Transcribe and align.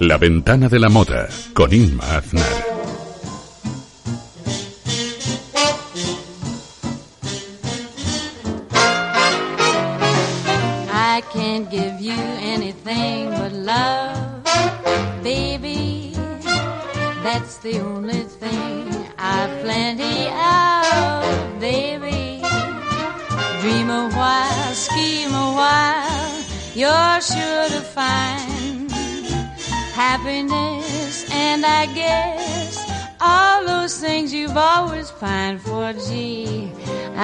La 0.00 0.18
ventana 0.18 0.68
de 0.68 0.78
la 0.80 0.88
moda 0.88 1.28
con 1.54 1.72
Inma 1.72 2.16
Aznar. 2.16 2.73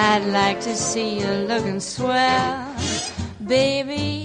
I'd 0.03 0.25
like 0.25 0.59
to 0.61 0.75
see 0.75 1.19
you 1.19 1.31
looking 1.51 1.79
swell 1.79 2.71
baby. 3.45 4.23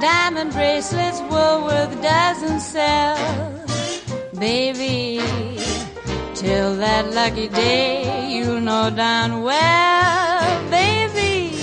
Diamond 0.00 0.52
bracelets 0.52 1.20
were 1.22 1.56
worth 1.66 1.98
a 1.98 2.02
dozen 2.02 2.60
sell, 2.60 3.16
baby. 4.38 5.20
Till 6.34 6.76
that 6.76 7.12
lucky 7.12 7.48
day, 7.48 8.30
you'll 8.32 8.60
know 8.60 8.90
darn 8.90 9.42
well, 9.42 10.70
baby. 10.70 11.58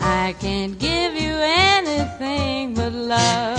I 0.00 0.34
can't 0.40 0.78
give 0.78 1.14
you 1.14 1.34
anything 1.74 2.74
but 2.74 2.92
love. 2.92 3.57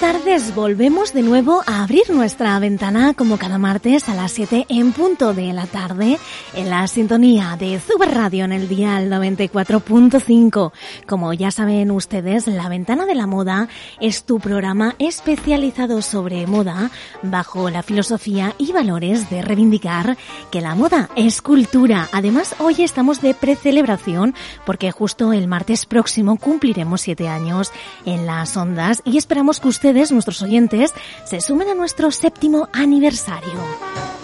Tardes, 0.00 0.54
volvemos 0.54 1.12
de 1.12 1.22
nuevo 1.22 1.62
a 1.66 1.82
abrir 1.82 2.10
nuestra 2.10 2.58
ventana 2.58 3.14
como 3.14 3.38
cada 3.38 3.58
martes 3.58 4.08
a 4.08 4.14
las 4.14 4.32
7 4.32 4.66
en 4.68 4.92
punto 4.92 5.32
de 5.32 5.52
la 5.52 5.66
tarde 5.66 6.18
en 6.54 6.70
la 6.70 6.86
sintonía 6.86 7.56
de 7.58 7.78
Zuber 7.78 8.12
Radio 8.12 8.44
en 8.44 8.52
el 8.52 8.68
dial 8.68 9.10
94.5. 9.10 10.72
Como 11.06 11.32
ya 11.32 11.50
saben 11.50 11.90
ustedes, 11.90 12.46
La 12.46 12.68
Ventana 12.68 13.06
de 13.06 13.14
la 13.14 13.26
Moda 13.26 13.68
es 14.00 14.24
tu 14.24 14.38
programa 14.38 14.94
especializado 14.98 16.02
sobre 16.02 16.46
moda 16.46 16.90
bajo 17.22 17.70
la 17.70 17.82
filosofía 17.82 18.54
y 18.58 18.72
valores 18.72 19.30
de 19.30 19.42
reivindicar 19.42 20.16
que 20.50 20.60
la 20.60 20.74
moda 20.74 21.08
es 21.16 21.40
cultura. 21.40 22.08
Además, 22.12 22.54
hoy 22.58 22.76
estamos 22.82 23.22
de 23.22 23.34
precelebración 23.34 24.34
porque 24.66 24.90
justo 24.90 25.32
el 25.32 25.48
martes 25.48 25.86
próximo 25.86 26.36
cumpliremos 26.36 27.00
siete 27.00 27.28
años 27.28 27.72
en 28.04 28.26
las 28.26 28.56
ondas 28.56 29.00
y 29.04 29.16
esperamos 29.16 29.60
que 29.60 29.68
ustedes, 29.86 30.10
nuestros 30.10 30.42
oyentes, 30.42 30.92
se 31.24 31.40
sumen 31.40 31.68
a 31.68 31.74
nuestro 31.74 32.10
séptimo 32.10 32.68
aniversario. 32.72 34.15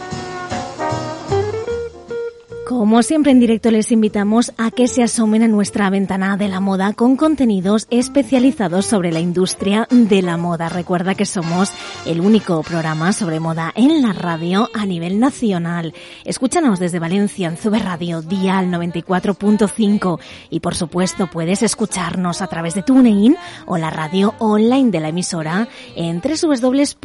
Como 2.73 3.03
siempre 3.03 3.33
en 3.33 3.39
directo 3.39 3.71
les 3.71 3.93
invitamos 3.93 4.55
a 4.57 4.71
que 4.71 4.89
se 4.89 5.03
asomen 5.03 5.43
a 5.43 5.49
nuestra 5.49 5.91
ventana 5.91 6.39
de 6.39 6.49
la 6.49 6.59
moda 6.59 6.95
con 6.95 7.17
contenidos 7.17 7.87
especializados 7.91 8.87
sobre 8.87 9.13
la 9.13 9.21
industria 9.21 9.87
de 9.91 10.23
la 10.23 10.39
moda. 10.39 10.71
Recuerda 10.71 11.15
que 11.15 11.27
somos 11.27 11.71
el 12.07 12.23
único 12.23 12.63
programa 12.63 13.13
sobre 13.13 13.41
moda 13.41 13.73
en 13.77 14.01
la 14.01 14.15
radio 14.15 14.71
a 14.73 14.87
nivel 14.87 15.21
nacional. 15.21 15.93
Escúchanos 16.25 16.79
desde 16.79 16.99
Valencia 16.99 17.47
en 17.49 17.59
Zube 17.59 17.79
Radio, 17.79 18.23
Dial 18.23 18.69
94.5 18.69 20.19
y 20.49 20.61
por 20.61 20.75
supuesto 20.75 21.27
puedes 21.27 21.63
escucharnos 21.63 22.41
a 22.41 22.47
través 22.47 22.75
de 22.75 22.83
TuneIn 22.83 23.37
o 23.67 23.77
la 23.77 23.91
radio 23.91 24.35
online 24.39 24.91
de 24.91 25.01
la 25.01 25.11
emisora 25.11 25.69
en 25.95 26.23
www.cbradio.es. 26.23 27.03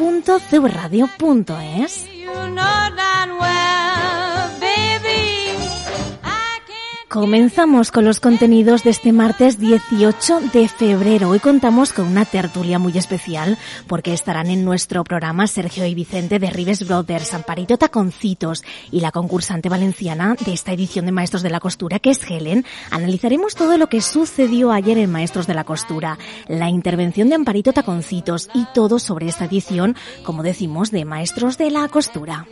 Comenzamos 7.10 7.92
con 7.94 8.04
los 8.04 8.20
contenidos 8.20 8.84
de 8.84 8.90
este 8.90 9.14
martes 9.14 9.58
18 9.60 10.42
de 10.52 10.68
febrero. 10.68 11.30
Hoy 11.30 11.40
contamos 11.40 11.94
con 11.94 12.06
una 12.06 12.26
tertulia 12.26 12.80
muy 12.80 12.98
especial 12.98 13.58
porque 13.88 14.14
estarán 14.14 14.48
en 14.48 14.66
nuestro 14.66 15.06
programa 15.06 15.48
Sergio 15.48 15.86
y 15.86 15.96
Vicente 15.96 16.38
de 16.38 16.50
Rives 16.50 16.86
Brothers, 16.86 17.34
Amparito 17.34 17.78
Taconcitos 17.78 18.66
y 18.92 19.00
la 19.00 19.14
concursante 19.14 19.70
valenciana 19.70 20.36
de 20.46 20.52
esta 20.52 20.74
edición 20.74 21.06
de 21.06 21.14
Maestros 21.14 21.44
de 21.44 21.50
la 21.50 21.62
Costura 21.62 22.00
que 22.00 22.10
es 22.10 22.20
Helen. 22.30 22.66
Analizaremos 22.92 23.56
todo 23.56 23.78
lo 23.78 23.88
que 23.88 24.02
sucedió 24.02 24.74
ayer 24.74 24.98
en 24.98 25.10
Maestros 25.10 25.48
de 25.48 25.54
la 25.54 25.64
Costura, 25.64 26.18
la 26.50 26.70
intervención 26.70 27.30
de 27.30 27.36
Amparito 27.36 27.72
Taconcitos 27.72 28.50
y 28.54 28.66
todo 28.74 29.00
sobre 29.00 29.30
esta 29.30 29.46
edición, 29.46 29.96
como 30.24 30.44
decimos, 30.44 30.92
de 30.92 31.06
Maestros 31.06 31.58
de 31.58 31.72
la 31.72 31.88
Costura. 31.88 32.46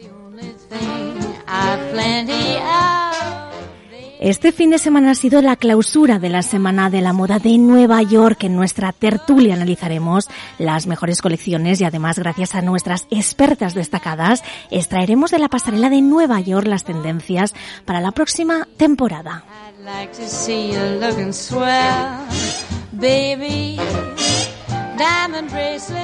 Este 4.20 4.54
fin 4.54 4.70
de 4.70 4.80
semana 4.80 5.12
ha 5.12 5.16
sido 5.16 5.42
la 5.42 5.58
clausura 5.58 6.20
de 6.20 6.30
la 6.30 6.42
Semana 6.42 6.90
de 6.90 7.02
la 7.02 7.12
Moda 7.12 7.38
de 7.38 7.58
Nueva 7.58 8.02
York. 8.02 8.46
En 8.46 8.56
nuestra 8.56 8.94
tertulia 8.94 9.56
analizaremos 9.56 10.30
las 10.58 10.88
mejores 10.88 11.22
colecciones 11.22 11.82
y 11.82 11.84
además 11.84 12.18
gracias 12.18 12.56
a 12.56 12.62
nuestras 12.62 13.08
expertas 13.12 13.74
destacadas 13.74 14.42
extraeremos 14.72 15.32
de 15.32 15.40
la 15.40 15.50
pasarela 15.50 15.90
de 15.90 16.02
Nueva 16.02 16.40
York 16.40 16.66
las 16.66 16.86
tendencias 16.86 17.54
para 17.84 18.00
la 18.00 18.12
próxima 18.12 18.68
temporada. 18.78 19.44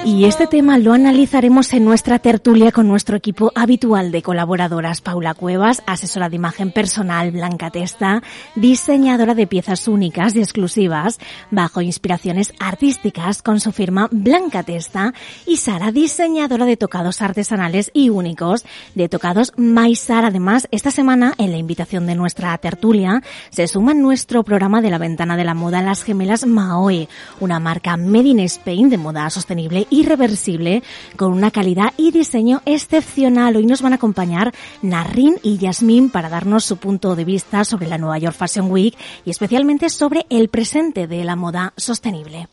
Y 0.05 0.25
este 0.25 0.47
tema 0.47 0.77
lo 0.77 0.93
analizaremos 0.93 1.71
en 1.73 1.85
nuestra 1.85 2.19
tertulia 2.19 2.71
con 2.71 2.87
nuestro 2.87 3.15
equipo 3.15 3.51
habitual 3.55 4.11
de 4.11 4.21
colaboradoras. 4.21 5.01
Paula 5.01 5.33
Cuevas, 5.33 5.81
asesora 5.85 6.27
de 6.27 6.35
imagen 6.35 6.71
personal 6.71 7.31
Blanca 7.31 7.69
Testa, 7.69 8.21
diseñadora 8.55 9.33
de 9.35 9.47
piezas 9.47 9.87
únicas 9.87 10.35
y 10.35 10.39
exclusivas 10.39 11.19
bajo 11.51 11.81
inspiraciones 11.81 12.53
artísticas 12.59 13.41
con 13.41 13.59
su 13.59 13.71
firma 13.71 14.09
Blanca 14.11 14.63
Testa 14.63 15.13
y 15.45 15.57
Sara, 15.57 15.91
diseñadora 15.91 16.65
de 16.65 16.77
tocados 16.77 17.21
artesanales 17.21 17.91
y 17.93 18.09
únicos 18.09 18.65
de 18.95 19.07
tocados 19.07 19.53
Maisar. 19.55 20.25
Además, 20.25 20.67
esta 20.71 20.91
semana, 20.91 21.33
en 21.37 21.51
la 21.51 21.57
invitación 21.57 22.07
de 22.07 22.15
nuestra 22.15 22.57
tertulia, 22.57 23.21
se 23.51 23.67
suma 23.67 23.93
en 23.93 24.01
nuestro 24.01 24.43
programa 24.43 24.81
de 24.81 24.89
la 24.89 24.97
ventana 24.97 25.37
de 25.37 25.45
la 25.45 25.53
moda 25.53 25.81
las 25.81 26.03
gemelas 26.03 26.45
Maoe, 26.45 27.07
una 27.39 27.59
marca 27.59 27.95
made 27.95 28.27
in 28.27 28.39
Spain 28.41 28.80
de 28.89 28.97
moda 28.97 29.29
sostenible 29.29 29.87
y 29.89 30.03
reversible 30.03 30.83
con 31.17 31.33
una 31.33 31.51
calidad 31.51 31.93
y 31.97 32.11
diseño 32.11 32.61
excepcional. 32.65 33.55
Hoy 33.55 33.65
nos 33.65 33.81
van 33.81 33.93
a 33.93 33.97
acompañar 33.97 34.53
Narrin 34.81 35.35
y 35.43 35.57
Yasmín 35.57 36.09
para 36.09 36.29
darnos 36.29 36.65
su 36.65 36.77
punto 36.77 37.15
de 37.15 37.25
vista 37.25 37.63
sobre 37.63 37.87
la 37.87 37.97
Nueva 37.97 38.17
York 38.17 38.35
Fashion 38.35 38.71
Week 38.71 38.95
y 39.25 39.29
especialmente 39.29 39.89
sobre 39.89 40.25
el 40.29 40.49
presente 40.49 41.07
de 41.07 41.23
la 41.23 41.35
moda 41.35 41.73
sostenible. 41.77 42.47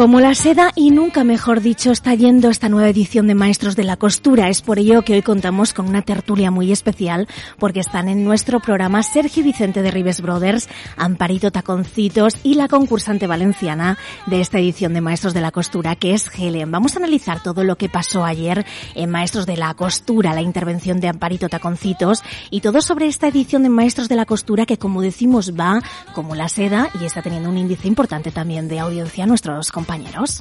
Como 0.00 0.18
la 0.18 0.34
seda 0.34 0.72
y 0.74 0.92
nunca 0.92 1.24
mejor 1.24 1.60
dicho 1.60 1.92
está 1.92 2.14
yendo 2.14 2.48
esta 2.48 2.70
nueva 2.70 2.88
edición 2.88 3.26
de 3.26 3.34
Maestros 3.34 3.76
de 3.76 3.84
la 3.84 3.98
Costura. 3.98 4.48
Es 4.48 4.62
por 4.62 4.78
ello 4.78 5.02
que 5.02 5.12
hoy 5.12 5.20
contamos 5.20 5.74
con 5.74 5.86
una 5.86 6.00
tertulia 6.00 6.50
muy 6.50 6.72
especial 6.72 7.28
porque 7.58 7.80
están 7.80 8.08
en 8.08 8.24
nuestro 8.24 8.60
programa 8.60 9.02
Sergio 9.02 9.44
Vicente 9.44 9.82
de 9.82 9.90
Rives 9.90 10.22
Brothers, 10.22 10.70
Amparito 10.96 11.50
Taconcitos 11.50 12.36
y 12.42 12.54
la 12.54 12.66
concursante 12.66 13.26
valenciana 13.26 13.98
de 14.24 14.40
esta 14.40 14.58
edición 14.58 14.94
de 14.94 15.02
Maestros 15.02 15.34
de 15.34 15.42
la 15.42 15.50
Costura 15.50 15.94
que 15.96 16.14
es 16.14 16.30
Helen. 16.34 16.70
Vamos 16.70 16.96
a 16.96 17.00
analizar 17.00 17.42
todo 17.42 17.62
lo 17.62 17.76
que 17.76 17.90
pasó 17.90 18.24
ayer 18.24 18.64
en 18.94 19.10
Maestros 19.10 19.44
de 19.44 19.58
la 19.58 19.74
Costura, 19.74 20.32
la 20.32 20.40
intervención 20.40 21.00
de 21.00 21.08
Amparito 21.08 21.50
Taconcitos 21.50 22.22
y 22.48 22.62
todo 22.62 22.80
sobre 22.80 23.06
esta 23.06 23.28
edición 23.28 23.64
de 23.64 23.68
Maestros 23.68 24.08
de 24.08 24.16
la 24.16 24.24
Costura 24.24 24.64
que 24.64 24.78
como 24.78 25.02
decimos 25.02 25.52
va 25.60 25.82
como 26.14 26.34
la 26.34 26.48
seda 26.48 26.88
y 26.98 27.04
está 27.04 27.20
teniendo 27.20 27.50
un 27.50 27.58
índice 27.58 27.86
importante 27.86 28.30
también 28.30 28.66
de 28.66 28.80
audiencia 28.80 29.24
a 29.24 29.26
nuestros 29.26 29.70
compañeros 29.70 29.89
compañeros. 29.90 30.40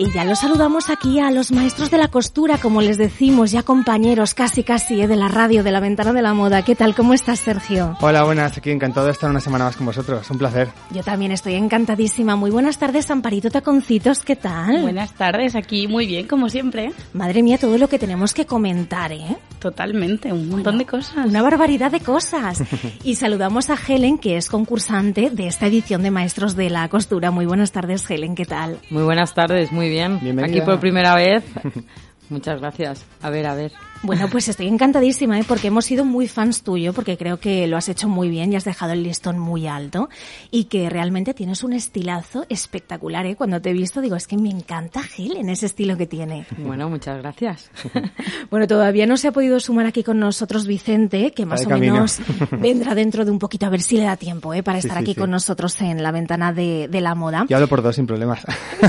Y 0.00 0.12
ya 0.12 0.24
los 0.24 0.38
saludamos 0.38 0.90
aquí 0.90 1.18
a 1.18 1.32
los 1.32 1.50
maestros 1.50 1.90
de 1.90 1.98
la 1.98 2.06
costura, 2.06 2.58
como 2.58 2.80
les 2.80 2.98
decimos, 2.98 3.50
ya 3.50 3.64
compañeros 3.64 4.32
casi 4.32 4.62
casi 4.62 5.00
¿eh? 5.00 5.08
de 5.08 5.16
la 5.16 5.26
radio, 5.26 5.64
de 5.64 5.72
la 5.72 5.80
ventana 5.80 6.12
de 6.12 6.22
la 6.22 6.34
moda. 6.34 6.62
¿Qué 6.62 6.76
tal? 6.76 6.94
¿Cómo 6.94 7.14
estás, 7.14 7.40
Sergio? 7.40 7.96
Hola, 8.00 8.22
buenas. 8.22 8.56
Aquí 8.56 8.70
encantado 8.70 9.06
de 9.06 9.12
estar 9.12 9.28
una 9.28 9.40
semana 9.40 9.64
más 9.64 9.74
con 9.74 9.86
vosotros. 9.86 10.30
Un 10.30 10.38
placer. 10.38 10.68
Yo 10.92 11.02
también 11.02 11.32
estoy 11.32 11.54
encantadísima. 11.54 12.36
Muy 12.36 12.52
buenas 12.52 12.78
tardes, 12.78 13.10
Amparito 13.10 13.50
Taconcitos. 13.50 14.20
¿Qué 14.20 14.36
tal? 14.36 14.82
Buenas 14.82 15.14
tardes. 15.14 15.56
Aquí 15.56 15.88
muy 15.88 16.06
bien, 16.06 16.28
como 16.28 16.48
siempre. 16.48 16.92
Madre 17.12 17.42
mía, 17.42 17.58
todo 17.58 17.76
lo 17.76 17.88
que 17.88 17.98
tenemos 17.98 18.34
que 18.34 18.46
comentar, 18.46 19.10
¿eh? 19.10 19.36
Totalmente, 19.58 20.32
un 20.32 20.48
montón 20.48 20.78
de 20.78 20.86
cosas. 20.86 21.26
Una 21.26 21.42
barbaridad 21.42 21.90
de 21.90 21.98
cosas. 21.98 22.62
y 23.02 23.16
saludamos 23.16 23.68
a 23.68 23.74
Helen, 23.74 24.18
que 24.18 24.36
es 24.36 24.48
concursante 24.48 25.30
de 25.30 25.48
esta 25.48 25.66
edición 25.66 26.04
de 26.04 26.12
Maestros 26.12 26.54
de 26.54 26.70
la 26.70 26.88
Costura. 26.88 27.32
Muy 27.32 27.46
buenas 27.46 27.72
tardes, 27.72 28.08
Helen. 28.08 28.36
¿Qué 28.36 28.44
tal? 28.44 28.78
Muy 28.90 29.02
buenas 29.02 29.34
tardes, 29.34 29.72
muy 29.72 29.87
bien. 29.88 30.20
Bienvenida. 30.20 30.58
Aquí 30.58 30.60
por 30.64 30.80
primera 30.80 31.14
vez. 31.14 31.44
Muchas 32.30 32.60
gracias. 32.60 33.04
A 33.22 33.30
ver, 33.30 33.46
a 33.46 33.54
ver. 33.54 33.72
Bueno, 34.02 34.28
pues 34.30 34.48
estoy 34.48 34.68
encantadísima, 34.68 35.40
¿eh? 35.40 35.44
porque 35.46 35.68
hemos 35.68 35.84
sido 35.84 36.04
muy 36.04 36.28
fans 36.28 36.62
tuyo, 36.62 36.92
porque 36.92 37.16
creo 37.16 37.40
que 37.40 37.66
lo 37.66 37.76
has 37.76 37.88
hecho 37.88 38.08
muy 38.08 38.28
bien 38.28 38.52
y 38.52 38.56
has 38.56 38.64
dejado 38.64 38.92
el 38.92 39.02
listón 39.02 39.38
muy 39.38 39.66
alto 39.66 40.08
y 40.50 40.64
que 40.64 40.88
realmente 40.88 41.34
tienes 41.34 41.64
un 41.64 41.72
estilazo 41.72 42.46
espectacular. 42.48 43.26
¿eh? 43.26 43.34
Cuando 43.34 43.60
te 43.60 43.70
he 43.70 43.72
visto 43.72 44.00
digo, 44.00 44.16
es 44.16 44.26
que 44.26 44.36
me 44.36 44.50
encanta 44.50 45.02
Helen, 45.16 45.48
ese 45.48 45.66
estilo 45.66 45.96
que 45.96 46.06
tiene. 46.06 46.46
Bueno, 46.58 46.88
muchas 46.88 47.18
gracias. 47.18 47.70
bueno, 48.50 48.66
todavía 48.66 49.06
no 49.06 49.16
se 49.16 49.28
ha 49.28 49.32
podido 49.32 49.58
sumar 49.58 49.86
aquí 49.86 50.04
con 50.04 50.20
nosotros 50.20 50.66
Vicente, 50.66 51.32
que 51.32 51.44
más 51.44 51.66
o 51.66 51.70
menos 51.70 52.20
vendrá 52.52 52.94
dentro 52.94 53.24
de 53.24 53.30
un 53.30 53.38
poquito, 53.38 53.66
a 53.66 53.70
ver 53.70 53.82
si 53.82 53.96
le 53.96 54.04
da 54.04 54.16
tiempo 54.16 54.54
¿eh? 54.54 54.62
para 54.62 54.78
estar 54.78 54.98
sí, 54.98 55.02
aquí 55.02 55.14
sí. 55.14 55.20
con 55.20 55.30
nosotros 55.30 55.80
en 55.80 56.02
la 56.02 56.12
ventana 56.12 56.52
de, 56.52 56.88
de 56.88 57.00
la 57.00 57.14
moda. 57.14 57.46
Yo 57.48 57.56
hablo 57.56 57.68
por 57.68 57.82
dos 57.82 57.96
sin 57.96 58.06
problemas. 58.06 58.40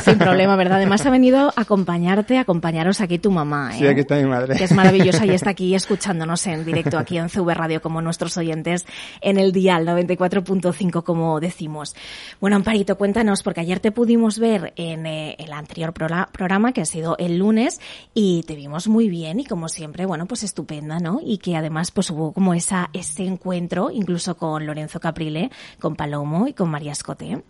Sin 0.04 0.18
problema, 0.18 0.56
¿verdad? 0.56 0.78
Además 0.78 1.06
ha 1.06 1.10
venido 1.10 1.52
a 1.56 1.62
acompañarte, 1.62 2.38
a 2.38 2.42
acompañaros 2.42 3.02
aquí 3.02 3.18
tu 3.18 3.32
mamá. 3.32 3.72
¿eh? 3.76 3.80
Sí, 3.80 3.88
aquí 3.88 4.02
está 4.02 4.16
mi 4.16 4.26
madre. 4.26 4.56
Que 4.56 4.66
es 4.66 4.72
maravillosa 5.00 5.26
y 5.26 5.36
está 5.36 5.50
aquí 5.52 5.76
escuchándonos 5.76 6.46
en 6.48 6.66
directo 6.66 6.98
aquí 6.98 7.18
en 7.18 7.30
CV 7.30 7.54
Radio 7.54 7.82
como 7.82 8.02
nuestros 8.02 8.38
oyentes 8.38 8.86
en 9.22 9.38
el 9.38 9.52
dial 9.52 9.86
94.5 9.88 11.04
como 11.04 11.40
decimos. 11.40 11.96
Bueno, 12.40 12.58
Amparito, 12.58 12.98
cuéntanos, 12.98 13.44
porque 13.44 13.62
ayer 13.62 13.80
te 13.80 13.92
pudimos 13.92 14.40
ver 14.40 14.74
en 14.76 15.06
eh, 15.06 15.36
el 15.40 15.54
anterior 15.54 15.94
programa 15.94 16.74
que 16.74 16.82
ha 16.82 16.86
sido 16.86 17.18
el 17.18 17.38
lunes 17.38 17.80
y 18.14 18.44
te 18.44 18.56
vimos 18.56 18.88
muy 18.88 19.10
bien 19.10 19.40
y 19.40 19.46
como 19.46 19.70
siempre, 19.70 20.06
bueno, 20.06 20.26
pues 20.26 20.44
estupenda, 20.44 21.00
¿no? 21.00 21.20
Y 21.24 21.38
que 21.38 21.56
además 21.56 21.92
pues 21.92 22.10
hubo 22.10 22.34
como 22.34 22.54
esa, 22.54 22.90
ese 22.94 23.26
encuentro 23.26 23.90
incluso 23.92 24.38
con 24.38 24.66
Lorenzo 24.66 25.00
Caprile, 25.00 25.50
con 25.80 25.96
Palomo 25.96 26.48
y 26.48 26.54
con 26.54 26.70
María 26.70 26.92
Escote. 26.92 27.42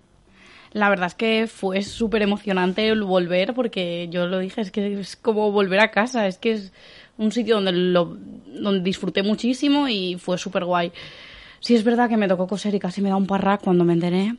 La 0.72 0.90
verdad 0.90 1.08
es 1.08 1.16
que 1.16 1.48
fue 1.48 1.82
súper 1.82 2.22
emocionante 2.22 2.88
el 2.88 3.04
volver 3.04 3.54
porque 3.54 4.08
yo 4.12 4.28
lo 4.28 4.40
dije, 4.40 4.62
es 4.62 4.72
que 4.72 5.00
es 5.00 5.16
como 5.16 5.52
volver 5.52 5.80
a 5.80 5.92
casa, 5.92 6.28
es 6.28 6.38
que 6.38 6.52
es 6.52 6.74
un 7.20 7.32
sitio 7.32 7.56
donde, 7.56 7.72
lo, 7.72 8.18
donde 8.48 8.80
disfruté 8.82 9.22
muchísimo 9.24 9.88
y 9.88 10.18
fue 10.20 10.38
súper 10.38 10.66
guay. 10.66 10.92
Sí 11.62 11.76
es 11.76 11.84
verdad 11.84 12.08
que 12.08 12.16
me 12.16 12.28
tocó 12.30 12.48
coser 12.48 12.74
y 12.74 12.80
casi 12.80 13.02
me 13.02 13.10
da 13.10 13.18
un 13.18 13.28
parrac 13.28 13.60
cuando 13.62 13.84
me 13.84 13.92
enteré, 13.92 14.34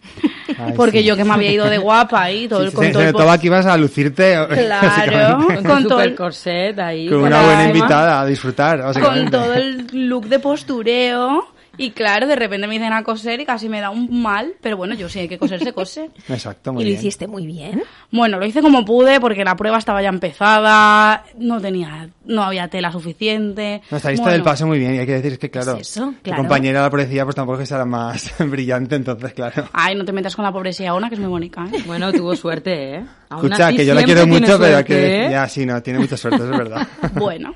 Ay, 0.59 0.73
porque 0.75 1.01
sí. 1.01 1.05
yo 1.05 1.17
que 1.17 1.25
me 1.25 1.35
había 1.35 1.53
ido 1.53 1.67
de 1.69 1.77
guapa 1.77 2.31
y 2.33 2.49
todo 2.49 2.61
Sí, 2.61 2.65
el 2.65 2.71
se, 2.71 2.77
con 2.77 2.93
todo 2.93 3.03
el 3.03 3.13
notaba 3.13 3.37
que 3.39 3.47
ibas 3.49 3.67
a 3.67 3.77
lucirte 3.77 4.37
Claro. 4.49 5.47
Con, 5.47 5.63
todo 5.65 5.81
super 5.99 6.09
el- 6.09 6.15
corset 6.15 6.79
ahí. 6.79 7.09
con 7.09 7.19
una 7.19 7.43
buena 7.45 7.67
invitada 7.67 8.23
a 8.23 8.27
disfrutar. 8.27 8.83
con 8.99 9.31
todo 9.31 9.53
el 9.53 9.87
look 10.09 10.29
de 10.29 10.39
postureo 10.39 11.47
y 11.81 11.93
claro, 11.93 12.27
de 12.27 12.37
repente 12.37 12.67
me 12.67 12.75
dicen 12.75 12.93
a 12.93 13.03
coser 13.03 13.41
y 13.41 13.47
casi 13.47 13.71
me 13.71 13.81
da 13.81 13.89
un 13.89 14.21
mal, 14.21 14.53
pero 14.61 14.77
bueno, 14.77 14.95
yo 14.95 15.09
sí 15.09 15.21
hay 15.21 15.29
que 15.29 15.39
coser, 15.39 15.61
se 15.65 15.73
cose. 15.73 16.11
Exacto, 16.29 16.75
muy 16.75 16.83
y 16.83 16.85
lo 16.85 16.89
bien. 16.91 16.99
hiciste 17.01 17.27
muy 17.27 17.47
bien. 17.47 17.83
Bueno, 18.11 18.39
lo 18.39 18.45
hice 18.45 18.61
como 18.61 18.85
pude 18.85 19.19
porque 19.19 19.45
la 19.45 19.57
prueba 19.57 19.79
estaba 19.79 20.03
ya 20.03 20.11
empezada, 20.11 21.25
no 21.39 21.59
tenía, 21.59 22.11
no 22.27 22.43
había 22.43 22.69
tela 22.69 22.93
suficiente. 22.93 23.81
No, 23.91 23.99
saliste 23.99 24.23
Bueno, 24.23 24.35
del 24.35 24.43
paso 24.43 24.67
muy 24.67 24.79
bien 24.79 24.95
y 24.95 24.99
hay 24.99 25.07
que 25.07 25.23
decir 25.23 25.39
que, 25.39 25.51
claro, 25.51 25.79
Es 25.79 25.97
eso, 25.97 26.13
tu 26.17 26.23
claro. 26.25 26.43
compañera 26.43 26.83
la 26.83 26.91
policía 26.91 27.25
pues 27.25 27.35
tampoco 27.35 27.55
es 27.57 27.61
que 27.61 27.67
sea 27.67 27.79
la 27.79 27.87
más 27.87 28.31
brillante, 28.47 28.97
entonces, 28.97 29.33
claro. 29.33 29.67
Ay, 29.73 29.95
no 29.95 30.05
te 30.05 30.13
metas 30.13 30.37
con 30.37 30.45
la 30.45 30.53
pobrecía 30.53 30.93
Ona, 30.93 31.09
que 31.09 31.15
es 31.15 31.21
muy 31.21 31.31
bonita, 31.31 31.67
¿eh? 31.73 31.83
Bueno, 31.87 32.13
tuvo 32.13 32.37
suerte, 32.37 32.97
¿eh? 32.97 33.05
Aún 33.31 33.47
Escucha, 33.47 33.73
que 33.73 33.87
yo 33.87 33.95
la 33.95 34.03
quiero 34.03 34.27
mucho, 34.27 34.59
pero 34.59 34.73
suerte, 34.73 34.85
que... 34.85 35.27
¿eh? 35.27 35.31
Ya, 35.31 35.49
sí, 35.49 35.65
no, 35.65 35.83
tiene 35.83 35.99
mucha 36.01 36.19
suerte, 36.19 36.43
es 36.43 36.51
verdad. 36.51 36.87
Bueno, 37.15 37.55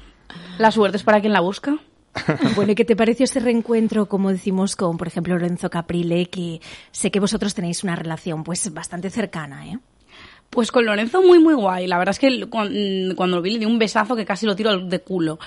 la 0.56 0.70
suerte 0.70 0.96
es 0.96 1.02
para 1.02 1.20
quien 1.20 1.34
la 1.34 1.40
busca. 1.40 1.76
Bueno, 2.56 2.72
¿y 2.72 2.74
qué 2.74 2.84
te 2.84 2.96
pareció 2.96 3.24
ese 3.24 3.40
reencuentro, 3.40 4.06
como 4.06 4.30
decimos, 4.30 4.76
con, 4.76 4.96
por 4.96 5.08
ejemplo, 5.08 5.34
Lorenzo 5.34 5.68
Caprile, 5.70 6.26
que 6.26 6.60
sé 6.92 7.10
que 7.10 7.20
vosotros 7.20 7.54
tenéis 7.54 7.82
una 7.84 7.96
relación 7.96 8.44
pues 8.44 8.72
bastante 8.72 9.10
cercana, 9.10 9.66
¿eh? 9.66 9.78
Pues 10.50 10.70
con 10.70 10.84
Lorenzo 10.84 11.20
muy, 11.22 11.40
muy 11.40 11.54
guay. 11.54 11.86
La 11.88 11.98
verdad 11.98 12.12
es 12.12 12.18
que 12.20 12.46
cuan- 12.48 13.14
cuando 13.16 13.36
lo 13.36 13.42
vi 13.42 13.50
le 13.50 13.58
di 13.58 13.64
un 13.64 13.78
besazo 13.78 14.14
que 14.14 14.24
casi 14.24 14.46
lo 14.46 14.54
tiro 14.54 14.78
de 14.78 15.00
culo. 15.00 15.38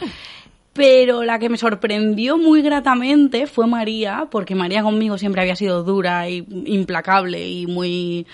Pero 0.73 1.23
la 1.23 1.39
que 1.39 1.49
me 1.49 1.57
sorprendió 1.57 2.37
muy 2.37 2.61
gratamente 2.61 3.47
fue 3.47 3.65
María, 3.67 4.27
porque 4.29 4.53
María 4.53 4.83
conmigo 4.83 5.17
siempre 5.17 5.41
había 5.41 5.55
sido 5.55 5.83
dura 5.83 6.29
y 6.29 6.45
implacable 6.65 7.47
y 7.49 7.65
muy... 7.65 8.27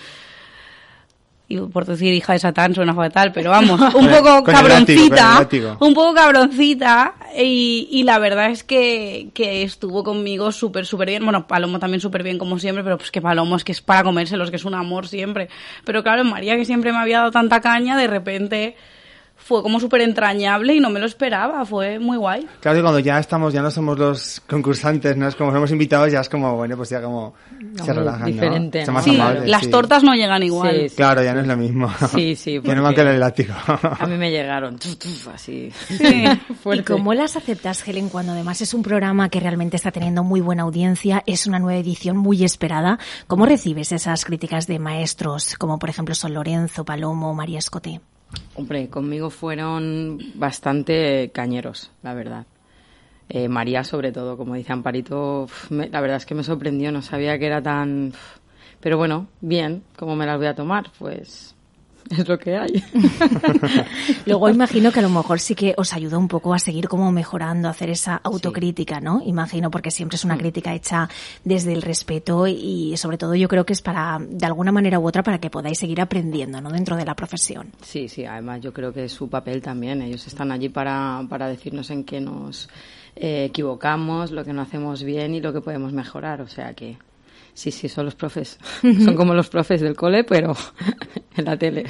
Y 1.46 1.58
por 1.58 1.84
decir 1.84 2.14
hija 2.14 2.32
de 2.32 2.38
Satán 2.38 2.74
suena 2.74 2.94
fatal, 2.94 3.30
pero 3.32 3.50
vamos, 3.50 3.78
un 3.94 4.08
poco 4.08 4.42
con 4.42 4.54
el 4.54 4.68
látigo, 4.68 5.08
con 5.10 5.14
el 5.14 5.16
cabroncita, 5.16 5.76
un 5.80 5.92
poco 5.92 6.14
cabroncita 6.14 7.14
y, 7.36 7.86
y 7.90 8.02
la 8.04 8.18
verdad 8.18 8.50
es 8.50 8.64
que, 8.64 9.28
que 9.34 9.62
estuvo 9.62 10.02
conmigo 10.02 10.52
súper, 10.52 10.86
súper 10.86 11.08
bien. 11.08 11.22
Bueno, 11.22 11.46
Palomo 11.46 11.78
también 11.78 12.00
súper 12.00 12.22
bien 12.22 12.38
como 12.38 12.58
siempre, 12.58 12.82
pero 12.82 12.96
pues 12.96 13.10
que 13.10 13.20
Palomo 13.20 13.56
es 13.56 13.64
que 13.64 13.72
es 13.72 13.82
para 13.82 14.02
comérselos, 14.02 14.50
que 14.50 14.56
es 14.56 14.64
un 14.64 14.74
amor 14.74 15.06
siempre. 15.06 15.50
Pero 15.84 16.02
claro, 16.02 16.24
María 16.24 16.56
que 16.56 16.64
siempre 16.64 16.92
me 16.92 16.98
había 16.98 17.18
dado 17.18 17.30
tanta 17.30 17.60
caña, 17.60 17.98
de 17.98 18.06
repente 18.06 18.76
fue 19.36 19.62
como 19.62 19.78
súper 19.78 20.00
entrañable 20.00 20.74
y 20.74 20.80
no 20.80 20.88
me 20.90 21.00
lo 21.00 21.06
esperaba, 21.06 21.66
fue 21.66 21.98
muy 21.98 22.16
guay. 22.16 22.46
Claro 22.60 22.76
que 22.78 22.82
cuando 22.82 22.98
ya 23.00 23.18
estamos, 23.18 23.52
ya 23.52 23.60
no 23.60 23.70
somos 23.70 23.98
los 23.98 24.40
concursantes, 24.48 25.16
no 25.18 25.28
es 25.28 25.34
como 25.36 25.52
somos 25.52 25.70
invitados, 25.70 26.10
ya 26.10 26.20
es 26.20 26.28
como, 26.30 26.56
bueno, 26.56 26.76
pues 26.78 26.88
ya 26.88 27.02
como 27.02 27.34
se 27.74 27.82
Hombre, 27.82 27.94
relajan, 27.94 28.26
diferente, 28.26 28.78
¿no? 28.80 28.82
¿no? 28.82 28.86
Son 28.86 28.94
más 28.94 29.04
Sí, 29.04 29.14
amables, 29.20 29.48
las 29.50 29.62
sí. 29.62 29.70
tortas 29.70 30.02
no 30.02 30.14
llegan 30.14 30.42
igual. 30.42 30.74
Sí, 30.74 30.88
sí. 30.88 30.96
Claro, 30.96 31.22
ya 31.22 31.34
no 31.34 31.40
es 31.40 31.46
lo 31.46 31.56
mismo. 31.58 31.92
Sí, 32.14 32.36
sí, 32.36 32.52
Ya 32.54 32.58
no 32.60 32.62
porque- 32.62 32.80
manca 32.80 33.02
el 33.02 33.08
elástico. 33.08 33.52
A 34.00 34.06
mí 34.06 34.16
me 34.16 34.30
llegaron, 34.30 34.78
tuf, 34.78 34.96
tuf, 34.96 35.28
así. 35.34 35.70
Sí. 35.88 36.24
¿Y 36.72 36.82
cómo 36.82 37.12
las 37.12 37.36
aceptas, 37.36 37.86
Helen, 37.86 38.08
cuando 38.08 38.32
además 38.32 38.60
es 38.62 38.72
un 38.72 38.82
programa 38.82 39.28
que 39.28 39.40
realmente 39.40 39.76
está 39.76 39.90
teniendo 39.90 40.24
muy 40.24 40.40
buena 40.40 40.62
audiencia, 40.62 41.22
es 41.26 41.46
una 41.46 41.58
nueva 41.58 41.78
edición 41.78 42.16
muy 42.16 42.44
esperada? 42.44 42.98
¿Cómo 43.26 43.44
recibes 43.44 43.92
esas 43.92 44.24
críticas 44.24 44.66
de 44.66 44.78
maestros, 44.78 45.56
como 45.58 45.78
por 45.78 45.90
ejemplo 45.90 46.14
Son 46.14 46.32
Lorenzo, 46.32 46.84
Palomo 46.86 47.30
o 47.30 47.34
María 47.34 47.58
Escoté? 47.58 48.00
Hombre, 48.54 48.88
conmigo 48.88 49.30
fueron 49.30 50.18
bastante 50.34 51.30
cañeros, 51.34 51.90
la 52.02 52.14
verdad. 52.14 52.46
Eh, 53.28 53.48
María, 53.48 53.84
sobre 53.84 54.12
todo, 54.12 54.36
como 54.36 54.54
dice 54.54 54.72
Amparito, 54.72 55.48
me- 55.70 55.88
la 55.88 56.00
verdad 56.00 56.18
es 56.18 56.26
que 56.26 56.34
me 56.34 56.44
sorprendió, 56.44 56.92
no 56.92 57.02
sabía 57.02 57.38
que 57.38 57.46
era 57.46 57.62
tan... 57.62 58.12
Pero 58.80 58.98
bueno, 58.98 59.28
bien, 59.40 59.82
¿cómo 59.96 60.14
me 60.14 60.26
las 60.26 60.36
voy 60.36 60.46
a 60.46 60.54
tomar? 60.54 60.90
Pues 60.98 61.54
es 62.10 62.28
lo 62.28 62.38
que 62.38 62.56
hay. 62.56 62.84
Luego 64.26 64.48
imagino 64.50 64.92
que 64.92 65.00
a 65.00 65.02
lo 65.02 65.10
mejor 65.10 65.40
sí 65.40 65.54
que 65.54 65.74
os 65.76 65.92
ayuda 65.92 66.18
un 66.18 66.28
poco 66.28 66.54
a 66.54 66.58
seguir 66.58 66.88
como 66.88 67.10
mejorando, 67.12 67.68
a 67.68 67.70
hacer 67.70 67.90
esa 67.90 68.16
autocrítica, 68.16 69.00
¿no? 69.00 69.22
Imagino, 69.24 69.70
porque 69.70 69.90
siempre 69.90 70.16
es 70.16 70.24
una 70.24 70.36
crítica 70.36 70.74
hecha 70.74 71.08
desde 71.44 71.72
el 71.72 71.82
respeto 71.82 72.46
y 72.46 72.96
sobre 72.96 73.18
todo 73.18 73.34
yo 73.34 73.48
creo 73.48 73.64
que 73.64 73.72
es 73.72 73.82
para, 73.82 74.18
de 74.20 74.46
alguna 74.46 74.72
manera 74.72 74.98
u 74.98 75.06
otra, 75.06 75.22
para 75.22 75.38
que 75.38 75.50
podáis 75.50 75.78
seguir 75.78 76.00
aprendiendo, 76.00 76.60
¿no? 76.60 76.70
Dentro 76.70 76.96
de 76.96 77.04
la 77.04 77.14
profesión. 77.14 77.72
Sí, 77.82 78.08
sí, 78.08 78.24
además 78.24 78.60
yo 78.60 78.72
creo 78.72 78.92
que 78.92 79.04
es 79.04 79.12
su 79.12 79.28
papel 79.28 79.62
también. 79.62 80.02
Ellos 80.02 80.26
están 80.26 80.52
allí 80.52 80.68
para, 80.68 81.24
para 81.28 81.48
decirnos 81.48 81.90
en 81.90 82.04
qué 82.04 82.20
nos 82.20 82.68
eh, 83.16 83.44
equivocamos, 83.44 84.30
lo 84.30 84.44
que 84.44 84.52
no 84.52 84.62
hacemos 84.62 85.02
bien 85.02 85.34
y 85.34 85.40
lo 85.40 85.52
que 85.52 85.60
podemos 85.60 85.92
mejorar. 85.92 86.40
O 86.40 86.48
sea 86.48 86.74
que 86.74 86.98
sí, 87.54 87.70
sí, 87.70 87.88
son 87.88 88.04
los 88.04 88.14
profes. 88.14 88.58
Son 88.82 89.14
como 89.14 89.32
los 89.34 89.48
profes 89.48 89.80
del 89.80 89.96
cole, 89.96 90.24
pero 90.24 90.54
en 91.36 91.44
la 91.44 91.56
tele. 91.56 91.84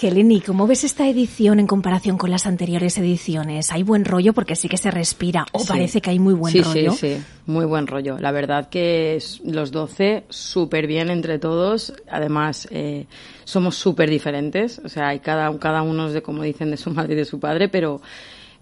Helen, 0.00 0.30
¿y 0.30 0.42
cómo 0.42 0.66
ves 0.66 0.84
esta 0.84 1.08
edición 1.08 1.58
en 1.58 1.66
comparación 1.66 2.18
con 2.18 2.30
las 2.30 2.44
anteriores 2.46 2.98
ediciones? 2.98 3.72
¿Hay 3.72 3.82
buen 3.82 4.04
rollo? 4.04 4.34
Porque 4.34 4.54
sí 4.54 4.68
que 4.68 4.76
se 4.76 4.90
respira, 4.90 5.46
o 5.52 5.60
Sí. 5.60 5.68
parece 5.68 6.02
que 6.02 6.10
hay 6.10 6.18
muy 6.18 6.34
buen 6.34 6.52
sí, 6.52 6.60
rollo. 6.60 6.92
Sí, 6.92 7.16
sí, 7.16 7.22
muy 7.46 7.64
buen 7.64 7.86
rollo. 7.86 8.18
La 8.18 8.30
verdad 8.30 8.68
que 8.68 9.18
los 9.44 9.72
12 9.72 10.24
súper 10.28 10.86
bien 10.86 11.08
entre 11.08 11.38
todos. 11.38 11.94
Además, 12.10 12.68
eh, 12.70 13.06
somos 13.44 13.76
súper 13.76 14.10
diferentes. 14.10 14.82
O 14.84 14.90
sea, 14.90 15.08
hay 15.08 15.20
cada, 15.20 15.58
cada 15.58 15.80
uno 15.80 16.08
es 16.08 16.12
de, 16.12 16.20
como 16.20 16.42
dicen, 16.42 16.70
de 16.70 16.76
su 16.76 16.90
madre 16.90 17.14
y 17.14 17.16
de 17.16 17.24
su 17.24 17.40
padre, 17.40 17.70
pero 17.70 18.02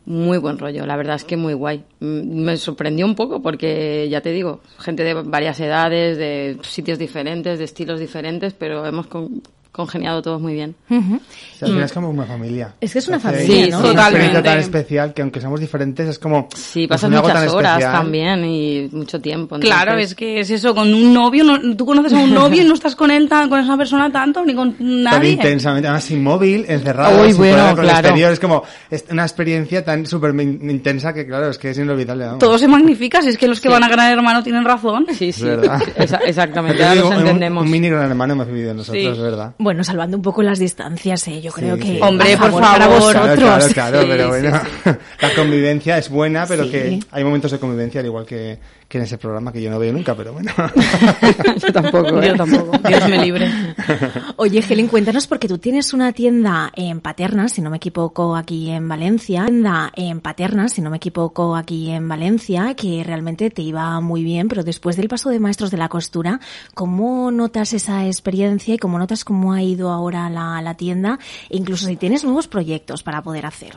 muy 0.07 0.39
buen 0.39 0.59
rollo. 0.59 0.85
La 0.87 0.97
verdad 0.97 1.17
es 1.17 1.25
que 1.25 1.37
muy 1.37 1.55
guay. 1.55 1.85
Mm, 2.01 2.43
Me 2.45 2.57
sorprendió 2.57 3.07
un 3.07 3.15
poco 3.15 3.41
porque, 3.43 4.09
ya 4.11 4.21
te 4.21 4.31
digo, 4.31 4.61
gente 4.79 5.03
de 5.05 5.15
varias 5.15 5.59
edades, 5.61 6.19
de 6.19 6.59
sitios 6.63 6.99
diferentes, 6.99 7.59
de 7.59 7.65
estilos 7.65 8.01
diferentes, 8.01 8.53
pero 8.55 8.85
hemos 8.87 9.07
con- 9.07 9.43
congeniado 9.75 10.23
todos 10.23 10.41
muy 10.41 10.55
bien. 10.55 10.77
Ujú. 10.89 11.17
O 11.17 11.59
sea, 11.59 11.67
al 11.67 11.73
final 11.73 11.83
es 11.85 11.93
como 11.93 12.09
una 12.11 12.25
familia. 12.25 12.75
Es 12.81 12.93
que 12.93 13.01
es 13.01 13.09
una 13.09 13.19
familia, 13.19 13.65
es 13.65 13.71
¿no? 13.73 13.81
una 13.91 14.03
experiencia 14.03 14.43
tan 14.43 14.59
especial 14.59 15.13
que 15.13 15.23
aunque 15.23 15.41
somos 15.41 15.59
diferentes 15.59 16.09
es 16.09 16.19
como... 16.21 16.49
Sí, 16.55 16.87
pues, 16.87 17.01
pasas 17.01 17.09
un 17.09 17.15
algo 17.17 17.29
muchas 17.29 17.45
tan 17.47 17.55
horas 17.57 17.73
especial. 17.79 17.93
también 17.93 18.45
y 18.45 18.89
mucho 18.93 19.21
tiempo. 19.21 19.59
Claro, 19.59 19.91
entonces- 19.93 20.11
es 20.11 20.15
que 20.15 20.41
es 20.41 20.51
eso, 20.51 20.75
con 20.77 20.95
un 20.95 21.13
novio, 21.13 21.43
no- 21.43 21.77
tú 21.77 21.85
conoces 21.85 22.13
a 22.13 22.19
un 22.19 22.33
novio 22.33 22.63
y 22.63 22.65
no 22.67 22.75
estás 22.75 22.95
con 22.95 23.11
él, 23.11 23.29
tan- 23.29 23.49
con 23.49 23.59
esa 23.61 23.77
persona 23.77 24.13
tanto, 24.13 24.45
ni 24.45 24.55
con 24.55 24.75
Tan 24.75 25.03
nadie. 25.03 25.31
intensamente, 25.33 25.89
además 25.89 26.05
sin 26.05 26.23
móvil, 26.23 26.65
encerrado, 26.69 27.21
Uy, 27.23 27.29
sin 27.33 27.39
bueno, 27.39 27.59
con 27.71 27.71
el 27.71 27.75
claro. 27.91 27.99
exterior. 27.99 28.33
Es 28.33 28.39
como 28.41 28.63
es 28.91 29.05
una 29.11 29.23
experiencia 29.25 29.85
tan 29.85 30.07
súper 30.07 30.33
intensa 30.41 31.13
que, 31.13 31.27
claro, 31.27 31.49
es 31.51 31.59
que 31.59 31.71
es 31.71 31.79
inolvidable. 31.79 32.25
vamos. 32.27 32.39
Todo 32.39 32.59
se 32.59 32.69
magnifica, 32.69 33.23
si 33.23 33.31
es 33.31 33.37
que 33.39 33.49
los 33.49 33.61
que 33.61 33.69
van 33.69 33.83
a 33.83 33.89
Gran 33.89 34.13
Hermano 34.13 34.43
tienen 34.43 34.65
razón. 34.65 35.07
Sí, 35.13 35.31
Es 35.31 35.37
sí. 35.37 35.47
Esa- 35.97 36.19
exactamente, 36.19 36.85
ahora 36.85 37.01
nos 37.01 37.11
un- 37.11 37.15
entendemos. 37.21 37.65
Un, 37.65 37.71
mini 37.71 37.89
gran 37.89 38.09
hermano 38.11 38.35
hemos 38.35 38.47
vivido 38.47 38.73
nosotros, 38.75 39.03
Sí. 39.03 39.09
es 39.09 39.19
verdad. 39.19 39.55
Bueno, 39.65 39.83
salvando 39.83 40.17
un 40.17 40.23
poco 40.23 40.43
las 40.43 40.59
distancias, 40.59 41.27
¿eh? 41.29 41.41
yo 41.41 41.51
Sí, 41.51 41.61
creo 41.61 41.77
que... 41.77 41.83
sí. 41.83 41.99
Hombre, 42.03 42.35
a 42.35 42.39
por 42.39 42.61
para 42.61 42.85
favor. 42.85 43.01
vosotros. 43.01 43.35
Claro, 43.39 43.69
claro, 43.69 43.73
claro, 43.75 44.01
Sí, 44.03 44.07
pero 44.09 44.23
sí, 44.25 44.29
bueno, 44.29 44.61
la 45.21 45.35
convivencia 45.35 45.99
es 45.99 46.09
buena, 46.11 46.47
pero 46.47 46.65
Sí. 46.65 46.71
que 46.71 47.01
hay 47.11 47.25
momentos 47.25 47.51
de 47.51 47.59
convivencia 47.59 48.01
al 48.01 48.07
igual 48.07 48.27
que, 48.27 48.59
que 48.95 48.99
en 48.99 49.05
ese 49.05 49.19
programa 49.19 49.51
que 49.51 49.61
yo 49.61 49.71
no 49.71 49.81
veo 49.81 49.93
nunca, 49.93 50.15
pero 50.15 50.33
bueno. 50.33 50.53
Yo 51.57 51.73
tampoco, 51.73 52.23
¿eh? 52.23 52.29
Yo 52.29 52.37
tampoco, 52.37 52.79
Dios 52.87 53.09
me 53.09 53.19
libre. 53.19 53.51
Oye, 54.37 54.63
Helen, 54.69 54.87
cuéntanos, 54.87 55.27
porque 55.27 55.49
tú 55.49 55.59
tienes 55.59 55.93
una 55.93 56.13
tienda 56.13 56.71
en 56.77 57.01
Paterna, 57.01 57.49
si 57.49 57.61
no 57.61 57.71
me 57.71 57.79
equivoco, 57.79 58.37
aquí 58.37 58.71
en 58.71 58.89
Valencia. 58.89 59.47
Tienda 59.47 59.91
en 59.97 60.21
Paterna, 60.21 60.69
si 60.69 60.81
no 60.81 60.91
me 60.91 60.99
equivoco, 60.99 61.57
aquí 61.57 61.91
en 61.91 62.09
Valencia, 62.09 62.75
que 62.75 63.03
realmente 63.03 63.51
te 63.51 63.63
iba 63.63 64.01
muy 64.01 64.23
bien, 64.23 64.47
pero 64.47 64.63
después 64.63 64.97
del 64.97 65.09
paso 65.09 65.29
de 65.29 65.41
maestros 65.41 65.73
de 65.73 65.77
la 65.77 65.89
costura, 65.89 66.39
¿cómo 66.75 67.33
notas 67.33 67.73
esa 67.73 68.07
experiencia 68.07 68.75
y 68.75 68.79
cómo 68.79 68.97
notas 68.97 69.25
cómo 69.25 69.55
ha 69.55 69.63
ido 69.63 69.91
ahora 69.91 70.31
la, 70.31 70.63
la 70.63 70.75
tienda? 70.75 71.19
E 71.51 71.57
incluso 71.57 71.87
si 71.87 71.97
tienes 71.97 72.23
nuevos 72.23 72.47
proyectos 72.47 73.03
para 73.03 73.23
poder 73.23 73.45
hacer. 73.45 73.77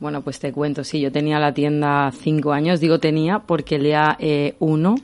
Bueno, 0.00 0.22
pues 0.22 0.38
te 0.40 0.52
cuento, 0.52 0.84
sí, 0.84 1.00
yo 1.00 1.12
tenía 1.12 1.38
la 1.38 1.54
tienda 1.54 2.10
cinco 2.12 2.52
años, 2.52 2.80
digo 2.80 2.98
tenía 2.98 3.38
porque 3.40 3.78
día 3.78 4.16
eh, 4.18 4.54
uno 4.58 4.96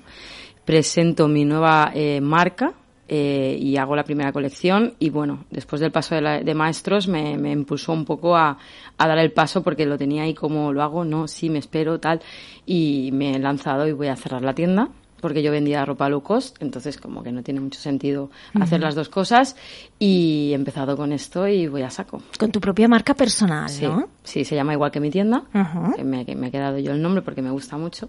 presento 0.64 1.28
mi 1.28 1.44
nueva 1.44 1.90
eh, 1.94 2.20
marca 2.20 2.72
eh, 3.08 3.56
y 3.58 3.76
hago 3.76 3.96
la 3.96 4.04
primera 4.04 4.32
colección 4.32 4.94
y 4.98 5.10
bueno, 5.10 5.44
después 5.50 5.80
del 5.80 5.90
paso 5.92 6.14
de, 6.14 6.20
la- 6.20 6.40
de 6.40 6.54
maestros 6.54 7.08
me, 7.08 7.36
me 7.38 7.50
impulsó 7.52 7.92
un 7.92 8.04
poco 8.04 8.36
a, 8.36 8.58
a 8.98 9.08
dar 9.08 9.18
el 9.18 9.32
paso 9.32 9.62
porque 9.62 9.86
lo 9.86 9.96
tenía 9.96 10.24
ahí 10.24 10.34
como 10.34 10.72
lo 10.72 10.82
hago, 10.82 11.04
no, 11.04 11.26
sí, 11.28 11.50
me 11.50 11.58
espero, 11.60 11.98
tal, 11.98 12.20
y 12.66 13.10
me 13.12 13.34
he 13.34 13.38
lanzado 13.38 13.86
y 13.88 13.92
voy 13.92 14.08
a 14.08 14.16
cerrar 14.16 14.42
la 14.42 14.54
tienda 14.54 14.88
porque 15.20 15.42
yo 15.42 15.50
vendía 15.52 15.84
ropa 15.84 16.08
low 16.08 16.22
cost, 16.22 16.56
entonces 16.62 16.96
como 16.98 17.22
que 17.22 17.32
no 17.32 17.42
tiene 17.42 17.60
mucho 17.60 17.78
sentido 17.80 18.30
hacer 18.60 18.80
las 18.80 18.94
dos 18.94 19.08
cosas 19.08 19.56
y 19.98 20.48
he 20.52 20.54
empezado 20.54 20.96
con 20.96 21.12
esto 21.12 21.46
y 21.46 21.66
voy 21.68 21.82
a 21.82 21.90
saco. 21.90 22.22
Con 22.38 22.50
tu 22.50 22.60
propia 22.60 22.88
marca 22.88 23.14
personal, 23.14 23.68
Sí, 23.68 23.84
¿no? 23.86 24.08
sí, 24.24 24.44
se 24.44 24.54
llama 24.54 24.72
igual 24.72 24.90
que 24.90 25.00
mi 25.00 25.10
tienda, 25.10 25.44
Ujú. 25.54 25.94
que 25.96 26.04
me, 26.04 26.24
que 26.24 26.34
me 26.34 26.48
he 26.48 26.50
quedado 26.50 26.78
yo 26.78 26.92
el 26.92 27.00
nombre 27.02 27.22
porque 27.22 27.42
me 27.42 27.50
gusta 27.50 27.76
mucho. 27.76 28.08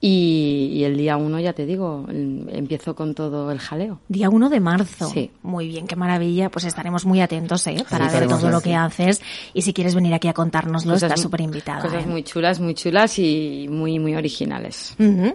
Y, 0.00 0.70
y 0.74 0.84
el 0.84 0.96
día 0.96 1.16
uno, 1.16 1.40
ya 1.40 1.52
te 1.52 1.64
digo, 1.64 2.06
empiezo 2.08 2.94
con 2.94 3.14
todo 3.14 3.50
el 3.50 3.58
jaleo. 3.58 4.00
Día 4.08 4.28
1 4.28 4.48
de 4.50 4.60
marzo. 4.60 5.08
Sí. 5.08 5.30
Muy 5.42 5.68
bien, 5.68 5.86
qué 5.86 5.96
maravilla. 5.96 6.50
Pues 6.50 6.64
estaremos 6.66 7.06
muy 7.06 7.20
atentos, 7.20 7.66
¿eh? 7.66 7.84
Para 7.88 8.04
ver 8.04 8.08
estaremos 8.14 8.40
todo 8.40 8.50
lo 8.50 8.60
que 8.60 8.74
haces. 8.74 9.22
Y 9.54 9.62
si 9.62 9.72
quieres 9.72 9.94
venir 9.94 10.12
aquí 10.14 10.28
a 10.28 10.32
contárnoslo, 10.34 10.92
Cosas 10.92 11.08
estás 11.10 11.20
súper 11.22 11.40
invitada. 11.40 11.80
Cosas 11.82 12.04
¿eh? 12.04 12.08
muy 12.08 12.22
chulas, 12.22 12.60
muy 12.60 12.74
chulas 12.74 13.18
y 13.18 13.66
muy, 13.70 13.98
muy 13.98 14.14
originales. 14.14 14.94
Ujú. 14.98 15.34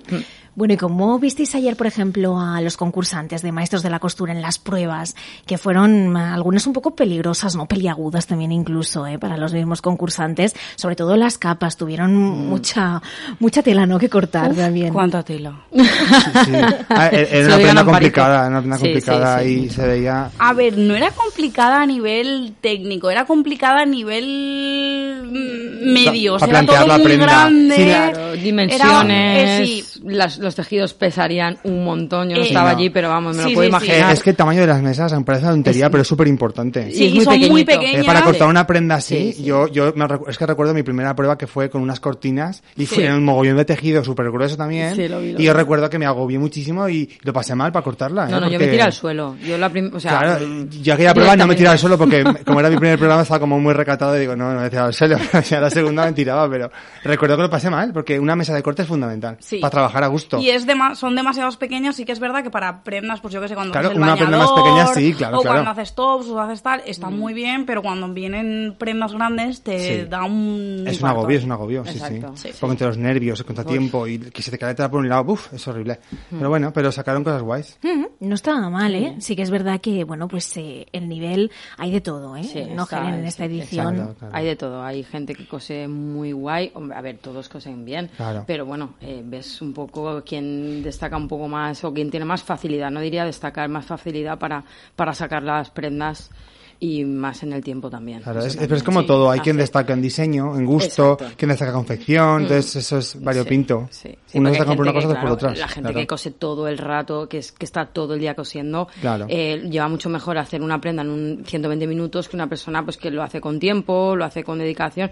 Bueno, 0.53 0.74
¿y 0.74 0.77
cómo 0.77 1.17
visteis 1.17 1.55
ayer, 1.55 1.77
por 1.77 1.88
ejemplo, 1.88 2.38
a 2.38 2.60
los 2.60 2.75
concursantes 2.75 3.41
de 3.41 3.53
Maestros 3.53 3.84
de 3.84 3.89
la 3.89 4.00
Costura 4.00 4.34
en 4.34 4.41
las 4.41 4.60
pruebas, 4.60 5.15
que 5.46 5.58
fueron 5.58 6.17
ah, 6.17 6.34
algunas 6.34 6.67
un 6.67 6.74
poco 6.74 6.93
peligrosas, 6.93 7.55
no 7.55 7.67
peliagudas 7.67 8.27
también 8.27 8.51
incluso, 8.51 9.08
¿eh? 9.08 9.17
para 9.17 9.38
los 9.38 9.53
mismos 9.53 9.81
concursantes? 9.81 10.53
Sobre 10.75 10.98
todo 10.98 11.15
las 11.15 11.38
capas, 11.38 11.77
tuvieron 11.77 12.13
Mm. 12.13 12.50
mucha 12.50 13.01
mucha 13.39 13.63
tela, 13.63 13.86
¿no?, 13.86 13.98
que 13.98 14.10
cortar 14.10 14.53
también. 14.53 14.91
Cuánta 14.93 15.24
tela. 15.24 15.53
Sí. 15.72 16.51
Ah, 16.89 17.08
era 17.08 17.25
Se 17.27 17.41
lo 17.43 17.55
una 17.55 17.58
prenda 17.63 17.86
complicada, 17.86 18.48
una 18.48 18.60
prenda 18.60 18.77
Sí, 18.77 18.84
complicada 18.84 19.39
sí, 19.39 19.46
sí. 19.46 19.65
y 19.65 19.70
se 19.70 19.88
veía... 19.88 20.31
A 20.38 20.53
ver, 20.53 20.77
no 20.77 20.96
era 20.96 21.12
complicada 21.12 21.81
a 21.81 21.86
nivel 21.86 22.55
técnico, 22.60 23.10
era 23.10 23.25
complicada 23.25 23.81
a 23.81 23.86
nivel 23.86 25.22
mm, 25.31 25.93
medio. 25.93 26.36
O 26.36 26.39
Pa- 26.39 26.46
sea, 26.48 26.60
era 26.60 26.65
todo 26.65 26.75
plantear 26.75 26.88
la 26.88 26.98
muy 26.98 27.05
prenda. 27.05 27.25
grande. 27.25 27.75
Sí, 27.75 27.84
Claro, 27.84 28.20
Era- 28.34 28.41
dimensiones, 28.41 29.60
eh, 29.62 29.65
sí. 29.65 30.01
las- 30.05 30.40
los 30.41 30.55
tejidos 30.55 30.93
pesarían 30.93 31.57
un 31.63 31.83
montón. 31.83 32.29
Yo 32.29 32.36
no 32.38 32.41
Eh, 32.43 32.48
estaba 32.48 32.71
no. 32.71 32.77
allí, 32.77 32.89
pero 32.89 33.10
vamos, 33.10 33.36
me 33.38 33.43
Sí, 33.43 33.50
lo 33.50 33.55
puedo 33.55 33.69
sí, 33.79 33.86
sí. 33.86 33.86
Imaginar. 33.91 34.13
es 34.13 34.24
que 34.24 34.29
el 34.31 34.36
tamaño 34.36 34.62
de 34.62 34.67
las 34.67 34.81
mesas 34.81 35.13
me 35.13 35.21
parece 35.24 35.45
una 35.45 35.53
tontería, 35.53 35.89
pero 35.89 36.01
es 36.01 36.07
súper 36.07 36.27
importante. 36.27 36.91
Sí, 36.91 37.07
es 37.07 37.13
muy 37.15 37.24
son 37.24 37.33
muy 37.39 37.63
pequeñito. 37.63 37.71
Eh, 37.71 37.77
pequeñas. 37.79 38.05
para 38.05 38.21
cortar 38.24 38.48
una 38.48 38.65
prenda 38.67 38.95
así, 38.95 39.15
Sí, 39.15 39.33
sí. 39.33 39.43
yo, 39.43 39.67
yo 39.67 39.93
me 39.95 40.05
es 40.27 40.38
que 40.38 40.45
recuerdo 40.45 40.74
mi 40.74 40.83
primera 40.83 41.15
prueba 41.15 41.38
que 41.38 41.48
fue 41.48 41.69
con 41.69 41.81
unas 41.81 42.00
cortinas 42.00 42.63
y 42.75 42.86
fue 42.86 43.05
en 43.05 43.13
un 43.13 43.24
mogollón 43.25 43.57
de 43.57 43.65
tejido 43.65 44.03
súper 44.03 44.29
grueso 44.31 44.57
también. 44.57 44.95
Sí, 44.95 45.07
lo 45.07 45.19
vi, 45.19 45.33
lo 45.33 45.39
y 45.39 45.43
yo 45.43 45.53
vi. 45.53 45.57
recuerdo 45.60 45.89
que 45.89 46.00
me 46.00 46.05
agobié 46.05 46.39
muchísimo 46.39 46.88
y 46.89 47.10
lo 47.21 47.33
pasé 47.33 47.55
mal 47.55 47.71
para 47.71 47.83
cortarla. 47.83 48.27
¿eh? 48.27 48.31
No, 48.31 48.39
no, 48.39 48.50
yo 48.50 48.60
me 48.60 48.67
tiré 48.67 48.81
al 48.81 48.93
suelo. 48.93 49.36
Yo 49.45 49.57
la 49.57 49.69
prim- 49.69 49.91
o 49.93 50.00
sea, 50.00 50.19
Claro, 50.19 50.45
mm, 50.48 50.69
yo 50.81 50.93
aquella 50.93 51.13
prueba 51.13 51.36
no 51.36 51.48
me 51.48 51.55
tiraba 51.55 51.74
al 51.74 51.79
suelo 51.79 51.98
porque 51.98 52.24
como 52.45 52.60
era 52.60 52.69
mi 52.69 52.77
primer 52.77 52.98
programa 52.98 53.21
estaba 53.24 53.39
como 53.39 53.60
muy 53.60 53.74
recatado 53.74 54.15
y 54.17 54.21
digo, 54.21 54.36
no, 54.36 54.53
no 54.53 54.62
me 54.62 54.69
tiraba 54.69 54.88
al 54.88 54.93
suelo, 54.93 55.17
ya 55.50 55.60
la 55.60 55.69
segunda 55.69 56.05
me 56.05 56.13
tiraba, 56.13 56.50
pero 56.50 56.71
recuerdo 57.03 57.36
que 57.38 57.43
lo 57.43 57.50
pasé 57.50 57.69
mal 57.69 57.91
porque 57.93 58.19
una 58.19 58.36
mesa 58.36 58.53
de 58.53 58.62
corte 58.63 58.81
es 58.83 58.88
fundamental 58.88 59.38
Sí. 59.39 59.57
para 59.60 59.71
trabajar 59.71 60.03
a 60.03 60.07
gusto. 60.07 60.30
Y 60.39 60.50
es 60.50 60.67
dema- 60.67 60.95
son 60.95 61.15
demasiados 61.15 61.57
pequeñas, 61.57 61.95
sí 61.95 62.05
que 62.05 62.11
es 62.11 62.19
verdad 62.19 62.43
que 62.43 62.50
para 62.51 62.83
prendas, 62.83 63.19
pues 63.21 63.33
yo 63.33 63.41
que 63.41 63.47
sé, 63.47 63.55
cuando 63.55 63.71
Claro, 63.71 63.88
haces 63.89 63.97
el 63.97 64.03
una 64.03 64.15
prenda 64.15 64.38
bañador, 64.38 64.55
más 64.55 64.63
pequeña, 64.63 64.88
sí, 64.93 65.13
claro, 65.13 65.38
o 65.39 65.41
claro. 65.41 65.55
cuando 65.57 65.71
haces 65.71 65.95
tops 65.95 66.27
o 66.27 66.39
haces 66.39 66.61
tal, 66.61 66.81
está 66.85 67.09
muy 67.09 67.33
bien, 67.33 67.65
pero 67.65 67.81
cuando 67.81 68.07
vienen 68.13 68.75
prendas 68.77 69.13
grandes 69.13 69.61
te 69.63 69.79
Sí. 70.03 70.07
da 70.09 70.23
un 70.25 70.83
Es 70.88 71.01
un 71.01 71.07
agobio, 71.09 71.38
es 71.38 71.43
un 71.43 71.51
agobio, 71.51 71.85
sí, 71.85 72.00
sí. 72.00 72.21
Sí. 72.35 72.50
Porque 72.59 72.71
entre 72.73 72.88
los 72.88 72.97
nervios, 72.97 73.39
el 73.39 73.45
contratiempo 73.45 74.07
y 74.07 74.19
que 74.19 74.41
se 74.41 74.51
te 74.51 74.57
cae 74.57 74.75
por 74.75 75.00
un 75.00 75.09
lado, 75.09 75.31
uf, 75.33 75.53
es 75.53 75.67
horrible. 75.67 76.00
Pero 76.29 76.50
bueno, 76.50 76.71
pero 76.73 76.91
sacaron 76.91 77.23
cosas 77.23 77.41
guays. 77.41 77.77
Mm, 77.81 78.01
No 78.27 78.35
estaba 78.35 78.69
mal, 78.69 78.93
¿eh? 78.93 79.15
Sí 79.19 79.35
que 79.35 79.41
es 79.41 79.50
verdad 79.50 79.81
que, 79.81 80.03
bueno, 80.03 80.27
pues 80.27 80.55
eh, 80.57 80.85
el 80.91 81.09
nivel 81.09 81.51
hay 81.77 81.91
de 81.91 82.01
todo, 82.01 82.35
¿eh? 82.35 82.43
Sí, 82.43 82.63
no 82.73 82.83
está- 82.83 83.09
en 83.09 83.25
esta 83.25 83.45
edición. 83.45 83.95
exacto. 83.95 84.15
Claro. 84.19 84.35
Hay 84.35 84.45
de 84.45 84.55
todo, 84.55 84.83
hay 84.83 85.03
gente 85.03 85.33
que 85.33 85.47
cose 85.47 85.88
muy 85.88 86.31
guay, 86.31 86.71
Hombre, 86.75 86.97
a 86.97 87.01
ver, 87.01 87.17
todos 87.17 87.50
cosen 87.50 87.83
bien, 87.83 88.09
Claro. 88.15 88.43
pero 88.45 88.65
bueno, 88.65 88.93
eh, 89.01 89.21
ves 89.25 89.61
un 89.61 89.73
poco 89.73 90.20
quién 90.23 90.83
destaca 90.83 91.17
un 91.17 91.27
poco 91.27 91.47
más 91.47 91.83
o 91.83 91.93
quién 91.93 92.09
tiene 92.09 92.25
más 92.25 92.43
facilidad, 92.43 92.91
no 92.91 93.01
diría 93.01 93.25
destacar 93.25 93.69
más 93.69 93.85
facilidad 93.85 94.37
para, 94.39 94.63
para 94.95 95.13
sacar 95.13 95.43
las 95.43 95.69
prendas 95.69 96.31
y 96.83 97.05
más 97.05 97.43
en 97.43 97.53
el 97.53 97.63
tiempo 97.63 97.91
también. 97.91 98.21
Claro, 98.21 98.39
es, 98.39 98.47
también, 98.53 98.67
pero 98.67 98.77
es 98.77 98.83
como 98.83 99.01
sí. 99.01 99.07
todo, 99.07 99.29
hay 99.29 99.39
quien 99.39 99.55
destaca 99.55 99.93
en 99.93 100.01
diseño, 100.01 100.55
en 100.57 100.65
gusto, 100.65 101.13
Exacto. 101.13 101.35
quien 101.37 101.49
destaca 101.49 101.71
confección, 101.73 102.41
entonces 102.41 102.75
eso 102.77 102.97
es 102.97 103.23
variopinto. 103.23 103.87
Sí, 103.91 104.09
sí. 104.25 104.39
Uno 104.39 104.49
destaca 104.49 104.71
por 104.75 104.81
una 104.81 104.91
cosa, 104.91 105.09
otro 105.09 105.21
por 105.21 105.29
otras. 105.29 105.59
La 105.59 105.67
gente 105.67 105.89
claro. 105.89 105.99
que 105.99 106.07
cose 106.07 106.31
todo 106.31 106.67
el 106.67 106.79
rato, 106.79 107.29
que, 107.29 107.37
es, 107.37 107.51
que 107.51 107.65
está 107.65 107.85
todo 107.85 108.15
el 108.15 108.19
día 108.19 108.33
cosiendo, 108.33 108.87
Claro. 108.99 109.27
eh, 109.29 109.61
lleva 109.69 109.87
mucho 109.89 110.09
mejor 110.09 110.39
hacer 110.39 110.63
una 110.63 110.81
prenda 110.81 111.03
en 111.03 111.09
un 111.11 111.43
120 111.45 111.85
minutos 111.85 112.27
que 112.27 112.35
una 112.35 112.49
persona 112.49 112.83
pues 112.83 112.97
que 112.97 113.11
lo 113.11 113.21
hace 113.21 113.39
con 113.39 113.59
tiempo, 113.59 114.15
lo 114.15 114.25
hace 114.25 114.43
con 114.43 114.57
dedicación. 114.57 115.11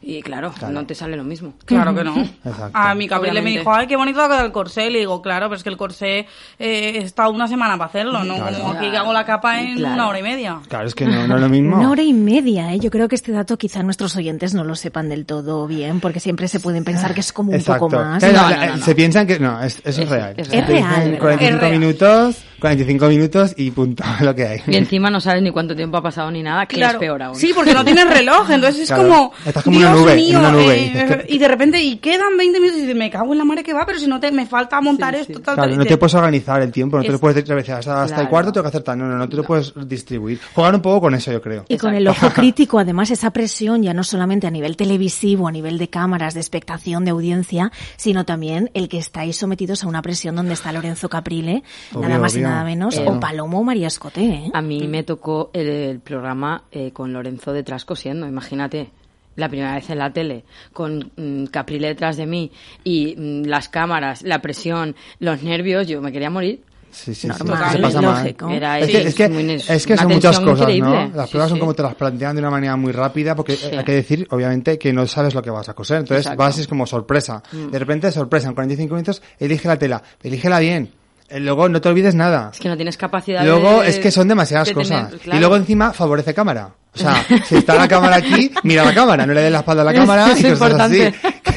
Y 0.00 0.22
claro, 0.22 0.52
Claro. 0.56 0.72
no 0.74 0.86
te 0.86 0.94
sale 0.94 1.16
lo 1.16 1.24
mismo. 1.24 1.54
Claro 1.64 1.94
que 1.94 2.04
no. 2.04 2.16
Exacto. 2.18 2.70
A 2.72 2.94
mi 2.94 3.06
Gabriel 3.08 3.42
me 3.42 3.50
dijo, 3.50 3.72
ay, 3.72 3.86
qué 3.86 3.96
bonito 3.96 4.22
ha 4.22 4.28
quedado 4.28 4.46
el 4.46 4.52
corsé. 4.52 4.90
Le 4.90 5.00
digo, 5.00 5.20
claro, 5.20 5.46
pero 5.48 5.56
es 5.56 5.62
que 5.62 5.68
el 5.70 5.76
corsé 5.76 6.26
eh, 6.58 6.98
está 7.02 7.28
una 7.28 7.48
semana 7.48 7.76
para 7.76 7.88
hacerlo, 7.88 8.22
¿no? 8.24 8.36
Claro. 8.36 8.58
Como 8.58 8.72
aquí 8.72 8.90
que 8.90 8.96
hago 8.96 9.12
la 9.12 9.24
capa 9.26 9.60
en 9.60 9.76
Claro. 9.76 9.94
una 9.94 10.08
hora 10.08 10.18
y 10.20 10.22
media. 10.22 10.60
Claro, 10.68 10.86
es 10.86 10.94
que 10.94 11.04
no, 11.04 11.26
no 11.26 11.34
es 11.34 11.40
lo 11.40 11.48
mismo. 11.50 11.76
Una 11.78 11.90
hora 11.90 12.02
y 12.02 12.12
media, 12.12 12.72
¿eh? 12.72 12.78
Yo 12.78 12.90
creo 12.90 13.08
que 13.08 13.16
este 13.16 13.32
dato 13.32 13.58
quizá 13.58 13.82
nuestros 13.82 14.14
oyentes 14.16 14.54
no 14.54 14.64
lo 14.64 14.76
sepan 14.76 15.08
del 15.08 15.26
todo 15.26 15.66
bien, 15.66 16.00
porque 16.00 16.20
siempre 16.20 16.48
se 16.48 16.60
pueden 16.60 16.84
pensar 16.84 17.12
que 17.12 17.20
es 17.20 17.32
como 17.32 17.50
un 17.50 17.56
Exacto. 17.56 17.88
poco 17.88 17.96
más. 18.02 18.22
No, 18.22 18.32
la- 18.32 18.50
no, 18.50 18.66
no, 18.66 18.76
no. 18.76 18.84
Se 18.84 18.94
piensan 18.94 19.26
que 19.26 19.38
no, 19.40 19.60
es- 19.62 19.78
eso 19.84 19.88
es, 19.88 19.98
Es- 19.98 20.08
real. 20.10 20.34
es 20.36 20.48
real. 20.48 20.66
Te 20.66 20.72
dicen 20.72 20.84
Es 20.86 20.88
real, 21.10 21.18
45 21.18 21.54
es 21.56 21.60
real. 21.60 21.78
minutos, 21.80 22.36
45 22.60 23.08
minutos 23.08 23.54
y 23.56 23.70
punto, 23.70 24.02
lo 24.20 24.34
que 24.34 24.46
hay. 24.46 24.60
Y 24.66 24.76
encima 24.76 25.10
no 25.10 25.20
sabes 25.20 25.42
ni 25.42 25.50
cuánto 25.50 25.76
tiempo 25.76 25.96
ha 25.98 26.02
pasado 26.02 26.30
ni 26.30 26.42
nada, 26.42 26.66
que 26.66 26.76
Claro. 26.76 26.94
es 26.94 26.98
peor 27.00 27.22
aún. 27.22 27.36
Sí, 27.36 27.52
porque 27.54 27.72
no 27.72 27.84
tienes 27.84 28.08
reloj, 28.08 28.50
entonces 28.50 28.82
es 28.82 28.88
Claro. 28.88 29.02
como, 29.08 29.32
Estás 29.46 29.62
como 29.64 29.78
Dios 29.78 29.90
una 29.92 30.00
nube, 30.00 30.16
mío, 30.16 30.38
una 30.38 30.50
nube, 30.52 30.74
eh, 30.74 30.82
y 30.82 30.88
dices 30.90 31.16
que- 31.26 31.34
y 31.34 31.38
de 31.38 31.48
repente, 31.48 31.80
y 31.82 31.96
quedan 31.96 32.36
20 32.36 32.58
minutos 32.60 32.78
y 32.78 32.82
dices, 32.82 32.96
me 32.96 33.10
cago 33.10 33.32
en 33.32 33.38
la 33.38 33.44
madre 33.44 33.62
que 33.62 33.72
va, 33.72 33.86
pero 33.86 33.98
si 33.98 34.06
no 34.06 34.18
te, 34.20 34.32
me 34.32 34.46
falta 34.46 34.80
montar 34.80 35.14
Sí, 35.14 35.20
esto, 35.20 35.34
sí. 35.38 35.42
tal, 35.44 35.54
Claro, 35.54 35.70
tal, 35.70 35.78
no 35.78 35.84
te 35.86 35.96
puedes 35.96 36.14
organizar 36.14 36.60
el 36.62 36.72
tiempo, 36.72 36.96
no 36.96 37.02
te 37.02 37.08
lo 37.10 37.14
Es- 37.14 37.20
puedes 37.20 37.36
decir 37.36 37.52
a 37.52 37.56
veces 37.56 37.74
hasta, 37.74 38.02
hasta 38.02 38.20
el 38.22 38.28
cuarto 38.28 38.52
tengo 38.52 38.62
que 38.64 38.68
hacer 38.68 38.82
tal, 38.82 38.98
no, 38.98 39.06
no, 39.06 39.16
no 39.16 39.28
te 39.28 39.36
lo 39.36 39.44
puedes 39.44 39.72
distribuir. 39.88 40.40
Jugar 40.54 40.74
un 40.74 40.82
poco 40.82 41.00
con 41.02 41.14
eso, 41.14 41.30
yo 41.32 41.40
creo. 41.40 41.64
Y 41.68 41.76
con 41.78 41.94
el 41.94 42.06
ojo 42.08 42.30
crítico, 42.30 42.78
además, 42.78 43.10
esa 43.10 43.30
presión 43.30 43.82
ya 43.82 43.94
no 43.94 44.02
solamente 44.04 44.46
a 44.46 44.50
nivel 44.50 44.76
televisivo, 44.76 45.46
a 45.48 45.52
nivel 45.52 45.78
de 45.78 45.88
cámaras, 45.88 46.34
de 46.34 46.40
expectación, 46.40 47.04
de 47.04 47.10
audiencia, 47.12 47.70
sino 47.96 48.24
también 48.24 48.70
el 48.74 48.88
que 48.88 48.98
estáis 48.98 49.36
sometidos 49.36 49.84
a 49.84 49.88
una 49.88 50.02
presión 50.02 50.34
donde 50.36 50.54
está 50.54 50.72
Lorenzo 50.72 51.08
Caprile, 51.08 51.62
Obvio, 51.92 52.08
nada 52.08 52.20
más 52.20 52.34
y 52.34 52.38
obvio. 52.38 52.47
Nada 52.48 52.64
menos, 52.64 52.94
Claro. 52.94 53.12
o 53.12 53.20
Palomo 53.20 53.60
o 53.60 53.64
María 53.64 53.86
Escoté, 53.88 54.24
¿eh? 54.24 54.50
A 54.52 54.60
mí 54.62 54.86
me 54.88 55.02
tocó 55.02 55.50
el, 55.52 55.68
el 55.68 56.00
programa 56.00 56.64
eh, 56.72 56.90
con 56.92 57.12
Lorenzo 57.12 57.52
detrás 57.52 57.84
cosiendo, 57.84 58.26
imagínate. 58.26 58.90
La 59.36 59.48
primera 59.48 59.74
vez 59.76 59.88
en 59.88 59.98
la 59.98 60.12
tele, 60.12 60.44
con 60.72 61.12
mm, 61.16 61.44
Caprile 61.46 61.86
detrás 61.86 62.16
de 62.16 62.26
mí 62.26 62.50
y 62.82 63.14
mm, 63.16 63.42
las 63.44 63.68
cámaras, 63.68 64.22
la 64.22 64.40
presión, 64.42 64.96
los 65.20 65.44
nervios, 65.44 65.86
yo 65.86 66.00
me 66.02 66.10
quería 66.10 66.28
morir. 66.28 66.62
Sí, 66.90 67.14
sí, 67.14 67.28
sí, 67.28 67.34
se 67.36 67.44
pasa 67.44 68.00
mal. 68.00 68.34
Era- 68.50 68.78
Es 68.80 68.88
que, 68.88 69.02
es 69.02 69.14
que, 69.14 69.28
muy- 69.28 69.52
es 69.52 69.86
que 69.86 69.92
una 69.92 70.02
son 70.02 70.12
muchas 70.12 70.40
cosas, 70.40 70.60
increíble. 70.62 71.08
¿no? 71.10 71.16
Las 71.16 71.26
Sí, 71.28 71.32
pruebas 71.32 71.50
son 71.50 71.58
como 71.60 71.74
te 71.74 71.82
las 71.84 71.94
plantean 71.94 72.34
de 72.34 72.40
una 72.42 72.50
manera 72.50 72.74
muy 72.76 72.90
rápida, 72.92 73.36
porque 73.36 73.54
Sí. 73.56 73.66
hay 73.76 73.84
que 73.84 73.92
decir, 73.92 74.26
obviamente, 74.30 74.76
que 74.78 74.92
no 74.92 75.06
sabes 75.06 75.34
lo 75.34 75.42
que 75.42 75.50
vas 75.50 75.68
a 75.68 75.74
coser. 75.74 75.98
Entonces 75.98 76.24
Exacto. 76.26 76.42
Mm. 76.42 76.46
vas 76.46 76.58
y 76.58 76.60
es 76.62 76.66
como 76.66 76.86
sorpresa. 76.86 77.42
De 77.52 77.78
repente, 77.78 78.10
sorpresa, 78.10 78.48
en 78.48 78.54
45 78.54 78.92
minutos, 78.94 79.22
elige 79.38 79.68
la 79.68 79.76
tela, 79.78 80.02
elígela 80.22 80.58
bien. 80.58 80.90
Eh, 81.30 81.40
Luego 81.40 81.68
no 81.68 81.80
te 81.80 81.88
olvides 81.88 82.14
nada. 82.14 82.50
Es 82.52 82.58
que 82.58 82.68
no 82.68 82.76
tienes 82.76 82.96
capacidad 82.96 83.44
Luego 83.44 83.82
de- 83.82 83.88
es 83.90 83.98
que 83.98 84.10
son 84.10 84.28
demasiadas 84.28 84.68
de 84.68 84.74
tener- 84.74 84.86
cosas. 85.04 85.20
claro. 85.20 85.36
Y 85.36 85.40
luego 85.40 85.56
encima 85.56 85.92
favorece 85.92 86.32
cámara. 86.34 86.70
O 86.94 86.98
sea, 86.98 87.22
si 87.46 87.56
está 87.56 87.74
la 87.74 87.86
cámara 87.86 88.16
aquí, 88.16 88.50
mira 88.64 88.84
la 88.84 88.94
cámara, 88.94 89.26
no 89.26 89.34
le 89.34 89.42
des 89.42 89.52
la 89.52 89.58
espalda 89.58 89.82
a 89.82 89.84
la 89.84 89.92
cámara 89.94 90.32
es 90.32 90.40
y 90.40 90.50
cosas 90.50 90.80
así. 90.80 91.02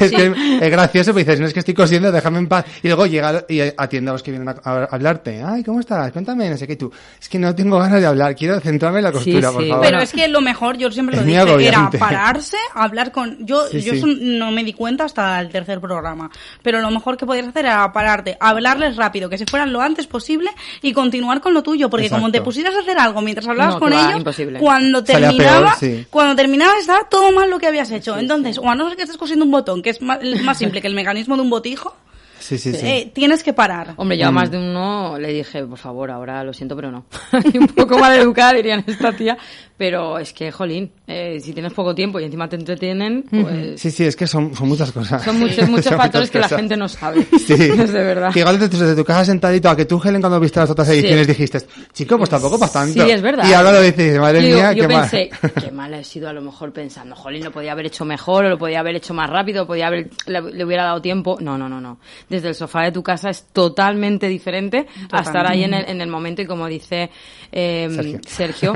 Es, 0.04 0.10
que 0.12 0.26
es 0.60 0.70
gracioso, 0.70 1.12
pues 1.12 1.26
dices, 1.26 1.40
no 1.40 1.46
es 1.46 1.52
que 1.52 1.60
estoy 1.60 1.74
cosiendo, 1.74 2.10
déjame 2.12 2.38
en 2.38 2.48
paz. 2.48 2.64
Y 2.82 2.88
luego 2.88 3.06
llega 3.06 3.44
y 3.48 3.60
atiende 3.76 4.10
a 4.10 4.12
los 4.14 4.22
que 4.22 4.30
vienen 4.30 4.48
a, 4.48 4.54
a 4.64 4.84
hablarte. 4.84 5.42
Ay, 5.42 5.62
¿cómo 5.64 5.80
estás? 5.80 6.10
Cuéntame, 6.12 6.48
no 6.50 6.56
sé 6.56 6.66
qué. 6.66 6.72
Y 6.74 6.76
tú, 6.76 6.90
es 7.20 7.28
que 7.28 7.38
no 7.38 7.54
tengo 7.54 7.78
ganas 7.78 8.00
de 8.00 8.06
hablar, 8.06 8.34
quiero 8.34 8.58
centrarme 8.60 8.98
en 8.98 9.04
la 9.04 9.12
costura, 9.12 9.48
Sí, 9.48 9.54
por 9.54 9.62
sí. 9.64 9.68
favor. 9.68 9.84
Pero 9.86 10.00
es 10.00 10.12
que 10.12 10.28
lo 10.28 10.40
mejor, 10.40 10.76
yo 10.78 10.90
siempre 10.90 11.16
lo 11.16 11.22
dije, 11.22 11.68
era 11.68 11.90
pararse, 11.90 12.56
hablar 12.74 13.12
con... 13.12 13.44
Yo, 13.46 13.66
Sí, 13.68 13.80
yo 13.82 13.94
no 14.06 14.50
me 14.50 14.64
di 14.64 14.72
cuenta 14.72 15.04
hasta 15.04 15.40
el 15.40 15.48
tercer 15.50 15.80
programa. 15.80 16.30
Pero 16.62 16.80
lo 16.80 16.90
mejor 16.90 17.16
que 17.16 17.26
podías 17.26 17.46
hacer 17.48 17.64
era 17.66 17.92
pararte, 17.92 18.36
hablarles 18.40 18.96
rápido, 18.96 19.28
que 19.28 19.38
se 19.38 19.46
fueran 19.46 19.72
lo 19.72 19.80
antes 19.80 20.06
posible 20.06 20.50
y 20.82 20.92
continuar 20.92 21.40
con 21.40 21.54
lo 21.54 21.62
tuyo. 21.62 21.88
Porque 21.90 22.08
como 22.10 22.30
te 22.30 22.40
pusieras 22.42 22.74
a 22.74 22.80
hacer 22.80 22.98
algo 22.98 23.20
mientras 23.22 23.46
hablabas 23.48 23.74
No, 23.74 23.80
con 23.80 23.92
va, 23.92 24.00
ellos, 24.08 24.18
imposible. 24.18 24.58
cuando 24.58 25.02
terminaba, 25.04 25.76
peor, 25.76 25.78
sí. 25.78 26.06
cuando 26.10 26.34
terminaba 26.36 26.72
estaba 26.78 27.00
todo 27.08 27.32
mal 27.32 27.50
lo 27.50 27.58
que 27.58 27.66
habías 27.66 27.90
hecho. 27.90 28.16
Entonces, 28.18 28.58
o 28.58 28.68
a 28.68 28.74
no 28.74 28.88
ser 28.88 28.96
que 28.96 29.02
estés 29.04 29.16
cosiendo 29.16 29.44
un 29.44 29.50
botón, 29.50 29.82
que 29.82 29.90
es 29.92 30.02
más, 30.02 30.18
más 30.42 30.58
simple 30.58 30.80
que 30.80 30.88
el 30.88 30.94
mecanismo 30.94 31.36
de 31.36 31.42
un 31.42 31.50
botijo, 31.50 31.96
Sí, 32.40 32.58
sí, 32.58 32.72
sí. 32.72 32.84
eh, 32.84 33.12
tienes 33.14 33.44
que 33.44 33.52
parar. 33.52 33.94
Hombre, 33.96 34.18
yo 34.18 34.26
a 34.26 34.32
más 34.32 34.50
de 34.50 34.58
uno 34.58 35.16
le 35.16 35.28
dije, 35.32 35.64
por 35.64 35.78
favor, 35.78 36.10
ahora 36.10 36.42
lo 36.42 36.52
siento, 36.52 36.74
pero 36.74 36.90
no. 36.90 37.04
Y 37.54 37.58
un 37.58 37.68
poco 37.68 37.96
mal 38.00 38.18
educada, 38.18 38.54
dirían 38.54 38.82
esta 38.84 39.12
tía. 39.12 39.38
Pero 39.82 40.16
es 40.16 40.32
que, 40.32 40.52
jolín, 40.52 40.92
eh, 41.08 41.40
si 41.40 41.52
tienes 41.52 41.72
poco 41.72 41.92
tiempo 41.92 42.20
y 42.20 42.24
encima 42.24 42.48
te 42.48 42.54
entretienen, 42.54 43.24
pues 43.28 43.80
Sí, 43.80 43.90
sí, 43.90 44.04
es 44.04 44.14
que 44.14 44.28
son, 44.28 44.54
son 44.54 44.68
muchas 44.68 44.92
cosas. 44.92 45.24
son 45.24 45.40
muchos, 45.40 45.68
muchos 45.68 45.86
Son 45.86 45.96
factores 45.98 46.30
que 46.30 46.38
la 46.38 46.48
gente 46.48 46.76
no 46.76 46.88
sabe. 46.88 47.26
Sí. 47.44 47.54
Es 47.58 47.92
de 47.92 48.04
verdad. 48.04 48.32
Que 48.32 48.38
igual 48.38 48.60
desde, 48.60 48.78
desde 48.78 48.94
tu 48.94 49.04
casa 49.04 49.24
sentadito, 49.24 49.68
a 49.68 49.74
que 49.74 49.84
tú, 49.84 50.00
Helen, 50.00 50.20
cuando 50.20 50.38
viste 50.38 50.60
las 50.60 50.70
otras 50.70 50.88
ediciones 50.90 51.26
dijiste, 51.26 51.58
chico, 51.92 52.16
pues 52.16 52.30
tampoco 52.30 52.60
para 52.60 52.70
tanto. 52.70 53.04
Sí, 53.04 53.10
es 53.10 53.20
verdad. 53.20 53.44
Y 53.44 53.52
ahora 53.54 53.72
lo 53.72 53.80
dices, 53.82 54.20
madre 54.20 54.48
Yo- 54.48 54.54
mía, 54.54 54.72
yo 54.72 54.86
qué 54.86 54.94
mal. 54.94 55.10
pensé, 55.10 55.30
qué 55.60 55.72
mal 55.72 55.92
he 55.94 56.04
sido 56.04 56.28
a 56.28 56.32
lo 56.32 56.42
mejor 56.42 56.72
pensando, 56.72 57.16
jolín, 57.16 57.42
lo 57.42 57.50
podía 57.50 57.72
haber 57.72 57.86
hecho 57.86 58.04
mejor, 58.04 58.44
o 58.44 58.50
lo 58.50 58.58
podía 58.58 58.78
haber 58.78 58.94
hecho 58.94 59.14
más 59.14 59.28
rápido, 59.28 59.66
podía 59.66 59.88
haber, 59.88 60.10
le, 60.26 60.40
le 60.42 60.64
hubiera 60.64 60.84
dado 60.84 61.02
tiempo. 61.02 61.38
No, 61.40 61.58
no, 61.58 61.68
no, 61.68 61.80
no. 61.80 61.98
Desde 62.28 62.50
el 62.50 62.54
sofá 62.54 62.82
de 62.84 62.92
tu 62.92 63.02
casa 63.02 63.30
es 63.30 63.46
totalmente 63.52 64.28
diferente 64.28 64.86
a 65.10 65.22
estar 65.22 65.44
ahí 65.50 65.64
en 65.64 65.74
el, 65.74 65.86
en 65.90 66.00
el 66.00 66.08
momento 66.08 66.40
y 66.40 66.46
como 66.46 66.68
dice 66.68 67.10
eh, 67.52 68.18
Sergio, 68.26 68.72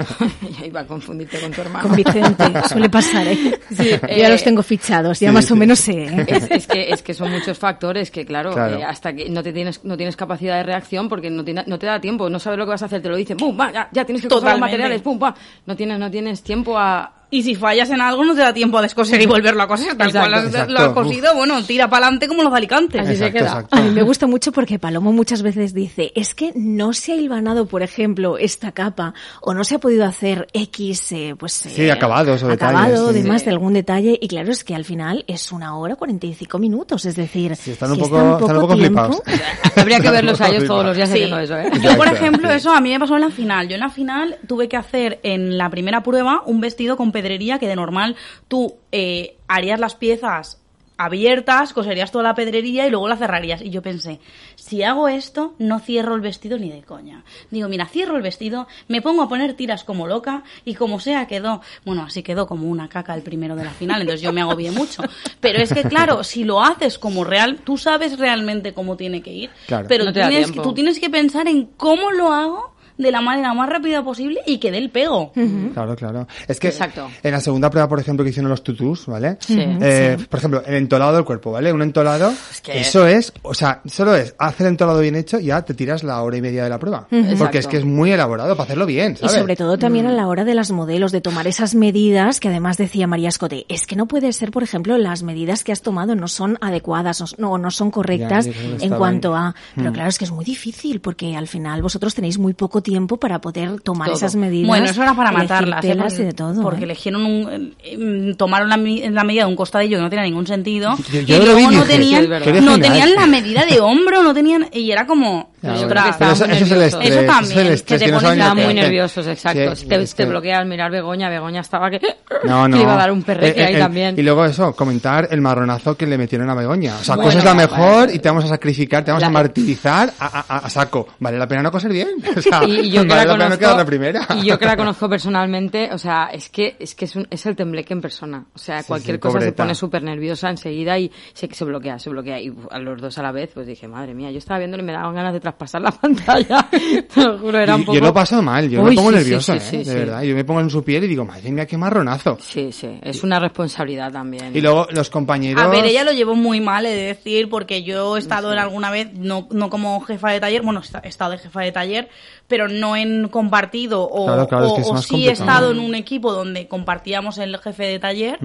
ya 0.59 0.67
iba 0.67 0.81
a 0.81 0.87
confundirte 0.87 1.41
con 1.41 1.51
tu 1.51 1.63
hermano. 1.63 1.89
Con 1.89 1.97
Vicente, 1.97 2.45
suele 2.69 2.89
pasar, 2.91 3.27
¿eh? 3.27 3.59
Sí, 3.71 3.91
Yo 3.91 3.97
eh, 4.09 4.19
ya 4.21 4.29
los 4.29 4.45
tengo 4.45 4.63
fichados, 4.63 5.19
ya 5.21 5.29
sí, 5.31 5.35
más 5.35 5.51
o 5.51 5.57
menos 5.57 5.79
sé, 5.81 5.93
¿eh? 6.05 6.25
Es, 6.29 6.51
es 6.51 6.67
que, 6.67 6.91
es 6.91 7.03
que 7.03 7.15
son 7.15 7.31
muchos 7.31 7.59
factores 7.59 8.11
que, 8.11 8.25
claro, 8.27 8.53
Claro. 8.53 8.79
eh, 8.79 8.85
hasta 8.85 9.15
que 9.15 9.29
no 9.31 9.43
te 9.43 9.53
tienes, 9.53 9.83
no 9.85 9.97
tienes 9.97 10.15
capacidad 10.17 10.57
de 10.59 10.63
reacción 10.63 11.09
porque 11.09 11.31
no, 11.31 11.43
tiene- 11.45 11.65
no 11.67 11.79
te 11.79 11.87
da 11.87 12.01
tiempo, 12.01 12.29
no 12.29 12.39
sabes 12.39 12.59
lo 12.59 12.67
que 12.67 12.71
vas 12.71 12.83
a 12.83 12.87
hacer, 12.87 13.01
te 13.03 13.09
lo 13.09 13.17
dicen, 13.17 13.37
¡pum! 13.39 13.59
va, 13.59 13.73
ya, 13.73 13.89
ya 13.93 14.05
tienes 14.05 14.23
que 14.23 14.29
coger 14.29 14.51
los 14.53 14.61
materiales, 14.61 15.01
¡pum! 15.03 15.19
va. 15.23 15.35
No 15.65 15.75
tienes, 15.75 15.99
no 15.99 16.11
tienes 16.11 16.43
tiempo 16.43 16.79
a... 16.79 17.13
Y 17.29 17.43
si 17.43 17.57
fallas 17.57 17.91
en 17.91 18.01
algo, 18.01 18.25
no 18.25 18.35
te 18.35 18.41
da 18.41 18.55
tiempo 18.55 18.79
a 18.79 18.83
descoser 18.83 19.21
y 19.21 19.27
volverlo 19.27 19.61
a 19.61 19.67
coser. 19.67 19.97
Tal 19.97 20.09
Exacto, 20.09 20.31
cual 20.31 20.35
has- 20.57 20.69
lo 20.71 20.79
has 20.79 20.89
cosido, 20.91 21.35
bueno, 21.35 21.61
tira 21.65 21.89
para 21.91 22.07
adelante 22.07 22.29
como 22.29 22.43
los 22.45 22.53
de 22.53 22.59
Alicante. 22.59 23.01
Así 23.01 23.17
se 23.17 23.27
Exacto, 23.27 23.33
queda. 23.39 23.47
exacto. 23.49 23.77
A 23.77 23.81
mí 23.81 23.91
me 23.91 24.03
gusta 24.05 24.27
mucho 24.29 24.53
porque 24.53 24.79
Palomo 24.79 25.13
muchas 25.13 25.43
veces 25.43 25.75
dice, 25.75 26.13
es 26.15 26.35
que 26.37 26.53
no 26.55 26.93
se 26.93 27.13
ha 27.13 27.17
hilvanado, 27.17 27.67
por 27.67 27.83
ejemplo, 27.83 28.39
esta 28.39 28.71
capa, 28.71 29.13
o 29.43 29.55
no 29.55 29.65
se 29.65 29.75
ha 29.75 29.79
podido 29.81 30.05
hacer 30.05 30.47
X, 30.53 31.11
eh, 31.13 31.35
pues... 31.37 31.67
eh, 31.67 31.71
Sí, 31.71 31.91
acabados 31.91 32.43
o 32.45 32.51
acabado, 32.51 33.13
detalles, 33.13 33.41
sí. 33.41 33.45
de 33.47 33.51
algún 33.51 33.73
detalle, 33.73 34.17
y 34.21 34.29
claro, 34.29 34.53
es 34.53 34.63
que 34.63 34.77
al 34.77 34.85
final 34.85 35.25
es 35.27 35.51
una 35.51 35.77
hora 35.77 35.97
45 35.97 36.59
minutos, 36.61 37.05
es 37.07 37.17
decir, 37.17 37.57
Sí, 37.57 37.73
están 37.73 37.91
un 37.91 37.99
poco- 37.99 38.17
está 38.19 38.39
están 38.39 38.57
un 38.57 38.63
poco 38.63 38.77
tiempo, 38.77 39.03
flipados. 39.05 39.23
Habría 39.77 39.99
que 40.01 40.11
verlos 40.11 40.41
a 40.41 40.49
ellos 40.49 40.65
todos 40.65 40.85
los 40.87 40.97
días 40.97 41.09
Sí. 41.09 41.15
haciendo 41.17 41.39
eso, 41.41 41.57
¿eh? 41.59 41.71
Yo, 41.83 41.97
por 41.97 42.07
ejemplo, 42.07 42.49
sí. 42.51 42.55
eso 42.57 42.73
a 42.73 42.81
mí 42.81 42.91
me 42.91 43.01
pasó 43.01 43.17
en 43.17 43.23
la 43.23 43.31
final. 43.31 43.69
Yo 43.69 43.75
en 43.75 43.81
la 43.81 43.91
final 43.91 44.37
tuve 44.47 44.69
que 44.69 44.77
hacer 44.77 45.19
en 45.25 45.59
la 45.59 45.69
primera 45.71 46.03
prueba 46.05 46.43
un 46.47 46.61
vestido 46.61 46.97
con 46.97 47.13
pedrería 47.17 47.59
que 47.59 47.69
de 47.69 47.77
normal 47.77 48.15
tú 48.49 48.75
eh, 48.93 49.37
harías 49.49 49.81
las 49.81 49.95
piezas 49.95 50.61
abiertas, 50.99 51.73
coserías 51.75 52.11
toda 52.11 52.25
la 52.25 52.35
pedrería 52.35 52.87
y 52.87 52.91
luego 52.91 53.09
la 53.09 53.17
cerrarías. 53.17 53.61
Y 53.61 53.71
yo 53.71 53.83
pensé, 53.83 54.19
si 54.55 54.83
hago 54.83 55.09
esto, 55.09 55.55
no 55.59 55.79
cierro 55.79 56.15
el 56.15 56.23
vestido 56.23 56.59
ni 56.59 56.71
de 56.71 56.83
coña. 56.83 57.23
Digo, 57.51 57.69
mira, 57.69 57.87
cierro 57.87 58.17
el 58.17 58.23
vestido, 58.23 58.67
me 58.89 59.03
pongo 59.03 59.23
a 59.23 59.29
poner 59.29 59.55
tiras 59.55 59.85
como 59.85 60.07
loca 60.07 60.43
y 60.65 60.75
como 60.75 60.99
sea 60.99 61.27
quedó, 61.27 61.61
bueno, 61.85 62.03
así 62.05 62.23
quedó 62.23 62.47
como 62.47 62.67
una 62.69 62.89
caca 62.89 63.15
el 63.15 63.23
primero 63.23 63.57
de 63.57 63.65
la 63.65 63.73
final, 63.73 64.01
entonces 64.01 64.23
yo 64.23 64.33
me 64.33 64.41
agobié 64.41 64.71
mucho. 64.71 65.03
Pero 65.41 65.59
es 65.59 65.73
que 65.73 65.83
claro, 65.83 66.25
si 66.25 66.45
lo 66.45 66.63
haces 66.63 66.99
como 66.99 67.25
real, 67.25 67.59
tú 67.63 67.77
sabes 67.77 68.19
realmente 68.19 68.73
cómo 68.73 68.97
tiene 68.97 69.21
que 69.21 69.33
ir, 69.33 69.51
Claro. 69.67 69.87
pero 69.89 70.05
No 70.05 70.13
tienes, 70.15 70.51
tú 70.53 70.73
tienes 70.73 70.99
que 70.99 71.11
pensar 71.11 71.47
en 71.47 71.67
cómo 71.77 72.11
lo 72.11 72.33
hago 72.33 72.76
de 72.99 73.11
la 73.11 73.21
manera 73.21 73.53
más 73.55 73.69
rápida 73.69 74.03
posible 74.03 74.41
y 74.47 74.59
que 74.59 74.71
dé 74.71 74.79
el 74.79 74.91
pego. 74.91 75.33
Claro, 75.75 75.95
claro. 75.97 76.27
Es 76.49 76.59
que 76.61 76.69
Exacto. 76.69 77.09
en 77.23 77.33
la 77.33 77.41
segunda 77.41 77.71
prueba, 77.71 77.89
por 77.89 78.01
ejemplo, 78.01 78.25
que 78.25 78.31
hicieron 78.31 78.51
los 78.51 78.63
tutús, 78.63 79.07
¿vale? 79.07 79.37
Sí. 79.41 79.57
Eh, 79.59 80.17
Por 80.29 80.39
ejemplo, 80.39 80.63
el 80.67 80.75
entolado 80.75 81.15
del 81.17 81.25
cuerpo, 81.25 81.53
¿vale? 81.53 81.73
Un 81.73 81.83
entolado, 81.83 82.33
que- 82.63 82.81
eso 82.81 83.07
es, 83.07 83.33
o 83.43 83.55
sea, 83.55 83.81
solo 83.87 84.15
es 84.17 84.35
hacer 84.39 84.67
el 84.67 84.73
entolado 84.73 85.01
bien 85.01 85.17
hecho 85.17 85.39
y 85.39 85.47
ya 85.47 85.63
te 85.63 85.75
tiras 85.75 86.03
la 86.05 86.23
hora 86.23 86.37
y 86.37 86.43
media 86.43 86.65
de 86.65 86.71
la 86.71 86.79
prueba. 86.79 87.07
Porque 87.39 87.59
es 87.59 87.67
que 87.67 87.77
es 87.79 87.85
muy 87.85 88.13
elaborado 88.13 88.55
para 88.57 88.65
hacerlo 88.65 88.87
bien, 88.87 89.17
Y 89.23 89.29
sobre 89.29 89.57
todo 89.57 89.79
también 89.79 90.07
a 90.07 90.13
la 90.13 90.27
hora 90.29 90.45
de 90.45 90.55
las 90.55 90.71
modelos, 90.71 91.13
de 91.13 91.21
tomar 91.21 91.47
esas 91.47 91.75
medidas 91.75 92.41
que 92.41 92.49
además 92.49 92.77
decía 92.77 93.07
María 93.07 93.29
Escote, 93.29 93.67
es 93.69 93.87
que 93.87 93.97
no 93.97 94.07
puede 94.07 94.33
ser, 94.33 94.51
por 94.51 94.63
ejemplo, 94.63 94.97
las 94.99 95.23
medidas 95.23 95.65
que 95.65 95.73
has 95.73 95.83
tomado 95.83 96.15
no 96.15 96.29
son 96.29 96.59
adecuadas 96.61 97.21
o 97.21 97.27
no, 97.39 97.59
no 97.59 97.71
son 97.71 97.91
correctas 97.91 98.47
Ya, 98.47 98.53
en 98.81 98.91
cuanto 98.95 99.35
a... 99.35 99.51
Mm. 99.51 99.55
Pero 99.77 99.93
claro, 99.93 100.09
es 100.09 100.19
que 100.19 100.25
es 100.25 100.31
muy 100.33 100.45
difícil 100.45 101.01
porque 101.01 101.37
al 101.37 101.47
final 101.49 101.83
vosotros 101.83 102.15
tenéis 102.15 102.39
muy 102.39 102.55
poco 102.55 102.83
tiempo 102.87 103.17
para 103.17 103.41
poder 103.41 103.81
tomar 103.81 104.07
Todo. 104.09 104.17
esas 104.17 104.37
medidas. 104.37 104.69
Bueno, 104.69 104.87
eso 104.87 105.03
era 105.03 105.13
para 105.15 105.33
matarlas, 105.33 105.85
¿eh? 105.85 105.97
porque, 105.99 106.23
y 106.23 106.25
de 106.25 106.33
todo. 106.33 106.63
porque 106.63 106.81
¿eh? 106.83 106.85
eligieron 106.85 107.27
un, 107.27 107.75
eh, 107.83 108.35
tomaron 108.39 108.69
la, 108.69 108.77
mi- 108.77 109.09
la 109.09 109.25
medida 109.25 109.43
de 109.43 109.49
un 109.51 109.57
costadillo 109.57 109.97
que 109.97 110.03
no 110.05 110.09
tenía 110.09 110.25
ningún 110.25 110.47
sentido 110.47 110.95
Yo- 111.13 111.21
y 111.21 111.25
yo 111.25 111.39
luego 111.39 111.57
vi 111.57 111.65
no 111.65 111.71
dije, 111.85 111.87
tenían, 111.87 112.65
no 112.65 112.79
tenían 112.79 113.15
la 113.17 113.27
medida 113.27 113.67
de 113.67 113.81
hombro, 113.81 114.23
no 114.23 114.33
tenían 114.33 114.69
y 114.73 114.89
era 114.93 115.05
como, 115.05 115.51
Yo 115.63 115.89
creo 115.89 116.03
que 116.05 116.11
eso, 116.11 116.47
muy 116.47 116.55
eso 116.57 116.65
es 116.65 116.71
el 116.73 116.83
estrés. 116.83 117.11
Eso 117.11 117.21
es 117.21 117.27
también, 117.27 117.59
el 117.61 117.67
que 117.67 117.73
estrés, 117.75 118.01
te 118.01 118.07
que 118.07 118.13
no 118.13 118.19
Estaban 118.19 118.57
qué 118.57 118.65
muy 118.65 118.75
nerviosos, 118.75 119.27
exacto. 119.27 119.75
Sí, 119.77 119.87
te, 119.87 119.97
es 120.03 120.15
te 120.15 120.23
que- 120.25 120.29
bloquea 120.29 120.59
al 120.59 120.67
mirar 120.67 120.91
Begoña. 120.91 121.29
Begoña 121.29 121.61
estaba 121.61 121.91
que, 121.91 122.01
No, 122.45 122.69
no. 122.69 122.77
que 122.77 122.83
iba 122.83 122.93
a 122.95 122.97
dar 122.97 123.11
un 123.11 123.23
perreque 123.23 123.61
Eh, 123.61 123.65
ahí 123.65 123.75
eh, 123.75 123.79
también. 123.79 124.15
Y 124.19 124.23
luego 124.23 124.45
eso, 124.45 124.75
comentar 124.77 125.29
el 125.31 125.41
marronazo 125.41 125.97
que 125.97 126.07
le 126.07 126.19
metieron 126.19 126.49
a 126.51 126.55
Begoña. 126.55 126.97
O 127.01 127.05
sea, 127.05 127.17
Bueno, 127.17 127.29
cosa 127.29 127.39
es 127.39 127.45
la 127.45 127.55
vale, 127.55 127.67
mejor 127.69 128.11
y 128.15 128.19
te 128.19 128.29
vamos 128.29 128.45
a 128.45 128.49
sacrificar, 128.49 129.05
te 129.05 129.11
vamos 129.11 129.23
La- 129.23 129.29
a 129.29 129.31
martirizar 129.31 130.13
a, 130.21 130.45
a- 130.47 130.59
a 130.59 130.71
saco. 130.71 131.09
¿Vale 131.19 131.39
la 131.39 131.49
pena 131.49 131.63
no 131.63 131.71
coser 131.73 131.91
bien? 131.93 132.09
O 132.37 132.41
sea, 132.43 132.63
y, 132.65 132.81
y 132.81 132.91
yo 132.91 133.03
que 133.03 133.09
vale 133.09 133.25
la 133.25 133.33
la 133.33 133.33
pena 133.33 133.49
no 133.49 133.57
conozco, 133.59 133.77
la 133.79 133.85
primera. 133.85 134.27
y 134.37 134.45
yo 134.47 134.59
que 134.59 134.67
la 134.67 134.77
conozco 134.77 135.09
personalmente, 135.09 135.89
o 135.93 135.99
sea, 135.99 136.29
es 136.33 136.49
que 136.51 136.77
es 136.79 136.95
que 136.95 137.07
es, 137.07 137.17
un- 137.17 137.27
es 137.31 137.45
el 137.47 137.57
tembleque 137.57 137.95
en 137.95 138.01
persona. 138.03 138.45
O 138.55 138.59
sea, 138.59 138.83
Sí, 138.83 138.89
cualquier 138.89 139.17
sí, 139.17 139.21
cosa 139.21 139.33
se 139.39 139.47
pobreta. 139.47 139.63
pone 139.63 139.75
súper 139.75 140.03
nerviosa 140.03 140.51
enseguida 140.51 140.99
y 140.99 141.11
se, 141.33 141.49
se 141.53 141.65
bloquea, 141.65 141.99
se 141.99 142.11
bloquea. 142.11 142.41
Y 142.41 142.53
a 142.71 142.79
los 142.79 143.01
dos 143.01 143.17
a 143.19 143.23
la 143.23 143.33
vez, 143.33 143.51
pues 143.55 143.67
dije, 143.67 143.89
madre 143.89 144.15
mía, 144.15 144.31
yo 144.31 144.39
estaba 144.39 144.59
viéndolo 144.59 144.83
y 144.83 144.87
me 144.87 144.93
daban 144.93 145.15
ganas 145.15 145.33
de 145.33 145.41
traspasar 145.47 145.81
la 145.83 145.91
pantalla. 146.01 146.69
Te 146.71 147.23
lo 147.25 147.39
juro, 147.39 147.59
era 147.59 147.75
un 147.77 147.83
Y 147.83 147.85
poco... 147.85 147.99
Yo 147.99 148.05
lo 148.05 148.13
paso 148.15 148.43
mal, 148.43 148.69
yo 148.69 148.83
me 148.83 148.93
pongo 148.95 149.11
sí, 149.11 149.17
sí, 149.17 149.23
nervioso, 149.23 149.53
sí, 149.53 149.59
¿eh? 149.59 149.61
sí, 149.61 149.77
de 149.79 149.85
sí. 149.85 149.91
verdad. 149.95 150.23
Yo 150.23 150.35
me 150.35 150.45
pongo 150.45 150.61
en 150.61 150.71
su 150.71 150.83
piel 150.83 151.05
y 151.05 151.07
digo, 151.07 151.25
madre 151.25 151.51
mía, 151.53 151.67
qué 151.67 151.77
marronazo. 151.77 152.37
Sí, 152.41 152.73
sí, 152.73 152.99
es 153.03 153.23
una 153.23 153.39
responsabilidad 153.39 154.11
también. 154.13 154.57
Y 154.57 154.61
luego 154.61 154.87
los 154.91 155.09
compañeros... 155.11 155.63
A 155.63 155.69
ver, 155.69 155.85
ella 155.85 156.03
lo 156.05 156.13
llevó 156.13 156.35
muy 156.35 156.61
mal, 156.61 156.85
he 156.87 156.91
de 156.95 157.03
decir, 157.07 157.49
porque 157.49 157.83
yo 157.83 158.17
he 158.17 158.19
estado 158.19 158.53
en 158.53 158.59
alguna 158.59 158.91
vez, 158.91 159.13
no, 159.15 159.47
no 159.51 159.71
como 159.71 160.01
jefa 160.01 160.31
de 160.33 160.41
taller, 160.41 160.63
bueno, 160.63 160.83
he 161.03 161.09
estado 161.09 161.31
de 161.33 161.39
jefa 161.39 161.61
de 161.61 161.73
taller, 161.73 162.09
pero 162.49 162.69
no 162.69 162.97
en 162.97 163.29
compartido, 163.29 164.03
o, 164.03 164.27
Claro, 164.27 164.49
claro, 164.49 164.67
es 164.67 164.73
o- 164.73 164.75
que 164.77 164.81
es 164.83 164.89
o 164.89 164.93
más 164.95 165.05
sí 165.05 165.29
he 165.29 165.33
estado 165.33 165.71
en 165.71 165.79
un 165.79 165.95
equipo 165.95 166.33
donde 166.33 166.67
compartíamos 166.69 167.39
el 167.39 167.57
jefe 167.59 167.85
de 167.85 167.99
taller, 167.99 168.39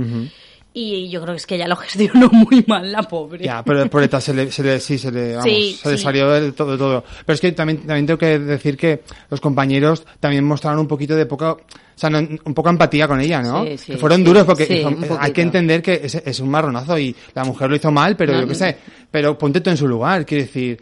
y 0.73 1.09
yo 1.09 1.21
creo 1.21 1.33
que 1.33 1.37
es 1.37 1.45
que 1.45 1.55
ella 1.55 1.67
lo 1.67 1.75
gestionó 1.75 2.29
muy 2.31 2.63
mal, 2.67 2.91
la 2.91 3.03
pobre. 3.03 3.43
Ya, 3.43 3.61
pero 3.63 3.89
por 3.89 4.01
ETA 4.03 4.21
se 4.21 4.33
le, 4.33 4.51
se 4.51 4.63
le, 4.63 4.79
sí, 4.79 4.97
se 4.97 5.11
le, 5.11 5.31
vamos, 5.35 5.43
Sí, 5.43 5.77
se 5.81 5.91
le 5.91 5.97
sí. 5.97 6.03
salió 6.03 6.29
de 6.31 6.51
todo, 6.53 6.77
todo. 6.77 7.03
Pero 7.25 7.33
es 7.35 7.41
que 7.41 7.51
también, 7.51 7.79
también 7.79 8.05
tengo 8.05 8.17
que 8.17 8.39
decir 8.39 8.77
que 8.77 9.03
los 9.29 9.41
compañeros 9.41 10.05
también 10.19 10.43
mostraron 10.45 10.79
un 10.79 10.87
poquito 10.87 11.15
de 11.15 11.25
poca, 11.25 11.51
o 11.53 11.59
sea, 11.95 12.09
no- 12.09 12.19
un 12.19 12.53
poco 12.53 12.69
empatía 12.69 13.07
con 13.07 13.19
ella, 13.19 13.41
¿no? 13.41 13.65
Sí, 13.65 13.77
sí, 13.77 13.91
que 13.91 13.97
fueron 13.97 14.23
duros 14.23 14.45
porque 14.45 14.83
un 14.85 15.17
hay 15.19 15.33
que 15.33 15.41
entender 15.41 15.81
que 15.81 15.99
es, 16.03 16.15
es 16.15 16.39
un 16.39 16.49
marronazo 16.49 16.97
y 16.97 17.13
la 17.33 17.43
mujer 17.43 17.69
lo 17.69 17.75
hizo 17.75 17.91
mal, 17.91 18.15
pero 18.15 18.33
No, 18.33 18.41
yo 18.41 18.47
qué 18.47 18.55
sé, 18.55 18.77
pero 19.11 19.37
ponte 19.37 19.59
tú 19.61 19.69
en 19.69 19.77
su 19.77 19.87
lugar, 19.87 20.25
quiero 20.25 20.45
decir, 20.45 20.79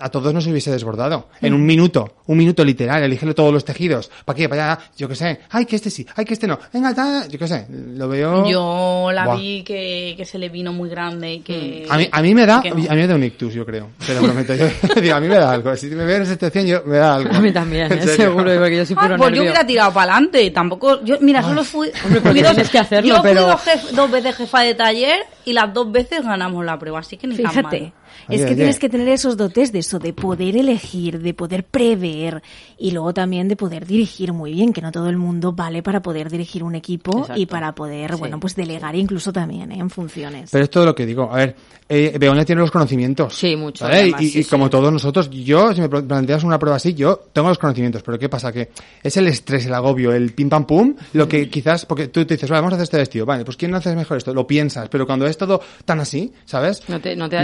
a 0.00 0.08
todos 0.10 0.32
nos 0.32 0.46
hubiese 0.46 0.70
desbordado. 0.70 1.28
En 1.40 1.52
Mm. 1.52 1.56
un 1.56 1.66
minuto, 1.66 2.14
un 2.26 2.38
minuto 2.38 2.64
literal, 2.64 3.02
elígele 3.02 3.34
todos 3.34 3.52
los 3.52 3.64
tejidos. 3.64 4.10
¿Para 4.24 4.36
qué? 4.36 4.48
Para 4.48 4.72
allá, 4.72 4.82
yo 4.96 5.08
qué 5.08 5.14
sé. 5.14 5.40
Ay, 5.50 5.66
que 5.66 5.76
este 5.76 5.90
sí, 5.90 6.06
ay, 6.16 6.24
que 6.24 6.34
este 6.34 6.46
no. 6.46 6.58
Venga, 6.72 6.94
ta, 6.94 7.26
yo 7.28 7.38
qué 7.38 7.46
sé. 7.48 7.66
Lo 7.70 8.08
veo. 8.08 8.48
Yo 8.48 9.10
la 9.12 9.26
Buah. 9.26 9.36
vi 9.36 9.62
que, 9.62 10.14
que 10.16 10.24
se 10.24 10.38
le 10.38 10.48
vino 10.48 10.72
muy 10.72 10.88
grande 10.88 11.34
y 11.34 11.40
que... 11.40 11.86
A 11.90 11.96
mí, 11.98 12.08
a 12.10 12.22
mí 12.22 12.34
me 12.34 12.46
da, 12.46 12.58
a 12.58 12.62
mí 12.74 12.86
me 12.88 13.06
da 13.06 13.14
un 13.14 13.24
ictus, 13.24 13.52
yo 13.54 13.64
creo. 13.66 13.88
Te 14.06 14.14
lo 14.14 14.22
prometo. 14.22 14.54
Yo, 14.54 14.66
digo, 15.00 15.14
a 15.14 15.20
mí 15.20 15.28
me 15.28 15.36
da 15.36 15.52
algo. 15.52 15.76
Si 15.76 15.86
me 15.88 16.04
veo 16.04 16.16
en 16.16 16.22
esa 16.22 16.32
situación, 16.32 16.66
yo, 16.66 16.82
me 16.86 16.96
da 16.96 17.16
algo. 17.16 17.34
A 17.34 17.40
mí 17.40 17.52
también, 17.52 17.86
En 17.92 17.98
¿eh? 17.98 18.02
serio. 18.02 18.16
seguro, 18.16 18.54
porque 18.58 18.76
yo 18.76 18.86
soy 18.86 18.96
Ah, 18.98 19.02
puro 19.02 19.16
pues 19.18 19.34
yo 19.34 19.42
hubiera 19.42 19.66
tirado 19.66 19.92
para 19.92 20.12
adelante. 20.14 20.50
Tampoco. 20.50 21.04
Yo, 21.04 21.16
mira, 21.20 21.42
solo 21.42 21.62
fui. 21.64 21.90
Hombre, 22.04 22.20
fui 22.20 22.40
dos, 22.40 22.52
tienes 22.52 22.70
que 22.70 22.78
hacerlo, 22.78 23.08
yo 23.16 23.20
fui 23.20 23.30
pero- 23.30 23.46
dos, 23.46 23.60
jef- 23.64 23.90
dos 23.90 24.10
veces 24.10 24.34
jefa 24.36 24.60
de 24.62 24.74
taller 24.74 25.20
y 25.44 25.52
las 25.52 25.72
dos 25.72 25.90
veces 25.92 26.22
ganamos 26.22 26.64
la 26.64 26.78
prueba. 26.78 27.00
Así 27.00 27.16
que 27.16 27.26
ni 27.26 27.36
tan 27.36 27.50
Fíjate, 27.52 27.80
mal. 27.80 27.92
Es 28.28 28.40
que 28.40 28.46
oye. 28.46 28.56
tienes 28.56 28.78
que 28.78 28.88
tener 28.88 29.08
esos 29.08 29.36
dotes 29.36 29.72
de 29.72 29.80
eso, 29.80 29.98
de 29.98 30.12
poder 30.12 30.56
elegir, 30.56 31.20
de 31.20 31.34
poder 31.34 31.64
prever 31.64 32.42
y 32.78 32.90
luego 32.90 33.12
también 33.14 33.48
de 33.48 33.56
poder 33.56 33.86
dirigir 33.86 34.32
muy 34.32 34.52
bien, 34.52 34.72
que 34.72 34.80
no 34.82 34.92
todo 34.92 35.08
el 35.08 35.16
mundo 35.16 35.52
vale 35.52 35.82
para 35.82 36.00
poder 36.02 36.30
dirigir 36.30 36.62
un 36.62 36.74
equipo 36.74 37.20
Exacto. 37.20 37.40
y 37.40 37.46
para 37.46 37.74
poder, 37.74 38.12
Sí. 38.14 38.18
bueno, 38.18 38.40
pues 38.40 38.54
delegar 38.56 38.94
incluso 38.96 39.32
también 39.32 39.72
¿eh? 39.72 39.78
en 39.78 39.90
funciones. 39.90 40.50
Pero 40.50 40.64
es 40.64 40.70
todo 40.70 40.84
lo 40.84 40.94
que 40.94 41.06
digo. 41.06 41.30
A 41.32 41.36
ver, 41.36 41.56
eh, 41.88 42.16
Begoña 42.18 42.44
tiene 42.44 42.60
los 42.60 42.70
conocimientos. 42.70 43.34
Sí, 43.34 43.54
mucho, 43.56 43.84
¿vale? 43.84 43.98
además, 44.00 44.22
y 44.22 44.28
sí, 44.30 44.38
y 44.40 44.42
sí. 44.42 44.50
como 44.50 44.68
todos 44.70 44.92
nosotros, 44.92 45.30
yo, 45.30 45.72
si 45.74 45.80
me 45.80 45.88
pl- 45.88 46.02
planteas 46.02 46.42
una 46.44 46.58
prueba 46.58 46.76
así, 46.76 46.94
yo 46.94 47.20
tengo 47.32 47.48
los 47.48 47.58
conocimientos. 47.58 48.02
Pero 48.02 48.18
¿qué 48.18 48.28
pasa? 48.28 48.52
Que 48.52 48.70
es 49.02 49.16
el 49.16 49.26
estrés, 49.28 49.66
el 49.66 49.74
agobio, 49.74 50.12
el 50.12 50.32
pim 50.32 50.48
pam 50.48 50.66
pum, 50.66 50.94
lo 51.12 51.28
que 51.28 51.48
quizás, 51.48 51.86
porque 51.86 52.08
tú 52.08 52.24
te 52.24 52.34
dices, 52.34 52.50
vale, 52.50 52.60
vamos 52.62 52.72
a 52.72 52.76
hacer 52.76 52.84
este 52.84 52.96
vestido. 52.98 53.26
Vale, 53.26 53.44
pues 53.44 53.56
¿quién 53.56 53.74
hace 53.74 53.94
mejor 53.94 54.16
esto? 54.16 54.34
Lo 54.34 54.46
piensas. 54.46 54.88
Pero 54.88 55.06
cuando 55.06 55.26
es 55.26 55.36
todo 55.36 55.60
tan 55.84 56.00
así, 56.00 56.32
¿sabes? 56.44 56.82
No 56.88 57.00
te, 57.00 57.14
no 57.16 57.28
te 57.28 57.36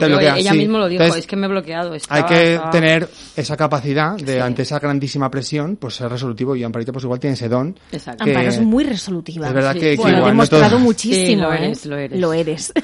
te 0.00 0.06
bloquea. 0.06 0.36
Ella 0.36 0.52
sí. 0.52 0.58
mismo 0.58 0.78
lo 0.78 0.88
dijo, 0.88 1.02
Entonces, 1.02 1.24
es 1.24 1.26
que 1.26 1.36
me 1.36 1.46
he 1.46 1.50
bloqueado. 1.50 1.92
Hay 2.08 2.22
que 2.24 2.54
estaba- 2.54 2.70
tener 2.70 3.08
esa 3.36 3.56
capacidad 3.56 4.16
de, 4.16 4.34
Sí. 4.34 4.38
ante 4.38 4.62
esa 4.62 4.78
grandísima 4.78 5.30
presión, 5.30 5.76
pues 5.76 5.94
ser 5.94 6.10
resolutivo. 6.10 6.54
Y 6.56 6.64
Amparita, 6.64 6.92
pues 6.92 7.04
igual 7.04 7.18
tiene 7.20 7.34
ese 7.34 7.48
don. 7.48 7.78
Exacto. 7.92 8.24
que- 8.24 8.30
Amparo 8.30 8.48
es 8.48 8.60
muy 8.60 8.84
resolutiva. 8.84 9.48
Es 9.48 9.52
verdad 9.54 9.72
Sí. 9.74 9.80
que, 9.80 9.90
que 9.92 9.96
Bueno, 9.96 10.18
lo 10.26 10.28
igual 10.32 10.46
he 10.46 10.50
todo- 10.50 10.78
muchísimo. 10.78 11.26
Sí, 11.26 11.36
lo 11.36 11.52
¿eh? 11.52 11.56
eres, 11.58 11.86
lo 11.86 11.96
eres. 11.96 12.20
Lo 12.20 12.32
eres. 12.32 12.72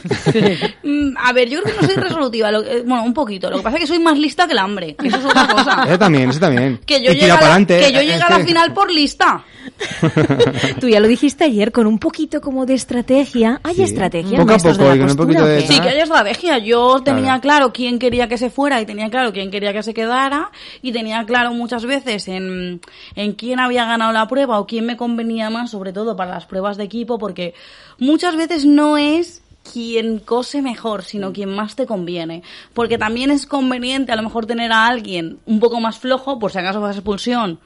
Mm, 0.83 1.17
a 1.19 1.33
ver, 1.33 1.49
yo 1.49 1.63
creo 1.63 1.75
que 1.77 1.81
no 1.83 1.89
soy 1.93 1.97
resolutiva. 2.03 2.51
lo- 2.51 2.63
eh, 2.65 2.83
bueno, 2.87 3.05
un 3.05 3.15
poquito. 3.15 3.51
Lo 3.51 3.57
que 3.59 3.63
pasa 3.63 3.77
es 3.77 3.83
que 3.83 3.87
soy 3.87 3.99
más 3.99 4.19
lista 4.19 4.47
que 4.47 4.53
el 4.53 4.59
hambre. 4.59 4.95
Que 4.95 5.09
eso 5.09 5.17
es 5.19 5.25
otra 5.25 5.47
cosa. 5.47 5.83
Ese 5.87 5.99
también, 5.99 6.31
ese 6.31 6.41
también. 6.41 6.81
Que 6.85 7.03
yo 7.03 7.13
tira 7.13 7.35
a 7.35 7.37
la, 7.37 7.41
pa'lante, 7.41 7.79
que 7.81 7.93
yo 7.93 8.01
es 8.01 8.07
llegué 8.07 8.23
a 8.23 8.29
la 8.31 8.37
que- 8.39 8.45
final 8.45 8.73
por 8.75 8.91
lista. 8.93 9.45
Tú 10.81 10.89
ya 10.89 11.01
lo 11.01 11.09
dijiste 11.09 11.45
ayer, 11.45 11.73
con 11.73 11.87
un 11.87 11.99
poquito 11.99 12.41
como 12.41 12.67
de 12.67 12.75
estrategia. 12.75 13.61
Hay 13.63 13.75
Sí. 13.75 13.83
estrategia, 13.83 14.39
Poco 14.39 14.53
a 14.55 14.57
poco, 14.59 14.69
de 14.79 14.85
la 14.85 14.99
con 14.99 15.11
un 15.11 15.17
poquito. 15.17 15.61
Sí, 15.61 15.81
que 15.81 15.89
hay 15.89 16.01
estrategia. 16.01 16.59
Yo 16.59 17.01
tenía 17.03 17.25
Claro. 17.25 17.41
claro 17.41 17.73
quién 17.73 17.99
quería 17.99 18.29
que 18.29 18.39
se 18.39 18.51
fuera 18.51 18.81
y 18.81 18.87
tenía 18.87 19.11
claro 19.11 19.33
quién 19.33 19.51
quería 19.51 19.73
que 19.73 19.83
se 19.83 19.95
quedara 19.95 20.51
y 20.83 20.93
tenía 20.93 21.25
claro 21.27 21.53
muchas 21.53 21.85
veces 21.87 22.29
en, 22.29 22.81
en 23.15 23.33
quién 23.35 23.61
había 23.61 23.85
ganado 23.85 24.13
la 24.13 24.27
prueba 24.27 24.59
o 24.61 24.67
quién 24.67 24.87
me 24.87 24.97
convenía 24.97 25.51
más, 25.51 25.71
sobre 25.71 25.93
todo 25.93 26.17
para 26.17 26.31
las 26.33 26.47
pruebas 26.47 26.77
de 26.77 26.85
equipo, 26.85 27.19
porque 27.19 27.55
muchas 27.99 28.37
veces 28.37 28.65
no 28.65 28.97
es 28.97 29.43
quien 29.73 30.19
cose 30.19 30.61
mejor, 30.63 31.03
sino 31.05 31.33
quien 31.33 31.49
más 31.55 31.75
te 31.75 31.87
conviene. 31.87 32.43
Porque 32.75 32.99
también 32.99 33.31
es 33.31 33.47
conveniente 33.47 34.13
a 34.13 34.17
lo 34.17 34.23
mejor 34.23 34.47
tener 34.47 34.71
a 34.73 34.87
alguien 34.87 35.39
un 35.47 35.59
poco 35.61 35.81
más 35.81 35.99
flojo, 35.99 36.39
por 36.39 36.53
si 36.53 36.59
acaso 36.59 36.81
vas 36.81 36.97
a 36.97 36.99
expulsión, 36.99 37.59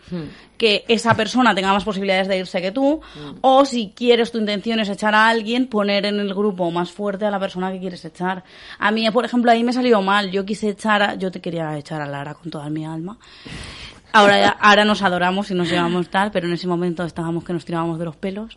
que 0.57 0.85
esa 0.89 1.15
persona 1.15 1.55
tenga 1.55 1.73
más 1.73 1.85
posibilidades 1.85 2.27
de 2.29 2.39
irse 2.39 2.61
que 2.63 2.73
tú, 2.73 3.01
o 3.43 3.65
si 3.65 3.93
quieres 3.95 4.33
tu 4.33 4.39
intención 4.39 4.81
es 4.81 4.89
echar 4.89 5.15
a 5.15 5.29
alguien, 5.29 5.67
poner 5.67 6.07
en 6.07 6.19
el 6.21 6.35
grupo 6.35 6.71
más 6.71 6.91
fuerte 6.91 7.27
a 7.27 7.31
la 7.31 7.39
persona 7.41 7.71
que 7.73 7.79
quieres 7.81 8.05
echar. 8.05 8.43
A 8.79 8.91
mí, 8.91 9.09
por 9.11 9.25
ejemplo, 9.25 9.51
ahí 9.51 9.63
me 9.65 9.73
salió 9.73 10.01
mal. 10.03 10.31
Yo 10.31 10.45
quise 10.45 10.71
echar, 10.71 11.03
a- 11.03 11.15
yo 11.17 11.31
te 11.31 11.41
quería 11.41 11.77
echar 11.79 12.01
a 12.01 12.07
Lara 12.07 12.35
con 12.35 12.51
toda 12.51 12.69
mi 12.71 12.85
alma. 12.87 13.19
Ahora, 14.13 14.57
ahora 14.61 14.85
nos 14.87 15.03
adoramos 15.03 15.51
y 15.51 15.55
nos 15.55 15.69
llevamos 15.71 16.09
tal, 16.09 16.31
pero 16.31 16.47
en 16.47 16.55
ese 16.55 16.67
momento 16.67 17.05
estábamos 17.05 17.45
que 17.45 17.53
nos 17.53 17.65
tirábamos 17.67 17.99
de 17.99 18.07
los 18.07 18.17
pelos. 18.17 18.57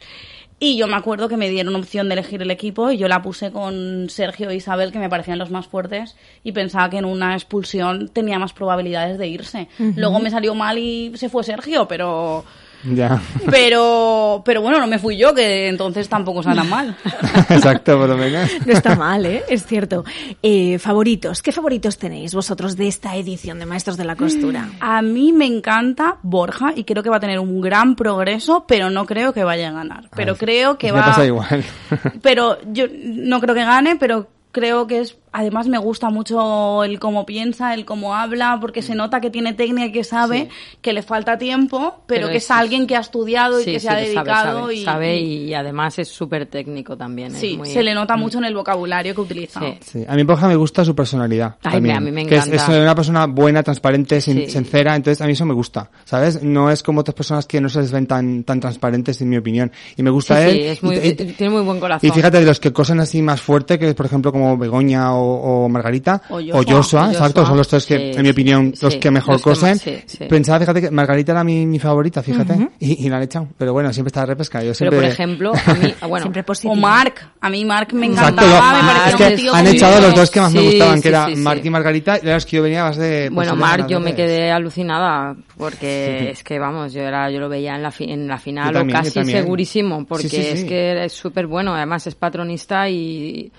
Y 0.64 0.78
yo 0.78 0.86
me 0.86 0.96
acuerdo 0.96 1.28
que 1.28 1.38
me 1.38 1.50
dieron 1.50 1.76
opción 1.76 2.08
de 2.08 2.14
elegir 2.14 2.44
el 2.44 2.52
equipo 2.52 2.92
y 2.92 2.98
yo 2.98 3.08
la 3.08 3.24
puse 3.24 3.52
con 3.52 4.12
Sergio 4.12 4.52
e 4.52 4.56
Isabel, 4.56 4.92
que 4.92 5.00
me 5.00 5.10
parecían 5.10 5.40
los 5.40 5.50
más 5.50 5.66
fuertes, 5.66 6.16
y 6.44 6.52
pensaba 6.52 6.88
que 6.88 7.00
en 7.00 7.06
una 7.06 7.34
expulsión 7.34 8.10
tenía 8.10 8.38
más 8.38 8.54
probabilidades 8.54 9.18
de 9.18 9.28
irse. 9.28 9.68
Luego 9.96 10.20
me 10.20 10.30
salió 10.30 10.54
mal 10.54 10.78
y 10.78 11.14
se 11.16 11.30
fue 11.30 11.44
Sergio, 11.44 11.88
pero... 11.88 12.46
Ya. 12.84 13.22
Pero, 13.50 14.42
pero 14.44 14.62
bueno, 14.62 14.80
no 14.80 14.88
me 14.88 14.98
fui 15.00 15.18
yo, 15.18 15.34
que 15.34 15.68
entonces 15.68 16.10
tampoco 16.10 16.42
sale 16.42 16.64
mal. 16.64 16.96
Exacto, 17.50 17.98
por 17.98 18.10
lo 18.10 18.18
menos. 18.18 18.50
No 18.66 18.74
está 18.74 18.96
mal, 18.96 19.26
¿eh? 19.26 19.44
Es 19.50 19.66
cierto. 19.66 20.04
Eh, 20.42 20.80
favoritos. 20.80 21.42
¿Qué 21.42 21.52
favoritos 21.52 21.98
tenéis 21.98 22.34
vosotros 22.34 22.76
de 22.78 22.88
esta 22.88 23.16
edición 23.16 23.60
de 23.60 23.66
Maestros 23.66 23.98
de 23.98 24.06
la 24.06 24.16
Costura? 24.16 24.70
A 24.80 25.02
mí 25.02 25.32
me 25.32 25.46
encanta 25.46 26.18
Borja 26.24 26.74
y 26.76 26.84
creo 26.84 27.04
que 27.04 27.10
va 27.10 27.18
a 27.18 27.22
tener 27.22 27.40
un 27.40 27.62
gran 27.62 27.96
progreso, 27.96 28.66
pero 28.68 28.90
no 28.90 29.06
creo 29.06 29.34
que 29.34 29.44
vaya 29.44 29.70
a 29.70 29.72
ganar. 29.72 30.10
Pero 30.16 30.34
Ay, 30.34 30.38
creo 30.40 30.78
que 30.78 30.92
me 30.92 31.00
va. 31.00 31.06
pasa 31.06 31.26
igual. 31.26 31.64
Pero 32.22 32.58
yo 32.72 32.86
no 33.04 33.40
creo 33.40 33.56
que 33.56 33.64
gane, 33.64 33.96
pero 33.96 34.28
creo 34.52 34.88
que 34.88 35.02
es 35.02 35.18
además 35.32 35.68
me 35.68 35.78
gusta 35.78 36.10
mucho 36.10 36.84
el 36.84 37.00
cómo 37.00 37.26
piensa, 37.26 37.74
el 37.74 37.86
cómo 37.86 38.16
habla, 38.16 38.58
porque 38.60 38.82
se 38.82 38.96
nota 38.96 39.22
que 39.22 39.30
tiene 39.30 39.54
técnica 39.54 39.88
y 39.88 39.92
que 39.92 40.04
sabe 40.04 40.50
que 40.82 40.94
le 40.94 41.02
falta 41.04 41.38
tiempo, 41.38 42.02
pero, 42.06 42.22
Pero 42.22 42.30
que 42.30 42.38
es, 42.38 42.44
es- 42.46 42.52
alguien 42.52 42.88
que 42.88 42.96
ha 42.96 43.00
estudiado 43.00 43.60
y 43.60 43.64
Sí, 43.64 43.72
que 43.74 43.80
sí, 43.80 43.88
se 43.88 43.90
ha 43.92 43.96
que 43.96 44.06
sabe, 44.14 44.16
dedicado 44.16 44.60
sabe, 44.62 44.76
y, 44.76 44.84
sabe 44.84 45.20
y 45.20 45.54
además 45.54 46.00
es 46.00 46.10
súper 46.10 46.46
técnico 46.48 46.98
también. 46.98 47.34
es 47.34 47.40
sí, 47.40 47.58
muy- 47.58 47.70
se 47.70 47.82
le 47.84 47.94
nota 47.94 48.16
mucho 48.18 48.38
en 48.40 48.46
el 48.46 48.54
vocabulario 48.56 49.16
que 49.16 49.22
utiliza. 49.22 49.60
Sí. 49.62 49.78
Sí, 49.82 50.06
a 50.08 50.16
mí, 50.16 50.24
por 50.24 50.34
ejemplo, 50.34 50.50
me 50.50 50.56
gusta 50.58 50.84
su 50.86 50.96
personalidad. 50.96 51.56
Ay, 51.64 51.74
también, 51.74 51.94
me- 51.94 51.98
a 51.98 52.02
mí 52.02 52.12
me 52.12 52.26
Que 52.28 52.36
es, 52.36 52.48
encanta. 52.48 52.74
es 52.74 52.82
una 52.82 52.96
persona 52.96 53.26
buena, 53.28 53.64
transparente, 53.64 54.20
sin- 54.22 54.46
Sí. 54.46 54.50
sincera, 54.52 54.96
entonces 54.96 55.22
a 55.22 55.26
mí 55.28 55.34
eso 55.34 55.46
me 55.46 55.54
gusta, 55.54 55.90
¿sabes? 56.06 56.44
No 56.44 56.70
es 56.70 56.84
como 56.84 57.02
otras 57.02 57.16
personas 57.16 57.46
que 57.46 57.62
no 57.62 57.70
se 57.70 57.80
les 57.80 57.92
ven 57.92 58.06
tan, 58.08 58.44
tan 58.44 58.60
transparentes, 58.60 59.22
en 59.22 59.30
mi 59.30 59.38
opinión. 59.38 59.72
Y 59.96 60.04
me 60.04 60.10
gusta 60.10 60.36
Sí, 60.44 60.50
él. 60.50 60.56
sí, 60.56 60.62
es 60.68 60.84
muy- 60.84 60.96
y- 60.98 61.08
y- 61.10 61.14
tiene 61.14 61.54
muy 61.54 61.62
buen 61.64 61.80
corazón. 61.80 62.08
Y 62.08 62.12
fíjate, 62.12 62.40
de 62.40 62.46
los 62.46 62.60
que 62.60 62.74
cosen 62.74 63.00
así 63.00 63.22
más 63.22 63.42
fuerte, 63.42 63.80
que 63.80 63.90
es, 63.90 63.96
por 63.96 64.06
ejemplo, 64.06 64.32
como 64.32 64.58
Begoña 64.58 65.14
o, 65.16 65.21
o 65.24 65.70
Margarita, 65.70 66.22
O 66.30 66.38
o 66.40 66.64
Joshua. 66.64 67.12
Exacto, 67.12 67.46
son 67.46 67.58
los 67.58 67.68
tres 67.68 67.86
que, 67.86 67.98
Sí, 67.98 68.18
en 68.18 68.24
mi 68.24 68.30
opinión, 68.30 68.74
sí, 68.76 68.86
los 68.86 68.96
que 68.98 69.12
mejor 69.12 69.34
los 69.36 69.42
que 69.44 69.50
cosen. 69.50 69.70
más, 69.70 69.82
sí, 69.82 69.98
sí. 70.06 70.26
Pensaba, 70.26 70.60
fíjate, 70.60 70.82
que 70.82 70.92
Margarita 70.92 71.32
era 71.34 71.44
mi, 71.44 71.66
mi 71.66 71.80
favorita, 71.80 72.22
fíjate, 72.24 72.70
y, 72.80 73.06
y 73.06 73.10
la 73.10 73.18
han 73.18 73.24
echado. 73.24 73.48
Pero 73.58 73.74
bueno, 73.74 73.92
siempre 73.94 74.10
está 74.10 74.26
repesca. 74.26 74.60
Yo 74.60 74.66
Pero 74.66 74.76
siempre... 74.76 74.98
por 75.00 75.06
ejemplo, 75.10 75.52
a 75.66 75.74
mí, 75.74 75.94
bueno, 76.08 76.24
Siempre 76.24 76.44
positivo. 76.44 76.74
O 76.74 76.76
Mark, 76.76 77.16
a 77.40 77.50
mí 77.50 77.66
Mark 77.66 77.94
me 77.94 78.08
Exacto, 78.08 78.44
encantaba, 78.44 78.72
yo- 78.72 78.78
me 78.78 78.84
Mark, 78.84 78.98
parecía 79.04 79.08
es 79.28 79.32
un 79.32 79.36
que 79.38 79.42
tío 79.42 79.54
han 79.56 79.68
echado 79.68 80.02
los 80.02 80.16
dos 80.16 80.32
que 80.32 80.42
más 80.42 80.54
me 80.54 80.62
gustaban, 80.62 80.98
sí, 80.98 81.02
que 81.04 81.10
era 81.10 81.26
sí, 81.28 81.36
sí. 81.36 81.42
Mark 81.42 81.62
y 81.64 81.70
Margarita, 81.70 82.20
y 82.22 82.26
los 82.26 82.46
que 82.46 82.58
yo 82.58 82.64
venía 82.64 82.84
más 82.84 82.98
de... 82.98 83.30
pues, 83.34 83.48
Bueno, 83.50 83.56
ganas 83.56 83.88
yo 83.88 84.00
me 84.00 84.14
quedé 84.16 84.52
alucinada 84.52 85.36
porque 85.58 86.30
es 86.32 86.44
que, 86.44 86.60
vamos, 86.60 86.94
yo 86.94 87.02
era 87.02 87.30
yo 87.30 87.40
lo 87.40 87.50
veía 87.50 87.76
en 87.76 87.84
la, 87.84 87.92
fi- 87.92 88.12
en 88.12 88.28
la 88.28 88.38
final 88.38 88.74
también, 88.74 88.98
o 88.98 89.02
casi 89.04 89.24
segurísimo 89.26 90.06
porque 90.06 90.28
Sí, 90.30 90.38
sí, 90.38 90.44
sí. 90.44 90.50
es 90.50 90.64
que 90.66 91.06
es 91.06 91.14
súper 91.14 91.48
bueno, 91.48 91.74
además 91.76 92.06
es 92.08 92.16
patronista 92.16 92.90
y... 92.90 93.52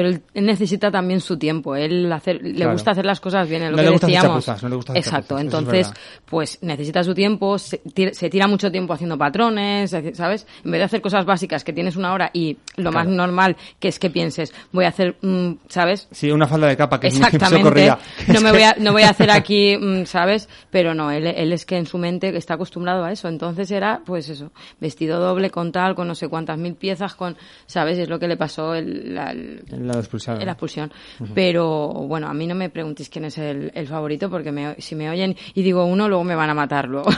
Pero 0.00 0.08
él, 0.08 0.22
necesita 0.32 0.90
también 0.90 1.20
su 1.20 1.36
tiempo, 1.36 1.76
él 1.76 2.10
hacer, 2.10 2.40
le 2.42 2.54
Claro. 2.54 2.72
gusta 2.72 2.92
hacer 2.92 3.04
las 3.04 3.20
cosas 3.20 3.46
bien, 3.46 3.60
es 3.64 3.70
lo 3.70 3.76
No 3.76 3.82
que 3.82 3.84
le 3.84 3.90
gusta 3.90 4.06
decíamos. 4.06 4.30
chapuzas, 4.46 4.62
no 4.62 4.68
le 4.70 4.76
gusta 4.76 4.92
hacer 4.94 5.00
Exacto, 5.02 5.34
chapuzas, 5.36 5.44
entonces, 5.44 5.92
pues 6.24 6.58
necesita 6.62 7.04
su 7.04 7.12
tiempo, 7.12 7.58
se 7.58 7.76
tira, 7.78 8.14
se 8.14 8.30
tira 8.30 8.46
mucho 8.48 8.70
tiempo 8.72 8.94
haciendo 8.94 9.18
patrones, 9.18 9.90
¿sabes? 10.14 10.46
En 10.64 10.70
vez 10.70 10.78
de 10.80 10.84
hacer 10.84 11.02
cosas 11.02 11.26
básicas 11.26 11.64
que 11.64 11.74
tienes 11.74 11.96
una 11.96 12.14
hora 12.14 12.30
y 12.32 12.56
lo 12.76 12.92
más 12.92 13.06
normal 13.08 13.56
que 13.78 13.88
es 13.88 13.98
que 13.98 14.08
pienses, 14.08 14.54
voy 14.72 14.86
a 14.86 14.88
hacer, 14.88 15.16
mm, 15.20 15.50
¿sabes? 15.68 16.08
Sí, 16.12 16.30
una 16.30 16.46
falda 16.46 16.68
de 16.68 16.78
capa 16.78 16.98
que 16.98 17.08
es 17.08 17.14
muy 17.18 17.24
Exactamente. 17.26 17.92
No 18.28 18.40
me 18.40 18.52
voy 18.52 18.62
a, 18.62 18.74
no 18.78 18.92
voy 18.92 19.02
a 19.02 19.10
hacer 19.10 19.30
aquí, 19.30 19.76
mm, 19.76 20.06
¿sabes? 20.06 20.48
Pero 20.70 20.94
no, 20.94 21.10
él, 21.10 21.26
él 21.26 21.52
es 21.52 21.66
que 21.66 21.76
en 21.76 21.84
su 21.84 21.98
mente 21.98 22.34
está 22.34 22.54
acostumbrado 22.54 23.04
a 23.04 23.12
eso. 23.12 23.28
Entonces 23.28 23.70
era, 23.70 24.00
pues 24.06 24.30
eso, 24.30 24.50
vestido 24.80 25.20
doble 25.20 25.50
con 25.50 25.72
tal, 25.72 25.94
con 25.94 26.08
no 26.08 26.14
sé 26.14 26.28
cuántas 26.28 26.56
mil 26.56 26.74
piezas, 26.74 27.14
con, 27.14 27.36
¿sabes? 27.66 27.98
Es 27.98 28.08
lo 28.08 28.18
que 28.18 28.28
le 28.28 28.36
pasó 28.38 28.74
el, 28.74 29.14
la, 29.14 29.32
el- 29.32 29.62
La 29.94 30.00
expulsaron. 30.00 30.40
en 30.40 30.46
la 30.46 30.52
expulsión. 30.52 30.92
Pero 31.34 31.88
bueno, 31.92 32.28
a 32.28 32.34
mí 32.34 32.46
no 32.46 32.54
me 32.54 32.70
preguntéis 32.70 33.08
quién 33.08 33.24
es 33.26 33.38
el, 33.38 33.70
el 33.74 33.86
favorito 33.86 34.28
porque 34.30 34.52
me, 34.52 34.74
si 34.80 34.94
me 34.94 35.08
oyen 35.10 35.36
y 35.54 35.62
digo 35.62 35.84
uno, 35.84 36.08
luego 36.08 36.24
me 36.24 36.34
van 36.34 36.50
a 36.50 36.54
matar 36.54 36.88
luego. 36.88 37.10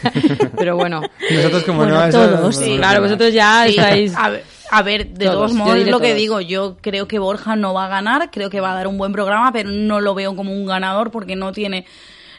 Pero 0.56 0.76
bueno. 0.76 1.02
Y 1.30 1.34
nosotros 1.34 1.62
como 1.64 1.78
Bueno, 1.78 2.06
no... 2.06 2.10
todos, 2.10 2.56
sí. 2.56 2.76
Claro, 2.76 3.02
vosotros 3.02 3.32
ya 3.32 3.64
Sí, 3.66 3.70
estáis... 3.78 4.14
a 4.16 4.28
ver, 4.30 4.44
a 4.70 4.82
ver, 4.82 5.08
de 5.08 5.24
Todos, 5.26 5.36
todos 5.36 5.52
modos, 5.54 5.78
lo 5.86 6.00
que 6.00 6.08
todos. 6.08 6.16
digo, 6.18 6.40
yo 6.40 6.76
creo 6.80 7.06
que 7.08 7.18
Borja 7.18 7.56
no 7.56 7.74
va 7.74 7.86
a 7.86 7.88
ganar, 7.88 8.30
creo 8.30 8.50
que 8.50 8.60
va 8.60 8.72
a 8.72 8.74
dar 8.74 8.86
un 8.88 8.98
buen 8.98 9.12
programa, 9.12 9.52
pero 9.52 9.70
no 9.70 10.00
lo 10.00 10.14
veo 10.14 10.34
como 10.34 10.52
un 10.52 10.66
ganador 10.66 11.10
porque 11.10 11.36
no 11.36 11.52
tiene, 11.52 11.86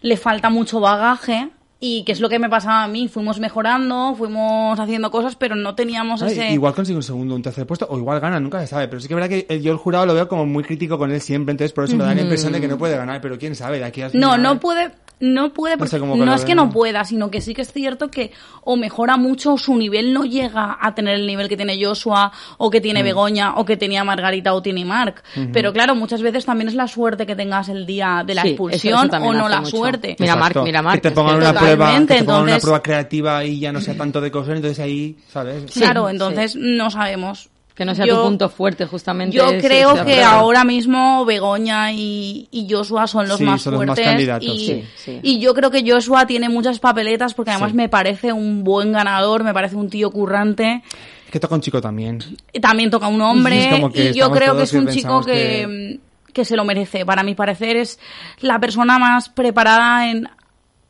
le 0.02 0.18
falta 0.18 0.50
mucho 0.50 0.80
bagaje. 0.80 1.50
Y 1.80 2.04
que 2.06 2.12
es 2.12 2.20
lo 2.22 2.28
que 2.30 2.40
me 2.40 2.50
pasaba 2.50 2.84
a 2.84 2.88
mí, 2.88 3.08
fuimos 3.08 3.40
mejorando, 3.40 4.16
fuimos 4.18 4.80
haciendo 4.80 5.12
cosas, 5.12 5.36
pero 5.36 5.56
no 5.56 5.76
teníamos 5.76 6.24
Ay, 6.24 6.32
ese... 6.32 6.52
Igual 6.54 6.74
consigue 6.74 6.96
un 6.98 7.04
segundo, 7.04 7.36
un 7.36 7.44
tercer 7.44 7.68
puesto, 7.68 7.86
o 7.88 7.98
igual 8.00 8.20
gana, 8.20 8.40
nunca 8.40 8.60
se 8.62 8.66
sabe. 8.68 8.88
Pero 8.88 9.00
sí 9.00 9.08
que 9.08 9.14
es 9.14 9.20
verdad 9.20 9.30
que 9.30 9.62
yo 9.62 9.72
el 9.74 9.78
jurado 9.78 10.08
lo 10.08 10.16
veo 10.16 10.28
como 10.28 10.46
muy 10.48 10.64
crítico 10.64 10.98
con 10.98 11.12
él 11.12 11.22
siempre, 11.22 11.52
entonces 11.52 11.74
por 11.74 11.84
eso 11.84 11.96
me 11.96 12.04
da 12.04 12.16
la 12.16 12.22
impresión 12.22 12.52
de 12.54 12.62
que 12.62 12.68
no 12.68 12.80
puede 12.80 12.98
ganar, 12.98 13.22
pero 13.22 13.38
quién 13.38 13.56
sabe, 13.56 13.78
de 13.78 13.86
aquí 13.86 14.02
al 14.02 14.12
No, 14.14 14.32
final- 14.34 14.42
no 14.42 14.60
puede, 14.60 14.90
no 15.20 15.52
puede, 15.54 15.76
No 15.76 15.80
porque 15.80 15.90
sé 15.92 15.98
no, 15.98 16.02
cómo 16.04 16.14
que 16.14 16.26
lo 16.26 16.34
es 16.36 16.46
que 16.46 16.54
no 16.56 16.70
pueda, 16.70 17.04
sino 17.04 17.32
que 17.32 17.42
sí 17.42 17.54
que 17.56 17.64
es 17.64 17.74
cierto 17.74 18.10
que 18.12 18.32
o 18.64 18.76
mejora 18.78 19.18
mucho 19.18 19.54
o 19.54 19.58
su 19.58 19.76
nivel 19.76 20.14
no 20.14 20.24
llega 20.26 20.78
a 20.80 20.94
tener 20.94 21.16
el 21.16 21.26
nivel 21.26 21.50
que 21.50 21.58
tiene 21.58 21.84
Joshua 21.84 22.32
o 22.58 22.70
que 22.70 22.80
Mm. 22.80 22.84
tiene 22.84 23.04
Begoña 23.04 23.56
o 23.56 23.66
que 23.66 23.78
tenía 23.78 24.04
Margarita 24.04 24.54
o 24.54 24.62
tiene 24.62 24.86
Mark. 24.86 25.24
Pero 25.54 25.74
claro, 25.74 25.96
muchas 25.96 26.22
veces 26.22 26.46
también 26.46 26.68
es 26.68 26.76
la 26.76 26.88
suerte 26.88 27.26
que 27.26 27.36
tengas 27.36 27.68
el 27.70 27.86
día 27.86 28.24
de 28.26 28.36
la 28.36 28.44
Sí, 28.44 28.50
eso- 28.50 28.54
expulsión 28.54 29.00
eso 29.00 29.10
también 29.10 29.36
o 29.36 29.38
no 29.40 29.50
la 29.50 29.62
mucho. 29.62 29.76
suerte. 29.78 30.16
Mira, 30.20 30.34
Exacto. 30.34 30.60
Marc, 30.60 30.66
mira, 30.68 30.82
Marc, 30.82 31.02
Que 31.02 31.10
te 31.10 31.16
pongan 31.16 31.36
una 31.38 31.54
prueba, 31.54 31.88
que 32.00 32.06
te 32.06 32.24
pongan 32.24 32.26
una 32.26 32.36
entonces- 32.52 32.62
prueba 32.62 32.84
creativa 32.84 33.44
y 33.46 33.60
ya 33.60 33.72
no 33.72 33.82
sea 33.82 33.98
tanto 33.98 34.22
de 34.22 34.30
coser, 34.32 34.58
entonces 34.58 34.80
ahí, 34.80 35.18
¿sabes? 35.32 35.72
Claro, 35.72 36.06
Sí, 36.08 36.12
entonces 36.12 36.56
no 36.56 36.92
sabemos. 36.92 37.50
Que 37.78 37.86
no 37.86 37.94
sea 37.94 38.08
Yo- 38.08 38.18
tu 38.18 38.24
punto 38.24 38.50
fuerte, 38.50 38.88
justamente. 38.88 39.38
Yo 39.38 39.52
es- 39.52 39.64
creo 39.64 39.96
es 39.96 40.02
que 40.02 40.24
ahora 40.24 40.64
mismo 40.64 41.24
Begoña 41.26 41.92
y, 41.92 42.48
y 42.50 42.68
Joshua 42.68 43.06
son 43.06 43.28
los 43.28 43.38
Sí, 43.38 43.44
más 43.44 43.62
son 43.62 43.74
los 43.76 43.82
más 43.86 43.90
fuertes. 43.96 44.06
candidatos, 44.08 44.48
y, 44.50 44.66
sí, 44.66 44.84
sí. 44.96 45.20
y 45.22 45.40
yo 45.40 45.54
creo 45.54 45.70
que 45.70 45.84
Joshua 45.88 46.26
tiene 46.26 46.50
muchas 46.50 46.80
papeletas 46.80 47.36
porque 47.36 47.52
además 47.52 47.70
Sí. 47.72 47.78
me 47.78 47.88
parece 47.88 48.34
un 48.34 48.64
buen 48.64 48.92
ganador, 48.92 49.44
me 49.44 49.54
parece 49.54 49.76
un 49.76 49.90
tío 49.92 50.10
currante. 50.10 50.82
Es 51.26 51.32
que 51.32 51.40
toca 51.40 51.54
un 51.54 51.62
chico 51.62 51.80
también. 51.80 52.18
También 52.60 52.90
toca 52.90 53.08
un 53.10 53.22
hombre 53.22 53.70
que 53.94 54.10
y 54.10 54.14
yo 54.14 54.32
creo 54.32 54.58
que 54.58 54.64
es 54.64 54.74
un 54.74 54.88
que 54.88 54.94
chico 54.94 55.22
pensamos 55.22 55.26
que, 55.28 56.00
que 56.34 56.46
se 56.46 56.56
lo 56.56 56.64
merece. 56.66 57.06
Para 57.06 57.22
mi 57.22 57.36
parecer 57.36 57.76
es 57.78 58.00
la 58.40 58.60
persona 58.60 58.98
más 58.98 59.30
preparada 59.30 60.10
en 60.10 60.28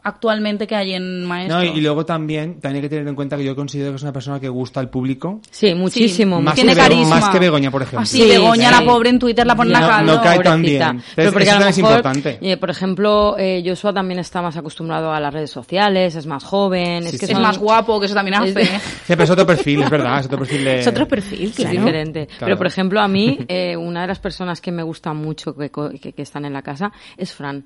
actualmente 0.07 0.65
que 0.67 0.75
hay 0.75 0.93
en 0.93 1.25
Maestro. 1.25 1.57
No, 1.57 1.63
y, 1.63 1.67
y 1.69 1.81
luego 1.81 2.05
también, 2.05 2.59
también 2.59 2.75
hay 2.77 2.81
que 2.81 2.89
tener 2.95 3.07
en 3.07 3.15
cuenta 3.15 3.37
que 3.37 3.43
yo 3.43 3.55
considero 3.55 3.91
que 3.91 3.97
es 3.97 4.01
una 4.03 4.13
persona 4.13 4.39
que 4.39 4.49
gusta 4.49 4.79
al 4.79 4.89
público. 4.89 5.41
Sí, 5.51 5.73
muchísimo. 5.75 6.41
Más 6.41 6.55
Tiene 6.55 6.73
que 6.73 6.79
carisma. 6.81 7.19
más 7.19 7.29
que 7.29 7.39
Begoña, 7.39 7.71
por 7.71 7.81
ejemplo. 7.81 8.01
Así, 8.01 8.21
Sí, 8.21 8.27
Begoña, 8.27 8.69
sí. 8.69 8.75
la 8.79 8.85
pobre 8.91 9.09
en 9.09 9.19
Twitter 9.19 9.45
la 9.45 9.55
ponen 9.55 9.75
a 9.75 9.79
No, 9.81 9.87
caldo. 9.87 10.15
no 10.15 10.21
cae 10.21 10.39
tan 10.39 10.61
bien. 10.61 10.79
Pero 10.79 10.89
Entonces, 11.29 11.31
porque 11.33 11.43
eso 11.43 11.51
a 11.51 11.55
lo 11.55 11.59
también 11.59 11.69
es 11.69 11.77
mejor, 11.77 11.91
importante. 11.97 12.37
eh, 12.41 12.57
por 12.57 12.69
ejemplo, 12.69 13.35
eh, 13.37 13.63
Joshua 13.65 13.93
también 13.93 14.19
está 14.19 14.41
más 14.41 14.57
acostumbrado 14.57 15.11
a 15.11 15.19
las 15.19 15.33
redes 15.33 15.51
sociales, 15.51 16.15
es 16.15 16.25
más 16.25 16.43
joven, 16.43 17.03
Sí, 17.03 17.09
es 17.15 17.19
que 17.19 17.25
sí. 17.27 17.31
Es 17.33 17.37
son- 17.37 17.41
más 17.43 17.57
guapo, 17.57 17.99
que 17.99 18.05
eso 18.05 18.15
también 18.15 18.35
hace. 18.35 18.61
Es-. 18.61 18.69
Sí, 19.07 19.13
pero 19.13 19.23
es 19.23 19.29
otro 19.29 19.45
perfil, 19.45 19.83
es 19.83 19.89
verdad, 19.89 20.19
es 20.19 20.25
otro 20.25 20.39
perfil 20.39 20.63
de... 20.63 20.79
Es 20.79 20.87
otro 20.87 21.07
perfil, 21.07 21.49
es 21.49 21.55
claro. 21.55 21.71
diferente. 21.71 22.27
Claro. 22.27 22.45
Pero, 22.45 22.57
por 22.57 22.67
ejemplo, 22.67 22.99
a 23.01 23.07
mí, 23.07 23.39
eh, 23.47 23.75
una 23.77 24.01
de 24.01 24.07
las 24.07 24.19
personas 24.19 24.61
que 24.61 24.71
me 24.71 24.83
gusta 24.83 25.13
mucho 25.13 25.55
que, 25.55 25.69
co- 25.69 25.89
que, 26.01 26.13
que 26.13 26.21
están 26.21 26.45
en 26.45 26.53
la 26.53 26.61
casa 26.61 26.91
es 27.17 27.33
Fran. 27.33 27.65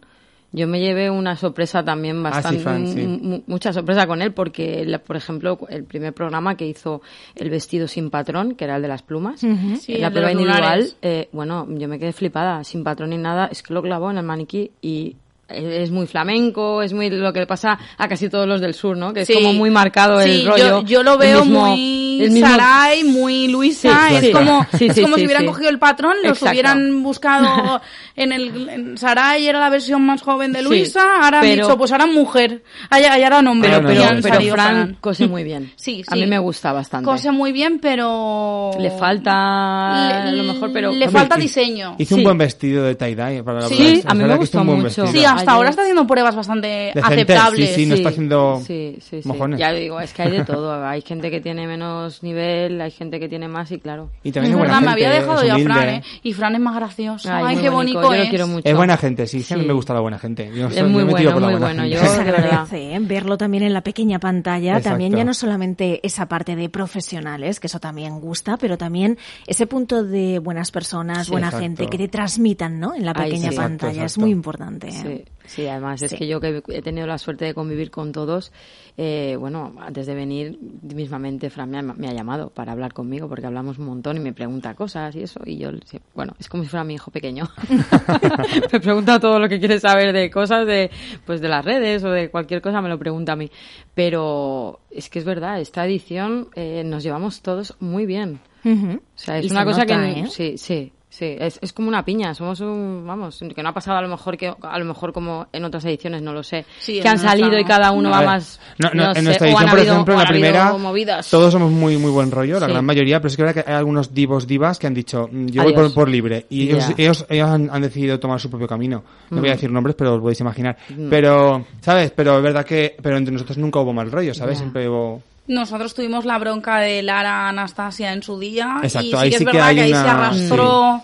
Yo 0.54 0.68
me 0.68 0.80
llevé 0.82 1.10
una 1.10 1.38
sorpresa 1.38 1.84
también 1.84 2.26
Ah, 2.26 2.42
sí, 2.42 2.58
bastante, 2.58 2.92
sí. 2.94 3.44
mucha 3.48 3.72
sorpresa 3.72 4.06
con 4.06 4.22
él 4.22 4.34
porque, 4.34 4.84
la- 4.86 5.00
por 5.00 5.16
ejemplo, 5.16 5.58
el 5.70 5.86
primer 5.86 6.14
programa 6.14 6.56
que 6.58 6.68
hizo 6.68 7.02
el 7.36 7.50
vestido 7.50 7.88
sin 7.88 8.10
patrón, 8.10 8.56
que 8.56 8.66
era 8.66 8.76
el 8.76 8.82
de 8.82 8.88
las 8.90 9.02
plumas, 9.02 9.40
Sí, 9.40 9.96
en 9.96 10.02
la 10.02 10.10
prueba 10.12 10.32
individual, 10.32 10.80
eh, 11.02 11.30
bueno, 11.32 11.66
yo 11.70 11.88
me 11.88 11.98
quedé 12.00 12.12
flipada, 12.12 12.64
sin 12.66 12.84
patrón 12.84 13.12
ni 13.12 13.18
nada, 13.18 13.48
es 13.52 13.64
que 13.64 13.74
lo 13.74 13.82
clavó 13.82 14.12
en 14.12 14.18
el 14.18 14.24
maniquí 14.26 14.72
y 14.82 15.16
es 15.54 15.92
muy 15.92 16.08
flamenco, 16.08 16.82
es 16.82 16.94
muy 16.94 17.10
lo 17.10 17.32
que 17.34 17.40
le 17.40 17.48
pasa 17.48 17.78
a 17.98 18.08
casi 18.08 18.30
todos 18.30 18.48
los 18.48 18.62
del 18.62 18.74
sur, 18.74 18.98
¿no? 18.98 19.14
Que 19.14 19.26
Sí. 19.26 19.34
es 19.34 19.40
como 19.40 19.54
muy 19.54 19.70
marcado 19.70 20.20
el 20.22 20.32
Sí, 20.42 20.46
rollo. 20.46 20.82
Yo, 20.82 20.84
yo 20.86 21.04
lo 21.04 21.14
el 21.14 21.20
veo 21.20 21.46
mismo- 21.46 21.68
muy 21.68 22.22
el 22.22 22.32
mismo- 22.32 22.48
Sarai, 22.48 23.04
muy 23.04 23.48
Luisa. 23.48 24.08
Sí, 24.10 24.16
es 24.16 24.22
sí. 24.26 24.32
como, 24.32 24.66
Sí, 24.78 24.86
es 24.88 25.00
como 25.02 25.16
sí, 25.16 25.22
si 25.22 25.26
hubieran 25.26 25.44
sí. 25.44 25.48
cogido 25.48 25.70
el 25.70 25.80
patrón, 25.80 26.16
los 26.24 26.34
Exacto. 26.34 26.52
hubieran 26.52 27.04
buscado 27.04 27.82
en 28.16 28.32
el 28.32 28.70
en 28.70 28.98
Sarai, 28.98 29.48
era 29.48 29.60
la 29.60 29.70
versión 29.70 30.04
más 30.06 30.22
joven 30.22 30.52
de 30.54 30.60
Sí, 30.60 30.66
Luisa. 30.66 31.02
ahora 31.24 31.40
han 31.40 31.46
pero- 31.46 31.66
dicho, 31.66 31.78
pues 31.78 31.92
ahora 31.92 32.06
mujer. 32.06 32.64
Allá, 32.90 33.14
allá 33.14 33.28
era 33.28 33.40
hombre. 33.40 33.70
Pero, 33.70 33.88
pero, 33.88 34.04
pero 34.22 34.52
Fran 34.54 34.98
cose 35.02 35.28
muy 35.28 35.44
bien. 35.44 35.72
Sí, 35.82 36.04
A 36.08 36.16
mí 36.16 36.26
me 36.28 36.38
gusta 36.40 36.72
bastante. 36.74 37.06
Cose 37.06 37.32
muy 37.32 37.52
bien, 37.52 37.80
pero... 37.80 38.72
Le 38.80 38.92
falta 38.92 40.22
a 40.28 40.32
lo 40.32 40.44
mejor, 40.44 40.72
pero... 40.74 40.90
Le 40.92 41.06
Hombre, 41.06 41.10
falta 41.20 41.36
diseño. 41.38 41.96
Hizo 41.98 42.16
Sí. 42.16 42.20
un 42.20 42.24
buen 42.26 42.38
vestido 42.38 42.84
de 42.84 42.96
tie-dye 42.98 43.44
para 43.44 43.62
la 43.62 43.68
Sí, 43.68 44.02
a 44.06 44.14
mí 44.14 44.20
me 44.20 44.24
verdad 44.28 44.38
que 44.40 44.44
hizo 44.44 44.60
gustó 44.60 44.62
un 44.62 44.68
buen 44.68 44.82
mucho. 44.82 45.04
vestido. 45.04 45.08
Sí, 45.20 45.26
hasta 45.42 45.52
Ayer- 45.52 45.58
ahora 45.58 45.70
está 45.70 45.82
haciendo 45.84 46.08
pruebas 46.08 46.36
bastante 46.36 46.92
aceptables. 47.02 47.70
sí, 47.70 47.76
sí, 47.76 47.86
no 47.86 47.96
está 47.96 48.10
haciendo 48.10 48.62
sí, 48.66 48.98
sí, 49.02 49.22
sí. 49.22 49.28
mojones. 49.28 49.60
Ya 49.60 49.72
digo, 49.72 50.00
es 50.00 50.14
que 50.14 50.22
hay 50.24 50.32
de 50.32 50.46
todo. 50.46 50.74
Hay 50.86 51.02
gente 51.02 51.30
que 51.30 51.42
tiene 51.42 51.68
menos 51.68 52.24
nivel, 52.24 52.80
hay 52.82 52.92
gente 52.92 53.20
que 53.20 53.28
tiene 53.30 53.48
más 53.48 53.72
y 53.72 53.80
claro. 53.80 54.10
Y 54.24 54.32
también 54.32 54.54
Es 54.54 54.56
es 54.56 54.58
buena 54.60 54.74
verdad, 54.76 54.86
me 54.86 54.92
había 54.92 55.10
dejado 55.10 55.42
es 55.42 55.48
ya 55.48 55.54
humilde. 55.56 55.74
Fran, 55.74 55.90
¿eh? 55.90 56.04
Y 56.24 56.34
Fran 56.34 56.56
es 56.56 56.62
más 56.62 56.76
gracioso. 56.76 57.30
Ay, 57.32 57.58
qué 57.58 57.70
bonito, 57.70 58.00
bonito 58.02 58.02
Yo 58.02 58.14
es. 58.14 58.24
lo 58.26 58.30
quiero 58.30 58.48
mucho. 58.48 58.70
Es 58.70 58.76
buena 58.76 58.98
gente, 58.98 59.28
sí, 59.28 59.44
sí, 59.44 59.54
a 59.54 59.58
mí 59.58 59.64
Sí. 59.64 59.68
me 59.68 59.74
gusta 59.74 59.94
la 59.94 60.00
buena 60.00 60.18
gente. 60.20 60.50
Yo 60.56 60.68
Es 60.68 60.76
soy- 60.76 60.84
muy 60.90 61.04
me 61.06 61.12
bueno, 61.12 61.32
muy 61.40 61.56
bueno. 61.56 61.84
gente. 61.84 61.90
Yo- 61.90 62.02
de 62.24 62.32
verdad. 62.32 62.68
¿eh? 62.74 62.98
verlo 63.02 63.38
también 63.38 63.64
en 63.64 63.74
la 63.74 63.82
pequeña 63.82 64.20
pantalla, 64.20 64.72
Exacto. 64.78 64.90
también 64.90 65.16
ya 65.16 65.24
no 65.24 65.34
solamente 65.34 66.00
esa 66.06 66.28
parte 66.28 66.56
de 66.56 66.70
profesionales, 66.70 67.60
que 67.60 67.68
eso 67.68 67.80
también 67.80 68.20
gusta, 68.20 68.58
pero 68.58 68.78
también 68.78 69.18
ese 69.48 69.66
punto 69.68 70.04
de 70.04 70.40
buenas 70.40 70.72
personas, 70.72 71.26
Sí, 71.26 71.32
buena 71.32 71.48
exacto. 71.48 71.64
gente, 71.64 71.88
que 71.88 71.98
te 71.98 72.08
transmitan 72.08 72.80
¿no? 72.80 72.94
en 72.94 73.06
la 73.06 73.14
pequeña 73.14 73.52
pantalla. 73.52 73.92
Exacto, 73.92 74.06
Es 74.06 74.18
muy 74.18 74.32
importante. 74.32 74.90
¿eh? 74.90 75.26
Sí, 75.46 75.68
además 75.68 76.02
es 76.04 76.12
Sí. 76.12 76.18
que 76.18 76.28
yo 76.28 76.40
que 76.40 76.62
he 76.70 76.82
tenido 76.82 77.08
la 77.08 77.18
suerte 77.18 77.46
de 77.46 77.54
convivir 77.54 77.90
con 77.92 78.12
todos, 78.12 78.52
eh, 78.98 79.36
bueno, 79.40 79.74
antes 79.80 80.06
de 80.06 80.14
venir, 80.14 80.58
mismamente 80.94 81.50
Fran 81.50 81.70
me 81.72 81.80
ha, 81.80 81.82
me 81.82 82.08
ha 82.08 82.14
llamado 82.14 82.50
para 82.52 82.72
hablar 82.72 82.94
conmigo 82.94 83.28
porque 83.28 83.48
hablamos 83.48 83.78
un 83.80 83.86
montón 83.86 84.18
y 84.18 84.20
me 84.20 84.34
pregunta 84.34 84.76
cosas 84.76 85.16
y 85.16 85.24
eso, 85.24 85.40
y 85.46 85.58
yo, 85.58 85.70
bueno, 86.14 86.34
es 86.40 86.48
como 86.48 86.64
si 86.64 86.70
fuera 86.70 86.84
mi 86.84 86.94
hijo 86.94 87.10
pequeño. 87.12 87.50
me 88.72 88.80
pregunta 88.80 89.20
todo 89.20 89.40
lo 89.40 89.50
que 89.50 89.60
quiere 89.60 89.80
saber 89.80 90.14
de 90.14 90.30
cosas 90.30 90.66
de, 90.68 90.90
pues 91.26 91.42
de 91.42 91.50
las 91.50 91.66
redes 91.66 92.04
o 92.04 92.10
de 92.12 92.30
cualquier 92.30 92.62
cosa, 92.62 92.82
me 92.82 92.90
lo 92.90 93.00
pregunta 93.00 93.34
a 93.34 93.36
mí. 93.36 93.50
Pero 93.96 94.80
es 94.90 95.10
que 95.10 95.20
es 95.20 95.26
verdad, 95.26 95.60
esta 95.60 95.86
edición 95.86 96.48
eh, 96.56 96.84
nos 96.86 97.04
llevamos 97.04 97.42
todos 97.42 97.76
muy 97.80 98.06
bien. 98.06 98.40
Ujú. 98.64 98.94
O 98.98 99.02
sea, 99.16 99.38
es 99.40 99.46
Y 99.48 99.52
una 99.52 99.62
se 99.62 99.66
cosa 99.66 99.82
nota, 99.86 100.14
que 100.14 100.20
¿eh? 100.22 100.28
sí, 100.28 100.58
sí. 100.58 100.92
Sí, 101.14 101.36
es, 101.38 101.60
es 101.62 101.74
como 101.74 101.90
una 101.90 102.06
piña, 102.06 102.34
somos 102.34 102.62
un, 102.62 103.04
vamos, 103.06 103.38
que 103.54 103.62
no 103.62 103.68
ha 103.68 103.74
pasado 103.74 103.98
a 103.98 104.02
lo 104.02 104.08
mejor 104.08 104.38
que 104.38 104.48
a 104.62 104.80
lo 104.80 104.86
mejor 104.86 105.12
como 105.12 105.46
en 105.52 105.66
otras 105.66 105.84
ediciones, 105.84 106.22
no 106.22 106.32
lo 106.32 106.42
sé, 106.42 106.66
Sí, 106.80 107.02
que 107.02 107.08
han 107.10 107.20
salido 107.20 107.50
no. 107.52 107.60
y 107.60 107.66
cada 107.66 107.92
uno 107.92 108.08
A 108.08 108.12
va 108.14 108.20
ver, 108.20 108.28
más 108.28 108.62
no, 108.78 108.90
no, 108.94 109.04
no 109.04 109.10
en 109.10 109.16
sé, 109.16 109.22
nuestra 109.24 109.48
edición, 109.48 109.66
por 109.70 109.78
habido- 109.78 109.94
ejemplo, 109.94 110.14
en 110.14 110.20
la 110.22 110.26
primera, 110.26 110.74
movidas. 110.78 111.30
todos 111.30 111.52
somos 111.52 111.70
muy 111.70 111.98
muy 111.98 112.12
buen 112.12 112.32
rollo, 112.32 112.62
la 112.62 112.68
Sí. 112.68 112.72
gran 112.72 112.86
mayoría, 112.86 113.20
pero 113.20 113.28
es 113.28 113.36
que 113.36 113.44
que 113.54 113.70
hay 113.70 113.76
algunos 113.76 114.14
divos 114.14 114.48
divas 114.48 114.80
que 114.80 114.88
han 114.88 114.94
dicho, 114.94 115.28
mm, 115.30 115.48
yo 115.48 115.64
voy 115.64 115.74
Adiós. 115.74 115.92
por, 115.92 116.04
por 116.04 116.10
libre, 116.10 116.46
y 116.50 116.70
ellos, 116.70 116.88
Ya. 116.88 116.96
ellos, 116.98 117.26
ellos 117.28 117.50
han, 117.50 117.70
han 117.70 117.82
decidido 117.82 118.18
tomar 118.18 118.40
su 118.40 118.50
propio 118.50 118.68
camino. 118.68 119.04
No 119.32 119.42
voy 119.42 119.50
a 119.50 119.52
Mm. 119.52 119.56
decir 119.56 119.70
nombres, 119.70 119.96
pero 119.98 120.14
os 120.16 120.22
podéis 120.22 120.40
imaginar. 120.40 120.78
Pero, 121.10 121.66
¿sabes? 121.82 122.12
Pero 122.16 122.38
es 122.38 122.42
verdad 122.44 122.66
que, 122.66 122.96
pero 123.02 123.18
entre 123.18 123.34
nosotros 123.34 123.58
nunca 123.58 123.82
hubo 123.82 123.92
mal 123.92 124.10
rollo, 124.10 124.34
¿sabes? 124.34 124.54
Ya. 124.60 124.60
Siempre 124.62 124.88
hubo... 124.88 125.22
Nosotros 125.52 125.94
tuvimos 125.94 126.26
la 126.26 126.38
bronca 126.38 126.80
de 126.80 127.04
Lara 127.04 127.50
Anastasia 127.50 128.14
en 128.14 128.24
su 128.24 128.40
día. 128.40 128.78
Exacto, 128.84 129.08
y 129.08 129.12
sí 129.12 129.16
ahí 129.18 129.30
que 129.30 129.36
es 129.36 129.40
sí 129.40 129.46
verdad 129.46 129.74
que 129.76 129.82
ahí 129.82 129.90
se 129.92 129.98
arrastró, 130.10 131.02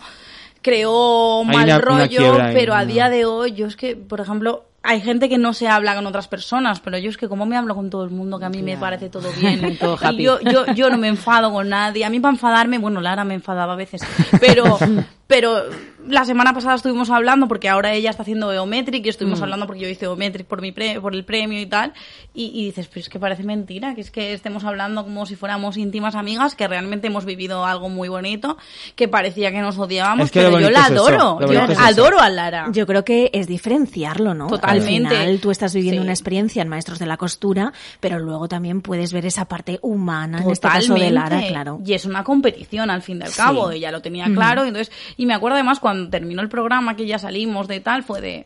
creó 0.61 1.43
mal 1.43 1.55
una- 1.55 1.63
una 1.65 1.77
rollo, 1.79 2.33
pero 2.53 2.73
a 2.73 2.85
día 2.85 3.09
de 3.09 3.25
hoy, 3.25 3.53
yo 3.53 3.67
es 3.67 3.75
que, 3.75 3.95
por 3.95 4.19
ejemplo, 4.21 4.63
hay 4.83 5.01
gente 5.01 5.27
que 5.27 5.37
no 5.37 5.53
se 5.53 5.67
habla 5.67 5.95
con 5.95 6.05
otras 6.07 6.27
personas, 6.29 6.79
pero 6.79 6.97
yo 6.97 7.09
es 7.09 7.17
que 7.17 7.27
como 7.27 7.45
me 7.45 7.57
hablo 7.57 7.75
con 7.75 7.89
todo 7.89 8.03
el 8.05 8.09
mundo, 8.09 8.39
que 8.39 8.45
a 8.45 8.49
mí 8.49 8.61
me 8.63 8.77
parece 8.77 9.09
todo 9.09 9.29
bien. 9.39 9.77
Todo 9.79 9.97
happy. 10.01 10.23
yo, 10.23 10.39
yo, 10.39 10.65
yo 10.73 10.89
no 10.89 10.97
me 10.97 11.09
enfado 11.09 11.51
con 11.51 11.67
nadie. 11.69 12.05
A 12.05 12.09
mí 12.09 12.19
para 12.21 12.33
enfadarme, 12.33 12.77
bueno, 12.77 13.01
Lara 13.01 13.25
me 13.25 13.33
enfadaba 13.33 13.73
a 13.73 13.75
veces, 13.75 14.01
pero, 14.39 14.77
pero 15.27 15.63
la 16.07 16.23
semana 16.23 16.53
pasada 16.53 16.75
estuvimos 16.75 17.09
hablando 17.09 17.49
porque 17.49 17.67
ahora 17.67 17.93
ella 17.93 18.09
está 18.09 18.21
haciendo 18.23 18.53
Eometric 18.53 19.03
y 19.05 19.07
Mm. 19.07 19.09
estuvimos 19.09 19.41
hablando 19.41 19.67
porque 19.67 19.81
yo 19.81 19.89
hice 19.89 20.05
Eometric 20.05 20.47
por 20.47 20.61
mi 20.61 20.71
pre- 20.71 21.01
por 21.01 21.13
el 21.13 21.25
premio 21.25 21.59
y 21.59 21.65
tal 21.65 21.91
y, 22.33 22.45
y 22.53 22.65
dices, 22.67 22.87
pero 22.87 23.01
es 23.01 23.09
que 23.09 23.19
parece 23.19 23.43
mentira, 23.43 23.93
que 23.93 23.99
es 24.01 24.09
que 24.09 24.31
estemos 24.31 24.63
hablando 24.63 25.03
como 25.03 25.25
si 25.25 25.35
fuéramos 25.35 25.75
íntimas 25.75 26.15
amigas, 26.15 26.55
que 26.55 26.65
realmente 26.67 27.07
hemos 27.07 27.25
vivido 27.25 27.65
algo 27.65 27.89
muy 27.89 28.07
bonito, 28.07 28.57
que 28.95 29.09
parecía 29.09 29.51
que 29.51 29.59
nos 29.59 29.77
odiábamos, 29.77 30.27
Es 30.27 30.31
que 30.31 30.43
lo 30.43 30.49
pero 30.49 30.61
yo 30.61 30.69
la 30.69 30.79
es 30.79 30.91
adoro, 30.91 31.39
yo 31.41 31.61
es 31.63 31.77
adoro 31.77 32.21
a 32.21 32.29
Lara. 32.29 32.67
Yo 32.71 32.87
creo 32.87 33.03
que 33.03 33.29
es 33.33 33.47
diferenciarlo, 33.47 34.33
¿no? 34.33 34.47
Totalmente. 34.47 35.07
Al 35.09 35.21
final 35.23 35.39
tú 35.41 35.51
estás 35.51 35.73
viviendo 35.73 36.01
Sí. 36.01 36.05
una 36.05 36.13
experiencia 36.13 36.61
en 36.61 36.69
Maestros 36.69 36.99
de 36.99 37.05
la 37.05 37.17
Costura, 37.17 37.73
pero 37.99 38.17
luego 38.19 38.47
también 38.47 38.81
puedes 38.81 39.11
ver 39.11 39.25
esa 39.25 39.45
parte 39.45 39.79
humana, 39.81 40.41
en 40.41 40.51
este 40.51 40.67
caso 40.69 40.93
de 40.93 41.11
Lara, 41.11 41.25
Totalmente. 41.25 41.51
claro. 41.51 41.79
Y 41.85 41.93
es 41.93 42.05
una 42.05 42.23
competición 42.23 42.89
al 42.89 43.01
fin 43.01 43.19
y 43.19 43.23
al 43.25 43.31
Sí. 43.31 43.37
cabo, 43.37 43.71
ella 43.71 43.91
lo 43.91 44.01
tenía 44.01 44.25
claro. 44.33 44.63
y 44.63 44.69
Entonces, 44.69 44.93
y 45.17 45.25
me 45.25 45.33
acuerdo 45.33 45.55
además 45.55 45.79
cuando 45.79 46.09
terminó 46.09 46.41
el 46.41 46.49
programa 46.49 46.95
que 46.95 47.07
ya 47.07 47.19
salimos 47.19 47.67
de 47.67 47.79
tal, 47.79 48.03
fue 48.03 48.21
de. 48.21 48.45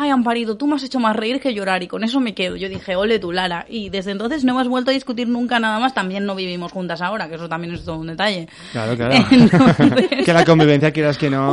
Ay, 0.00 0.10
Amparito, 0.10 0.56
tú 0.56 0.68
me 0.68 0.76
has 0.76 0.82
hecho 0.84 1.00
más 1.00 1.16
reír 1.16 1.40
que 1.40 1.52
llorar 1.52 1.82
y 1.82 1.88
con 1.88 2.04
eso 2.04 2.20
me 2.20 2.32
quedo. 2.32 2.54
Yo 2.54 2.68
dije, 2.68 2.94
ole 2.94 3.18
tú, 3.18 3.32
Lara. 3.32 3.66
Y 3.68 3.90
desde 3.90 4.12
entonces 4.12 4.44
no 4.44 4.52
hemos 4.52 4.68
vuelto 4.68 4.92
a 4.92 4.94
discutir 4.94 5.28
nunca 5.28 5.58
nada 5.58 5.80
más. 5.80 5.92
También 5.92 6.24
no 6.24 6.36
vivimos 6.36 6.70
juntas 6.70 7.00
ahora, 7.02 7.28
que 7.28 7.34
eso 7.34 7.48
también 7.48 7.74
es 7.74 7.84
todo 7.84 7.98
un 7.98 8.06
detalle. 8.06 8.48
Claro, 8.70 8.96
claro. 8.96 9.14
Entonces- 9.30 10.24
que 10.24 10.32
la 10.32 10.44
convivencia, 10.44 10.92
quieras 10.92 11.18
que 11.18 11.28
no, 11.28 11.52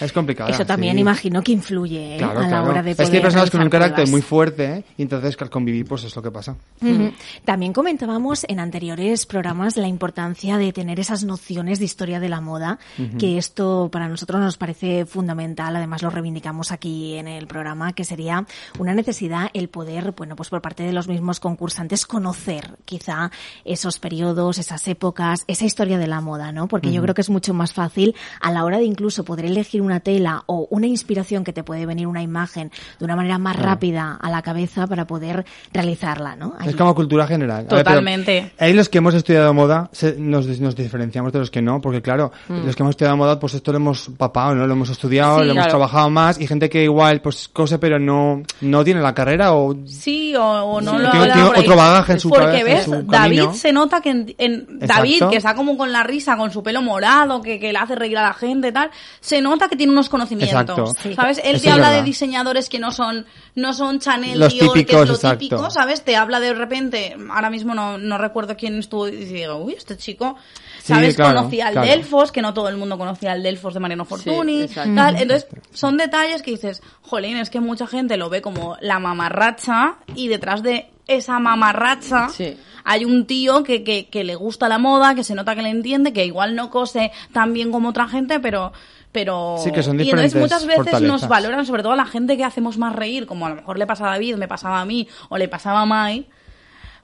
es 0.00 0.12
complicada. 0.12 0.50
Eso 0.50 0.64
también 0.64 0.94
sí. 0.94 1.00
imagino 1.00 1.42
que 1.42 1.52
influye 1.52 2.14
¿eh? 2.14 2.18
Claro, 2.18 2.38
a 2.38 2.42
la 2.42 2.48
claro. 2.48 2.70
hora 2.70 2.82
de 2.82 2.92
es 2.92 2.96
que 2.96 3.02
hay 3.02 3.08
poder 3.08 3.22
personas 3.22 3.50
con 3.50 3.60
un 3.60 3.68
carácter 3.68 3.94
pruebas. 3.94 4.10
muy 4.10 4.22
fuerte 4.22 4.64
¿eh? 4.64 4.84
y 4.96 5.02
entonces 5.02 5.36
que 5.36 5.44
al 5.44 5.50
convivir 5.50 5.84
pues 5.86 6.04
es 6.04 6.16
lo 6.16 6.22
que 6.22 6.30
pasa. 6.30 6.56
Ujú. 6.80 7.12
También 7.44 7.72
comentábamos 7.74 8.46
en 8.48 8.58
anteriores 8.60 9.26
programas 9.26 9.76
la 9.76 9.88
importancia 9.88 10.56
de 10.56 10.72
tener 10.72 10.98
esas 10.98 11.24
nociones 11.24 11.78
de 11.78 11.84
historia 11.84 12.20
de 12.20 12.28
la 12.30 12.40
moda, 12.40 12.78
que 13.18 13.36
esto 13.36 13.88
para 13.92 14.08
nosotros 14.08 14.40
nos 14.40 14.56
parece 14.56 15.04
fundamental, 15.04 15.76
además 15.76 16.02
lo 16.02 16.10
reivindicamos 16.10 16.72
aquí 16.72 17.16
en 17.16 17.28
el 17.28 17.46
programa, 17.46 17.65
que 17.94 18.04
sería 18.04 18.46
una 18.78 18.94
necesidad 18.94 19.48
el 19.52 19.68
poder, 19.68 20.12
bueno, 20.16 20.36
pues 20.36 20.48
por 20.50 20.62
parte 20.62 20.84
de 20.84 20.92
los 20.92 21.08
mismos 21.08 21.40
concursantes 21.40 22.06
conocer 22.06 22.76
quizá 22.84 23.30
esos 23.64 23.98
periodos, 23.98 24.58
esas 24.58 24.86
épocas, 24.86 25.44
esa 25.48 25.64
historia 25.64 25.98
de 25.98 26.06
la 26.06 26.20
moda, 26.20 26.52
¿no? 26.52 26.68
Porque 26.68 26.92
yo 26.92 27.02
creo 27.02 27.14
que 27.14 27.22
es 27.22 27.30
mucho 27.30 27.54
más 27.54 27.72
fácil 27.72 28.14
a 28.40 28.52
la 28.52 28.64
hora 28.64 28.78
de 28.78 28.84
incluso 28.84 29.24
poder 29.24 29.46
elegir 29.46 29.82
una 29.82 30.00
tela 30.00 30.44
o 30.46 30.68
una 30.70 30.86
inspiración 30.86 31.42
que 31.42 31.52
te 31.52 31.64
puede 31.64 31.86
venir 31.86 32.06
una 32.06 32.22
imagen 32.22 32.70
de 32.98 33.04
una 33.04 33.16
manera 33.16 33.38
más 33.38 33.56
rápida 33.56 34.16
a 34.20 34.30
la 34.30 34.42
cabeza 34.42 34.86
para 34.86 35.06
poder 35.06 35.44
realizarla, 35.72 36.36
¿no? 36.36 36.54
Ahí. 36.58 36.68
Es 36.68 36.76
como 36.76 36.94
cultura 36.94 37.26
general. 37.26 37.66
Ver, 37.66 37.78
Totalmente. 37.84 38.52
ahí 38.58 38.72
los 38.74 38.88
que 38.88 38.98
hemos 38.98 39.14
estudiado 39.14 39.52
moda 39.54 39.88
se- 39.92 40.16
nos, 40.18 40.46
nos 40.60 40.76
diferenciamos 40.76 41.32
de 41.32 41.40
los 41.40 41.50
que 41.50 41.62
no, 41.62 41.80
porque 41.80 42.00
claro, 42.02 42.30
los 42.48 42.76
que 42.76 42.82
hemos 42.82 42.92
estudiado 42.92 43.16
moda, 43.16 43.38
pues 43.40 43.54
esto 43.54 43.72
lo 43.72 43.78
hemos 43.78 44.08
papado, 44.16 44.54
¿no? 44.54 44.66
Lo 44.66 44.72
hemos 44.72 44.90
estudiado, 44.90 45.38
Sí, 45.40 45.44
lo 45.46 45.52
hemos 45.52 45.64
claro. 45.64 45.70
trabajado 45.70 46.10
más, 46.10 46.40
y 46.40 46.46
gente 46.46 46.68
que 46.70 46.82
igual, 46.84 47.20
pues 47.20 47.48
cose, 47.56 47.78
pero 47.78 47.98
no, 47.98 48.42
no 48.60 48.84
tiene 48.84 49.00
la 49.00 49.14
carrera 49.14 49.54
o... 49.54 49.74
Sí, 49.86 50.36
o, 50.36 50.42
o 50.44 50.80
no 50.80 50.92
Sí. 50.92 50.98
lo 51.02 51.10
Tiene- 51.10 51.24
haga 51.24 51.34
tiene 51.34 51.48
otro 51.60 51.76
bagaje 51.76 52.12
en 52.12 52.20
su 52.20 52.28
Porque 52.28 52.44
cabeza, 52.44 52.60
en 52.60 52.66
ves, 52.66 52.84
su 52.84 52.90
David 52.92 53.10
camino. 53.10 53.54
se 53.54 53.72
nota 53.72 54.00
que 54.00 54.10
en. 54.38 54.66
David, 54.80 55.22
que 55.30 55.36
está 55.36 55.54
como 55.54 55.76
con 55.76 55.90
la 55.92 56.02
risa, 56.02 56.36
con 56.36 56.50
su 56.52 56.62
pelo 56.62 56.82
morado, 56.82 57.40
que, 57.40 57.58
que 57.58 57.72
le 57.72 57.78
hace 57.78 57.94
reír 57.96 58.18
a 58.18 58.22
la 58.22 58.34
gente 58.34 58.68
y 58.68 58.72
tal, 58.72 58.90
se 59.20 59.40
nota 59.40 59.68
que 59.68 59.76
tiene 59.76 59.92
unos 59.92 60.08
conocimientos. 60.08 60.60
Exacto. 60.60 60.86
Sí. 61.02 61.14
¿Sabes? 61.14 61.40
Él 61.42 61.56
Eso 61.56 61.64
te 61.64 61.70
habla 61.70 61.90
de 61.90 62.02
diseñadores 62.02 62.68
que 62.68 62.78
no 62.78 62.92
son, 62.92 63.26
no 63.54 63.72
son 63.72 63.98
Chanel, 63.98 64.38
Los 64.38 64.52
Dior, 64.52 64.72
que 64.74 64.80
típicos, 64.80 65.02
es 65.02 65.08
lo 65.08 65.14
exacto. 65.14 65.38
típico, 65.38 65.70
¿sabes? 65.70 66.02
Te 66.02 66.14
habla 66.16 66.38
de 66.40 66.52
repente, 66.54 67.16
ahora 67.30 67.48
mismo 67.50 67.74
no, 67.74 67.96
no 67.98 68.18
recuerdo 68.18 68.56
quién 68.56 68.78
estuvo, 68.78 69.08
y 69.08 69.12
digo, 69.24 69.56
uy, 69.56 69.74
este 69.76 69.96
chico, 69.96 70.36
Sí, 70.82 70.92
¿sabes? 70.92 71.16
claro, 71.16 71.38
conocía 71.38 71.66
al 71.68 71.72
claro. 71.72 71.88
Delfos, 71.88 72.30
que 72.30 72.42
no 72.42 72.54
todo 72.54 72.68
el 72.68 72.76
mundo 72.76 72.96
conocía 72.96 73.32
al 73.32 73.42
Delfos 73.42 73.74
de 73.74 73.80
Mariano 73.80 74.04
Fortuny, 74.04 74.62
exacto. 74.62 74.94
tal. 74.94 75.16
Entonces, 75.20 75.48
son 75.72 75.96
detalles 75.96 76.42
que 76.42 76.52
dices, 76.52 76.80
jolín, 77.02 77.36
es 77.46 77.50
que 77.50 77.60
mucha 77.60 77.86
gente 77.86 78.16
lo 78.16 78.28
ve 78.28 78.42
como 78.42 78.76
la 78.80 78.98
mamarracha 78.98 79.98
y 80.16 80.26
detrás 80.26 80.62
de 80.64 80.90
esa 81.06 81.38
mamarracha 81.38 82.28
Sí. 82.28 82.56
hay 82.84 83.04
un 83.04 83.26
tío 83.26 83.62
que, 83.62 83.84
que, 83.84 84.08
que 84.08 84.24
le 84.24 84.34
gusta 84.34 84.68
la 84.68 84.78
moda, 84.78 85.14
que 85.14 85.22
se 85.22 85.36
nota 85.36 85.54
que 85.54 85.62
le 85.62 85.70
entiende, 85.70 86.12
que 86.12 86.26
igual 86.26 86.56
no 86.56 86.70
cose 86.70 87.12
tan 87.32 87.52
bien 87.52 87.70
como 87.70 87.90
otra 87.90 88.08
gente, 88.08 88.40
pero... 88.40 88.72
Pero... 89.12 89.56
Sí, 89.62 89.70
que 89.70 89.82
son 89.82 89.98
y 89.98 90.10
entonces 90.10 90.34
muchas 90.34 90.66
veces 90.66 91.00
nos 91.00 91.26
valoran, 91.26 91.64
sobre 91.64 91.82
todo 91.82 91.92
a 91.92 91.96
la 91.96 92.04
gente 92.04 92.36
que 92.36 92.44
hacemos 92.44 92.76
más 92.76 92.94
reír, 92.94 93.26
como 93.26 93.46
a 93.46 93.48
lo 93.48 93.54
mejor 93.54 93.78
le 93.78 93.86
pasa 93.86 94.08
a 94.08 94.10
David, 94.10 94.34
me 94.34 94.48
pasaba 94.48 94.80
a 94.80 94.84
mí, 94.84 95.08
o 95.30 95.38
le 95.38 95.48
pasaba 95.48 95.80
a 95.80 95.86
Mai, 95.86 96.26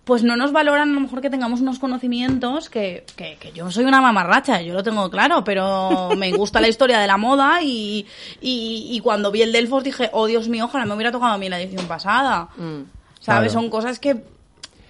pues 0.05 0.25
no 0.25 0.37
nos 0.37 0.53
valoran 0.53 0.91
a 0.91 0.95
lo 0.95 1.01
mejor 1.01 1.21
que 1.21 1.31
tengamos 1.31 1.61
unos 1.61 1.79
conocimientos 1.79 2.69
que, 2.69 3.05
que, 3.17 3.37
que 3.39 3.53
yo 3.53 3.71
soy 3.71 3.85
una 3.85 4.01
mamarracha, 4.01 4.61
yo 4.61 4.75
lo 4.75 4.83
tengo 4.83 5.09
claro, 5.11 5.45
pero 5.45 6.11
me 6.17 6.33
gusta 6.33 6.61
la 6.61 6.69
historia 6.69 6.99
de 6.99 7.07
la 7.07 7.17
moda 7.17 7.63
y, 7.63 8.07
y, 8.41 8.89
y 8.91 9.01
cuando 9.01 9.31
vi 9.31 9.43
el 9.43 9.53
Delfos 9.53 9.85
dije, 9.85 10.11
oh 10.13 10.27
Dios 10.27 10.49
mío, 10.49 10.65
ojalá 10.65 10.87
me 10.87 10.95
hubiera 10.95 11.13
tocado 11.13 11.35
a 11.35 11.39
mí 11.39 11.49
la 11.49 11.61
edición 11.61 11.87
pasada. 11.87 12.49
Mm. 12.57 12.83
¿Sabes? 13.21 13.53
Claro. 13.53 13.63
Son 13.63 13.71
cosas 13.71 14.01
que 14.01 14.25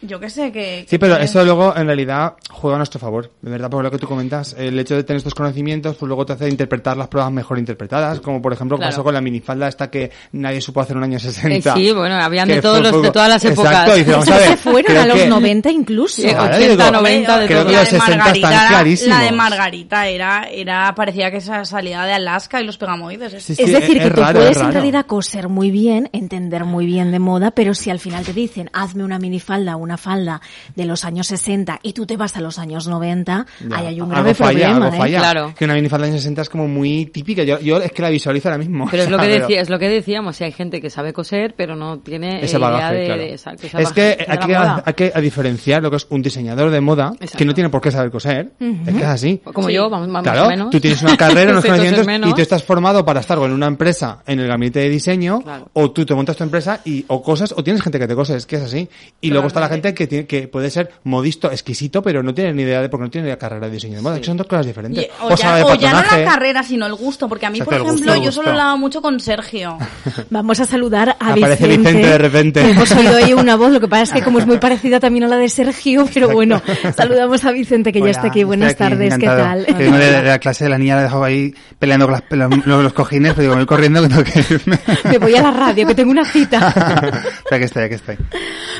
yo 0.03 0.21
qué 0.21 0.29
sé, 0.31 0.53
que... 0.53 0.85
Sí, 0.89 0.99
pero 0.99 1.17
que- 1.17 1.25
eso 1.25 1.45
luego 1.45 1.75
en 1.77 1.87
realidad 1.87 2.35
juega 2.51 2.77
a 2.77 2.79
nuestro 2.79 2.99
favor, 3.01 3.31
de 3.41 3.51
verdad, 3.51 3.71
por 3.71 3.83
lo 3.83 3.91
que 3.91 3.99
tú 3.99 4.07
comentas. 4.07 4.55
El 4.59 4.79
hecho 4.79 4.95
de 4.97 5.05
tener 5.05 5.19
estos 5.19 5.35
conocimientos, 5.35 5.97
pues 5.97 6.07
luego 6.09 6.27
te 6.27 6.35
hace 6.35 6.49
interpretar 6.49 6.97
las 6.97 7.09
pruebas 7.09 7.33
mejor 7.33 7.59
interpretadas, 7.59 8.21
como 8.21 8.43
por 8.43 8.53
ejemplo 8.53 8.77
Claro. 8.77 8.91
pasó 8.91 9.05
con 9.05 9.15
la 9.15 9.21
minifalda 9.21 9.69
esta 9.69 9.91
que 9.91 10.11
nadie 10.33 10.61
supo 10.61 10.81
hacer 10.81 10.93
en 10.95 10.99
un 10.99 11.05
año 11.05 11.19
60. 11.19 11.71
Eh, 11.71 11.75
sí, 11.77 11.93
bueno, 11.93 12.17
habían 12.17 12.49
que 12.49 12.57
de 12.57 12.63
todos 12.63 12.81
fue- 12.81 12.91
los- 12.93 13.03
de 13.03 13.11
todas 13.11 13.29
las 13.29 13.45
Exacto, 13.45 13.63
épocas. 13.71 13.89
y 13.97 13.99
dices, 14.01 14.13
vamos 14.13 14.29
a 14.29 14.37
ver, 14.39 14.49
se 14.49 14.57
fueron 14.57 14.97
a 14.97 15.07
los 15.07 15.17
que- 15.17 15.27
90 15.29 15.71
incluso. 15.71 16.23
Sí, 16.23 16.29
Ahora 16.31 16.57
80, 16.57 16.85
digo, 16.85 16.91
90, 16.91 17.39
de 17.39 17.47
creo 17.47 17.59
todo. 17.59 17.67
que 17.69 17.73
la 17.73 17.81
los 17.83 17.91
de 17.91 17.99
60 17.99 18.15
están 18.15 18.19
Margarita, 18.51 18.69
clarísimos. 18.69 19.19
La 19.19 19.25
de 19.25 19.33
Margarita 19.33 20.09
era, 20.09 20.49
era, 20.51 20.95
parecía 20.95 21.31
que 21.31 21.37
esa 21.39 21.65
salida 21.65 22.05
de 22.07 22.13
Alaska 22.15 22.61
y 22.61 22.65
los 22.67 22.77
pegamoides. 22.79 23.43
Sí, 23.43 23.53
Es 23.53 23.59
sí, 23.59 23.65
decir, 23.71 23.99
que 23.99 24.05
es 24.09 24.15
tú 24.15 24.21
raro, 24.21 24.39
puedes 24.41 24.57
es 24.57 24.63
en 24.63 24.73
realidad 24.73 25.07
coser 25.07 25.49
muy 25.49 25.71
bien, 25.71 26.09
entender 26.13 26.65
muy 26.65 26.87
bien 26.87 27.13
de 27.13 27.19
moda, 27.19 27.51
pero 27.53 27.75
si 27.75 27.91
al 27.91 27.99
final 28.01 28.25
te 28.25 28.33
dicen, 28.33 28.71
hazme 28.73 29.05
una 29.05 29.19
minifalda 29.19 29.77
o 29.77 29.92
una 29.93 29.99
falda 29.99 30.41
de 30.75 30.85
los 30.87 31.05
años 31.05 31.27
60 31.27 31.81
y 31.83 31.93
tú 31.93 32.07
te 32.07 32.17
vas 32.17 32.35
a 32.37 32.41
los 32.41 32.59
años 32.59 32.89
90, 32.89 33.47
Ya, 33.69 33.77
ahí 33.77 33.87
hay 33.89 34.01
un 34.01 34.09
grave 34.09 34.33
falla, 34.35 34.71
problema. 34.71 34.89
¿eh? 34.97 34.99
falla. 34.99 35.19
Claro. 35.19 35.55
Que 35.57 35.65
una 35.67 35.75
minifalda 35.75 36.07
de 36.07 36.13
los 36.13 36.21
60 36.23 36.43
es 36.43 36.49
como 36.49 36.67
muy 36.67 37.07
típica. 37.07 37.43
Yo, 37.43 37.61
yo 37.61 37.77
es 37.77 37.93
que 37.93 38.01
la 38.01 38.09
visualizo 38.09 38.49
ahora 38.49 38.57
mismo. 38.59 38.89
Pero 38.91 39.03
es 39.03 39.11
lo 39.11 39.17
O 39.19 39.21
que 39.21 39.27
sea, 39.27 39.41
decía, 39.41 39.61
es 39.61 39.69
lo 39.69 39.79
que 39.79 39.89
decíamos, 39.91 40.37
si 40.37 40.45
hay 40.45 40.53
gente 40.53 40.81
que 40.81 40.89
sabe 40.89 41.13
coser, 41.13 41.55
pero 41.57 41.77
no 41.77 41.99
tiene 41.99 42.43
ese 42.43 42.57
idea 42.57 42.69
bagaje, 42.71 42.95
de, 42.95 43.05
claro. 43.07 43.21
de- 43.23 43.31
exacto, 43.33 43.67
ese 43.67 43.67
es 43.67 43.73
bagaje 43.91 43.95
que 44.17 44.23
hay 44.31 44.39
la 44.49 44.83
que, 44.97 45.05
hay 45.05 45.13
que 45.13 45.21
diferenciar 45.21 45.83
lo 45.83 45.91
que 45.91 45.97
es 45.97 46.07
un 46.09 46.23
diseñador 46.23 46.71
de 46.71 46.81
moda, 46.81 47.13
que 47.19 47.25
Exacto. 47.27 47.45
no 47.45 47.55
tiene 47.55 47.69
por 47.71 47.81
qué 47.83 47.91
saber 47.91 48.11
coser. 48.11 48.53
Es 48.59 48.95
que 48.95 49.01
es 49.01 49.07
así. 49.07 49.41
Como 49.53 49.69
Sí. 49.69 49.75
yo, 49.75 49.91
vamos, 49.91 50.09
más 50.09 50.23
Claro, 50.23 50.47
o 50.47 50.49
menos. 50.49 50.71
tú 50.71 50.81
tienes 50.81 51.03
una 51.03 51.17
carrera, 51.19 51.53
unos 51.53 51.65
conocimientos 51.65 52.07
menos. 52.07 52.31
y 52.31 52.35
tú 52.35 52.41
estás 52.41 52.63
formado 52.65 53.05
para 53.05 53.21
estar 53.21 53.39
o 53.39 53.45
en 53.47 53.53
una 53.53 53.67
empresa 53.67 54.23
en 54.27 54.41
el 54.41 54.49
gabinete 54.49 54.79
de 54.81 54.89
diseño 54.89 55.43
Claro. 55.43 55.69
o 55.75 55.91
tú 55.91 56.07
te 56.07 56.15
montas 56.15 56.37
tu 56.37 56.45
empresa 56.45 56.81
y 56.85 57.05
o 57.09 57.23
cosas 57.23 57.53
o 57.57 57.63
tienes 57.63 57.83
gente 57.83 57.99
que 57.99 58.07
te 58.09 58.15
cose, 58.15 58.37
es 58.37 58.47
que 58.47 58.57
es 58.57 58.63
así. 58.63 58.89
Y 59.21 59.31
luego 59.31 59.47
está 59.49 59.61
la 59.61 59.69
gente 59.69 59.82
que 59.95 60.07
tiene, 60.07 60.27
que 60.27 60.49
puede 60.49 60.71
ser 60.71 60.91
modisto, 61.05 61.51
exquisito, 61.51 62.03
pero 62.03 62.23
no 62.23 62.33
tiene 62.33 62.53
ni 62.55 62.63
idea 62.63 62.81
de 62.81 62.89
porque 62.89 63.05
no 63.05 63.11
tiene 63.11 63.27
ni 63.27 63.31
la 63.33 63.39
carrera 63.39 63.67
de 63.67 63.73
diseño 63.73 63.97
de 63.97 64.03
moda, 64.03 64.19
que 64.19 64.25
son 64.25 64.37
dos 64.37 64.47
cosas 64.47 64.67
diferentes. 64.67 65.05
Y- 65.05 65.09
o, 65.23 65.37
sabe 65.37 65.61
ya, 65.61 65.67
de 65.67 65.73
o 65.73 65.75
ya 65.75 65.93
no 65.93 66.03
la 66.03 66.25
carrera, 66.25 66.63
sino 66.63 66.87
el 66.87 66.95
gusto, 66.95 67.29
porque 67.29 67.47
a 67.47 67.51
mí, 67.51 67.61
por 67.61 67.75
ejemplo, 67.75 68.13
gusto, 68.13 68.25
yo 68.25 68.33
solo 68.33 68.51
hablaba 68.51 68.77
mucho 68.77 69.03
con 69.03 69.19
Sergio. 69.21 69.77
Vamos 70.31 70.61
a 70.61 70.65
saludar 70.67 71.11
a 71.19 71.33
Aparece 71.33 71.67
Vicente. 71.67 71.89
Vicente 71.93 72.09
de 72.09 72.19
repente. 72.19 72.61
Hemos 72.71 72.91
oído 72.93 73.17
ahí 73.17 73.33
una 73.35 73.57
voz, 73.57 73.73
lo 73.73 73.81
que 73.81 73.89
pasa 73.89 74.03
es 74.05 74.13
que 74.13 74.23
como 74.23 74.39
es 74.39 74.47
muy 74.47 74.59
parecida 74.59 75.01
también 75.01 75.25
a 75.25 75.29
la 75.29 75.37
de 75.37 75.49
Sergio, 75.49 76.07
pero 76.13 76.29
bueno, 76.31 76.63
saludamos 76.97 77.45
a 77.45 77.53
Vicente 77.53 77.93
que 77.93 77.99
ya 77.99 78.05
Hola, 78.05 78.11
está 78.13 78.27
aquí. 78.29 78.45
Buenas 78.45 78.73
aquí, 78.73 78.79
tardes, 78.79 79.17
¿qué 79.19 79.25
encantado. 79.27 79.65
tal? 79.65 79.67
Que 79.67 79.73
vengo 79.85 79.97
de, 79.97 80.23
la 80.23 80.39
clase 80.39 80.65
de 80.65 80.71
la 80.71 80.79
niña, 80.79 80.97
la 80.97 81.03
dejaba 81.03 81.27
ahí 81.27 81.55
peleando 81.79 82.07
con 82.07 82.15
las- 82.15 82.51
los, 82.67 82.67
los- 82.85 82.93
cojines, 82.93 83.33
pero 83.33 83.43
digo, 83.43 83.55
me 83.55 83.61
voy 83.63 83.67
corriendo 83.67 84.03
que 84.03 84.09
tengo 84.09 84.25
que 84.25 84.45
irme. 84.55 84.79
Me 85.05 85.19
voy 85.19 85.35
a 85.35 85.43
la 85.43 85.51
radio, 85.51 85.87
que 85.87 85.95
tengo 85.95 86.11
una 86.11 86.25
cita. 86.25 86.73
Pero 87.45 87.57
aquí 87.57 87.65
estoy, 87.65 87.83
aquí 87.85 87.95
estoy. 87.95 88.17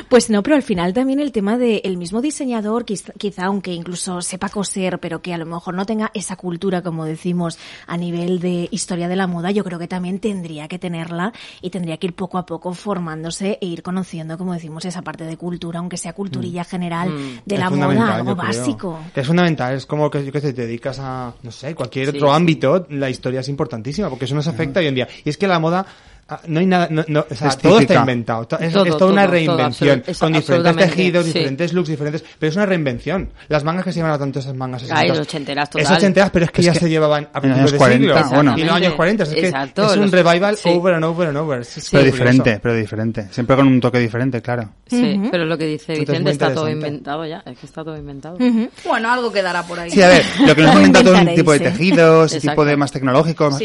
Pues 0.09 0.29
no, 0.29 0.43
pero 0.43 0.55
al 0.55 0.63
final 0.63 0.92
igual 0.93 1.03
también 1.03 1.19
el 1.19 1.31
tema 1.31 1.57
del 1.57 1.97
mismo 1.97 2.21
diseñador, 2.21 2.85
quizá, 2.85 3.13
quizá 3.17 3.45
aunque 3.45 3.73
incluso 3.73 4.21
sepa 4.21 4.49
coser, 4.49 4.99
pero 4.99 5.21
que 5.21 5.33
a 5.33 5.37
lo 5.37 5.45
mejor 5.45 5.73
no 5.73 5.85
tenga 5.85 6.11
esa 6.13 6.35
cultura, 6.35 6.81
como 6.81 7.05
decimos, 7.05 7.57
a 7.87 7.97
nivel 7.97 8.39
de 8.39 8.67
historia 8.71 9.07
de 9.07 9.15
la 9.15 9.27
moda, 9.27 9.51
yo 9.51 9.63
creo 9.63 9.79
que 9.79 9.87
también 9.87 10.19
tendría 10.19 10.67
que 10.67 10.77
tenerla 10.79 11.33
y 11.61 11.69
tendría 11.71 11.97
que 11.97 12.07
ir 12.07 12.13
poco 12.13 12.37
a 12.37 12.45
poco 12.45 12.73
formándose 12.73 13.57
e 13.59 13.65
ir 13.65 13.81
conociendo, 13.81 14.37
como 14.37 14.53
decimos, 14.53 14.85
esa 14.85 15.01
parte 15.01 15.25
de 15.25 15.35
cultura, 15.35 15.79
aunque 15.79 15.97
sea 15.97 16.13
culturilla 16.13 16.63
general 16.63 17.09
de 17.45 17.55
Es 17.55 17.59
la 17.59 17.69
moda, 17.69 18.15
algo 18.15 18.35
básico. 18.35 18.99
Es 19.15 19.25
fundamental, 19.25 19.75
es 19.75 19.85
como 19.85 20.09
que, 20.09 20.23
yo 20.23 20.31
que 20.31 20.41
sé, 20.41 20.53
te 20.53 20.65
dedicas 20.67 20.99
a, 20.99 21.33
no 21.41 21.51
sé, 21.51 21.73
cualquier 21.73 22.03
Sí, 22.11 22.17
otro 22.17 22.29
sí. 22.29 22.35
ámbito, 22.35 22.85
la 22.89 23.09
historia 23.09 23.39
es 23.39 23.49
importantísima, 23.49 24.09
porque 24.09 24.25
eso 24.25 24.35
nos 24.35 24.47
afecta 24.47 24.79
hoy 24.79 24.87
en 24.87 24.95
día. 24.95 25.07
Y 25.23 25.29
es 25.29 25.37
que 25.37 25.47
la 25.47 25.59
moda, 25.59 25.85
ah, 26.29 26.39
no 26.47 26.59
hay 26.59 26.65
nada, 26.65 26.87
no, 26.89 27.03
no, 27.07 27.25
o 27.29 27.35
sea, 27.35 27.47
Es 27.49 27.57
todo 27.57 27.79
está 27.79 27.95
inventado, 27.95 28.47
to- 28.47 28.59
es, 28.59 28.73
Todo, 28.73 28.85
es 28.85 28.97
toda 28.97 29.11
una 29.11 29.21
todo, 29.23 29.31
todo, 29.31 29.31
reinvención, 29.31 30.03
es 30.07 30.17
con 30.19 30.33
diferentes 30.33 30.75
tejidos, 30.77 31.25
sí. 31.25 31.33
diferentes 31.33 31.73
looks, 31.73 31.89
diferentes, 31.89 32.23
pero 32.39 32.49
es 32.49 32.55
una 32.55 32.65
reinvención. 32.65 33.29
Las 33.49 33.63
mangas 33.63 33.85
que 33.85 33.91
se 33.91 33.99
llevan 33.99 34.11
a 34.13 34.17
tanto 34.19 34.39
esas 34.39 34.55
mangas 34.55 34.83
Ay, 34.91 35.11
ochenteras, 35.11 35.69
Es 35.75 35.83
total. 35.83 35.97
ochenteras, 35.97 36.29
pero 36.31 36.45
es 36.45 36.51
que 36.51 36.61
Es 36.61 36.65
ya 36.67 36.73
que 36.73 36.79
se 36.79 36.89
llevaban 36.89 37.29
a 37.33 37.41
principios 37.41 37.63
los 37.63 37.71
de 37.73 37.77
40, 37.77 38.17
siglo. 38.23 38.29
bueno. 38.35 38.57
Y 38.57 38.61
en 38.61 38.67
los 38.67 38.75
años 38.75 38.93
40, 38.93 39.23
es 39.23 39.29
que 39.29 39.47
Exacto, 39.47 39.85
es 39.85 39.93
un 39.97 40.01
los- 40.03 40.11
revival 40.11 40.57
sí. 40.57 40.69
over 40.69 40.93
and 40.95 41.05
over 41.05 41.27
and 41.27 41.37
over. 41.37 41.59
Es 41.61 41.67
Sí. 41.67 41.89
Pero 41.91 42.03
diferente, 42.05 42.59
pero 42.61 42.75
diferente. 42.75 43.27
Siempre 43.31 43.55
con 43.55 43.67
un 43.67 43.79
toque 43.81 43.99
diferente, 43.99 44.41
claro. 44.41 44.69
Sí, 44.87 45.19
pero 45.31 45.45
lo 45.45 45.57
que 45.57 45.65
dice 45.65 45.93
Vicente 45.93 46.31
está 46.31 46.53
todo 46.53 46.69
inventado 46.69 47.25
ya. 47.25 47.41
Es 47.45 47.57
que 47.57 47.65
está 47.65 47.83
todo 47.83 47.97
inventado. 47.97 48.37
Bueno, 48.85 49.11
algo 49.11 49.31
quedará 49.31 49.63
por 49.63 49.79
ahí. 49.79 49.89
Sí, 49.91 50.01
a 50.01 50.07
ver, 50.09 50.23
lo 50.45 50.55
que 50.55 50.61
nos 50.61 50.71
han 50.75 50.77
inventado 50.77 51.05
todo 51.11 51.21
un 51.21 51.35
tipo 51.35 51.51
de 51.51 51.59
tejidos, 51.59 52.37
tipo 52.39 52.65
de 52.65 52.77
más 52.77 52.91
tecnológico, 52.91 53.49
más 53.49 53.59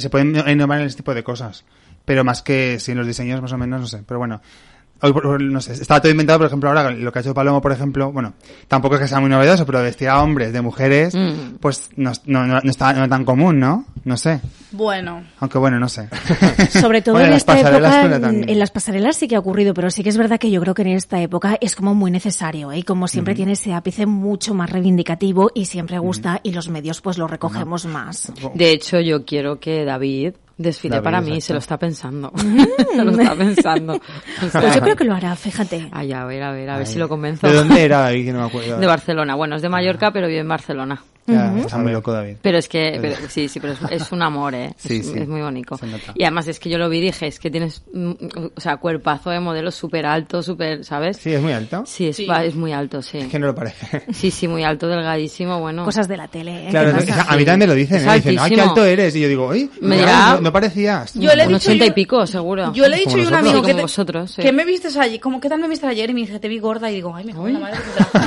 se 0.00 0.10
pueden 0.10 0.36
innovar 0.48 0.80
en 0.80 0.86
ese 0.86 0.96
tipo 0.96 1.14
de 1.14 1.22
cosas. 1.22 1.64
Pero 2.04 2.24
más 2.24 2.42
que 2.42 2.78
si 2.80 2.92
en 2.92 2.98
los 2.98 3.06
diseños 3.06 3.40
más 3.40 3.52
o 3.52 3.58
menos, 3.58 3.80
no 3.80 3.86
sé. 3.86 4.02
Pero 4.06 4.18
bueno, 4.18 4.40
hoy, 5.00 5.12
no 5.40 5.60
sé, 5.60 5.72
estaba 5.72 6.00
todo 6.00 6.10
inventado, 6.12 6.38
por 6.40 6.46
ejemplo, 6.46 6.68
ahora 6.68 6.90
lo 6.90 7.12
que 7.12 7.18
ha 7.18 7.22
hecho 7.22 7.34
Palomo, 7.34 7.60
por 7.60 7.72
ejemplo, 7.72 8.12
bueno, 8.12 8.34
tampoco 8.68 8.94
es 8.96 9.00
que 9.02 9.08
sea 9.08 9.18
muy 9.20 9.28
novedoso, 9.30 9.66
pero 9.66 9.82
vestir 9.82 10.08
a 10.08 10.22
hombres 10.22 10.52
de 10.52 10.60
mujeres, 10.60 11.14
Mm. 11.14 11.56
pues 11.60 11.90
no, 11.96 12.12
no, 12.26 12.46
no, 12.46 12.60
no 12.62 12.70
está 12.70 12.92
no 12.92 13.04
es 13.04 13.10
tan 13.10 13.24
común, 13.24 13.58
¿no? 13.58 13.84
No 14.04 14.16
sé. 14.16 14.40
Bueno, 14.72 15.22
Aunque 15.40 15.58
bueno, 15.58 15.78
no 15.78 15.88
sé. 15.88 16.08
Sobre 16.70 17.02
todo 17.02 17.14
Bueno, 17.14 17.26
en 17.26 17.32
las 17.32 17.42
esta 17.42 17.54
pasarelas 17.54 18.04
época, 18.06 18.28
en, 18.30 18.48
en 18.48 18.58
las 18.58 18.70
pasarelas 18.70 19.16
sí 19.16 19.28
que 19.28 19.36
ha 19.36 19.38
ocurrido, 19.38 19.74
pero 19.74 19.90
sí 19.90 20.02
que 20.02 20.08
es 20.08 20.16
verdad 20.16 20.38
que 20.40 20.50
yo 20.50 20.60
creo 20.60 20.74
que 20.74 20.82
en 20.82 20.88
esta 20.88 21.20
época 21.20 21.58
es 21.60 21.76
como 21.76 21.94
muy 21.94 22.10
necesario, 22.10 22.72
¿eh? 22.72 22.78
Y 22.78 22.82
como 22.82 23.06
siempre 23.06 23.34
tiene 23.34 23.52
ese 23.52 23.74
ápice 23.74 24.06
mucho 24.06 24.54
más 24.54 24.70
reivindicativo 24.70 25.50
y 25.54 25.66
siempre 25.66 25.98
gusta 25.98 26.40
y 26.42 26.52
los 26.52 26.68
medios 26.68 27.00
pues 27.00 27.18
lo 27.18 27.26
recogemos 27.28 27.86
más. 27.86 28.32
De 28.54 28.70
hecho, 28.70 28.98
yo 29.00 29.24
quiero 29.24 29.58
que 29.60 29.84
David 29.84 30.34
desfile 30.56 30.96
David, 30.96 31.04
para 31.04 31.20
mí. 31.20 31.40
Se 31.40 31.52
lo 31.52 31.58
está 31.58 31.78
pensando. 31.78 32.32
se 32.94 33.04
lo 33.04 33.10
está 33.12 33.34
pensando. 33.34 33.94
O 33.94 34.48
sea, 34.50 34.60
Pues 34.60 34.74
yo 34.74 34.80
creo 34.80 34.96
que 34.96 35.04
lo 35.04 35.14
hará, 35.14 35.34
fíjate. 35.36 35.88
Ay, 35.92 36.12
a 36.12 36.24
ver, 36.24 36.42
a 36.42 36.52
ver, 36.52 36.70
a 36.70 36.78
ver 36.78 36.86
si 36.86 36.98
lo 36.98 37.08
convenzo. 37.08 37.46
¿De 37.46 37.54
dónde 37.54 37.82
era 37.82 38.06
ahí 38.06 38.24
que 38.24 38.32
no 38.32 38.40
me 38.40 38.46
acuerdo? 38.46 38.78
De 38.78 38.86
Barcelona. 38.86 39.34
Bueno, 39.34 39.56
es 39.56 39.62
de 39.62 39.68
Mallorca, 39.68 40.10
pero 40.12 40.26
vive 40.28 40.40
en 40.40 40.48
Barcelona. 40.48 41.02
Ya, 41.26 41.54
Está 41.56 41.78
muy 41.78 41.92
loco, 41.92 42.12
David. 42.12 42.36
Pero 42.42 42.58
es 42.58 42.68
que, 42.68 42.98
pero- 43.00 43.14
sí, 43.28 43.48
sí, 43.48 43.60
pero 43.60 43.74
es, 43.74 43.78
es 44.02 44.10
un 44.12 44.22
amor, 44.22 44.54
¿eh? 44.56 44.74
Sí, 44.76 44.96
es, 44.96 45.06
sí. 45.06 45.18
es 45.18 45.28
muy 45.28 45.40
bonito. 45.40 45.78
Y 46.16 46.24
además 46.24 46.48
es 46.48 46.58
que 46.58 46.68
yo 46.68 46.78
lo 46.78 46.88
vi 46.88 46.98
y 46.98 47.02
dije, 47.02 47.28
es 47.28 47.38
que 47.38 47.48
tienes, 47.50 47.82
mm, 47.92 48.10
o 48.56 48.60
sea, 48.60 48.78
cuerpazo 48.78 49.30
de 49.30 49.38
modelo 49.38 49.70
súper 49.70 50.04
alto, 50.04 50.42
súper, 50.42 50.84
¿sabes? 50.84 51.18
Sí, 51.18 51.32
es 51.32 51.40
muy 51.40 51.52
alto. 51.52 51.84
Sí, 51.86 52.08
es, 52.08 52.16
Sí. 52.16 52.26
va- 52.26 52.44
es 52.44 52.54
muy 52.56 52.72
alto, 52.72 53.02
sí. 53.02 53.18
Es 53.18 53.28
que 53.28 53.38
no 53.38 53.46
lo 53.46 53.54
parece. 53.54 54.02
Sí, 54.12 54.30
sí, 54.32 54.48
muy 54.48 54.64
alto, 54.64 54.88
delgadísimo, 54.88 55.60
bueno. 55.60 55.84
Cosas 55.84 56.08
de 56.08 56.16
la 56.16 56.26
tele, 56.28 56.66
¿eh? 56.66 56.70
Claro, 56.70 56.92
¿Qué 57.04 57.12
a 57.12 57.36
mí 57.36 57.44
también 57.44 57.58
me 57.60 57.66
lo 57.68 57.74
dicen, 57.74 57.98
¿eh? 58.08 58.14
Dicen, 58.14 58.38
ay, 58.40 58.50
qué 58.54 58.60
alto 58.60 58.84
eres. 58.84 59.14
Y 59.14 59.20
yo 59.20 59.28
digo, 59.28 59.46
oye, 59.46 59.68
Me 59.80 59.96
no, 59.96 60.02
dirá- 60.02 60.34
no, 60.34 60.40
no 60.40 60.52
parecías. 60.52 61.14
yo 61.14 61.32
le 61.34 61.44
he 61.44 61.46
un 61.46 61.52
dicho 61.54 61.68
ochenta 61.68 61.84
y 61.84 61.88
yo- 61.88 61.94
pico, 61.94 62.26
seguro. 62.26 62.72
Yo 62.74 62.88
le 62.88 62.96
he 62.96 63.00
dicho 63.00 63.16
a 63.16 63.28
un 63.28 63.34
amigo 63.34 63.62
que, 63.62 63.74
te- 63.74 63.82
vosotros, 63.82 64.32
sí. 64.32 64.42
que 64.42 64.52
me 64.52 64.64
vistes 64.64 64.96
ayer, 64.96 65.20
como 65.20 65.40
qué 65.40 65.48
tal 65.48 65.60
me 65.60 65.68
viste 65.68 65.86
ayer 65.86 66.10
y 66.10 66.14
me 66.14 66.20
dice, 66.22 66.40
te 66.40 66.48
vi 66.48 66.58
gorda 66.58 66.90
y 66.90 66.94
digo, 66.96 67.14
ay, 67.14 67.24
me 67.26 67.32
la 67.52 67.58
madre 67.60 67.76
que 67.78 68.02
te 68.02 68.18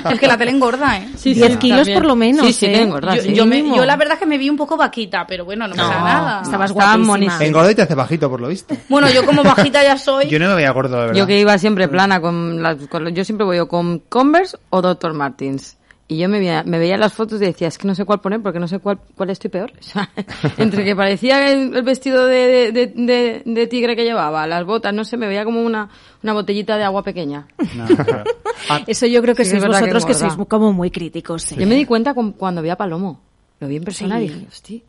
la- 0.00 0.10
Es 0.14 0.18
que 0.20 0.26
la 0.26 0.38
tele 0.38 0.50
engorda, 0.52 0.98
¿eh? 0.98 1.08
Sí, 1.16 1.34
Diez 1.34 1.52
sí, 1.52 1.58
kilos 1.58 1.78
también. 1.80 1.98
por 1.98 2.06
lo 2.06 2.13
menos, 2.16 2.46
Sí, 2.46 2.52
sí, 2.52 2.66
¿eh? 2.66 2.72
que 2.72 2.82
engorda, 2.82 3.16
yo, 3.16 3.22
sí. 3.22 3.34
yo 3.34 3.46
me- 3.46 3.62
yo 3.76 3.84
la 3.84 3.96
verdad 3.96 4.14
es 4.14 4.20
que 4.20 4.26
me 4.26 4.38
vi 4.38 4.50
un 4.50 4.56
poco 4.56 4.76
vaquita, 4.76 5.26
pero 5.26 5.44
bueno, 5.44 5.66
no, 5.68 5.74
pasa 5.74 6.00
nada. 6.00 6.42
Estabas 6.42 6.70
Estaba 6.70 6.90
guapísima. 6.92 7.06
monísima. 7.12 7.44
Engorda 7.44 7.70
y 7.70 7.74
te 7.74 7.82
hace 7.82 7.94
bajito, 7.94 8.28
por 8.30 8.40
lo 8.40 8.48
visto. 8.48 8.76
Bueno, 8.88 9.08
yo 9.10 9.24
como 9.26 9.42
bajita 9.42 9.82
ya 9.82 9.96
soy. 9.98 10.28
Yo 10.28 10.38
no 10.38 10.48
me 10.48 10.54
veía 10.56 10.70
gordo, 10.72 10.96
la 10.96 11.02
verdad. 11.06 11.14
Yo 11.18 11.26
que 11.26 11.38
iba 11.40 11.56
siempre 11.58 11.88
plana 11.88 12.20
con, 12.20 12.62
las- 12.62 12.76
con- 12.88 13.08
yo 13.14 13.24
siempre 13.24 13.44
voy 13.44 13.58
o 13.58 13.68
con 13.68 13.98
Converse 14.08 14.56
o 14.70 14.82
Dr. 14.82 15.12
Martins. 15.14 15.76
Y 16.06 16.18
yo 16.18 16.28
me 16.28 16.38
veía, 16.38 16.62
me 16.64 16.78
veía 16.78 16.98
las 16.98 17.14
fotos 17.14 17.40
y 17.40 17.46
decía, 17.46 17.66
es 17.68 17.78
que 17.78 17.86
no 17.88 17.94
sé 17.94 18.04
cuál 18.04 18.20
poner 18.20 18.42
porque 18.42 18.58
no 18.60 18.68
sé 18.68 18.78
cuál, 18.78 18.98
cuál 19.16 19.30
estoy 19.30 19.48
peor. 19.50 19.72
O 19.80 19.82
sea, 19.82 20.10
entre 20.58 20.84
que 20.84 20.94
parecía 20.94 21.50
el, 21.50 21.74
el 21.74 21.82
vestido 21.82 22.26
de, 22.26 22.72
de, 22.72 22.86
de- 22.88 23.42
de 23.44 23.66
tigre 23.66 23.96
que 23.96 24.04
llevaba, 24.04 24.46
las 24.46 24.64
botas, 24.66 24.92
no 24.92 25.04
sé, 25.06 25.16
me 25.16 25.26
veía 25.26 25.44
como 25.46 25.62
una, 25.62 25.88
una 26.22 26.32
botellita 26.34 26.76
de 26.76 26.84
agua 26.84 27.02
pequeña. 27.02 27.46
No, 27.74 27.86
claro. 27.86 28.24
Eso 28.86 29.06
yo 29.06 29.22
creo 29.22 29.34
que 29.34 29.44
Sí, 29.46 29.52
sois 29.52 29.62
que 29.62 29.68
vosotros 29.68 30.04
que, 30.04 30.12
sois 30.14 30.34
como 30.46 30.72
muy 30.74 30.90
críticos. 30.90 31.42
sí. 31.44 31.56
Yo 31.58 31.66
me 31.66 31.74
di 31.74 31.86
cuenta 31.86 32.12
cuando 32.14 32.60
vi 32.60 32.68
a 32.68 32.76
Palomo. 32.76 33.20
Lo 33.60 33.68
vi 33.68 33.76
en 33.76 33.84
persona 33.84 34.18
Sí. 34.18 34.24
y 34.24 34.28
dije, 34.28 34.46
hostia. 34.48 34.80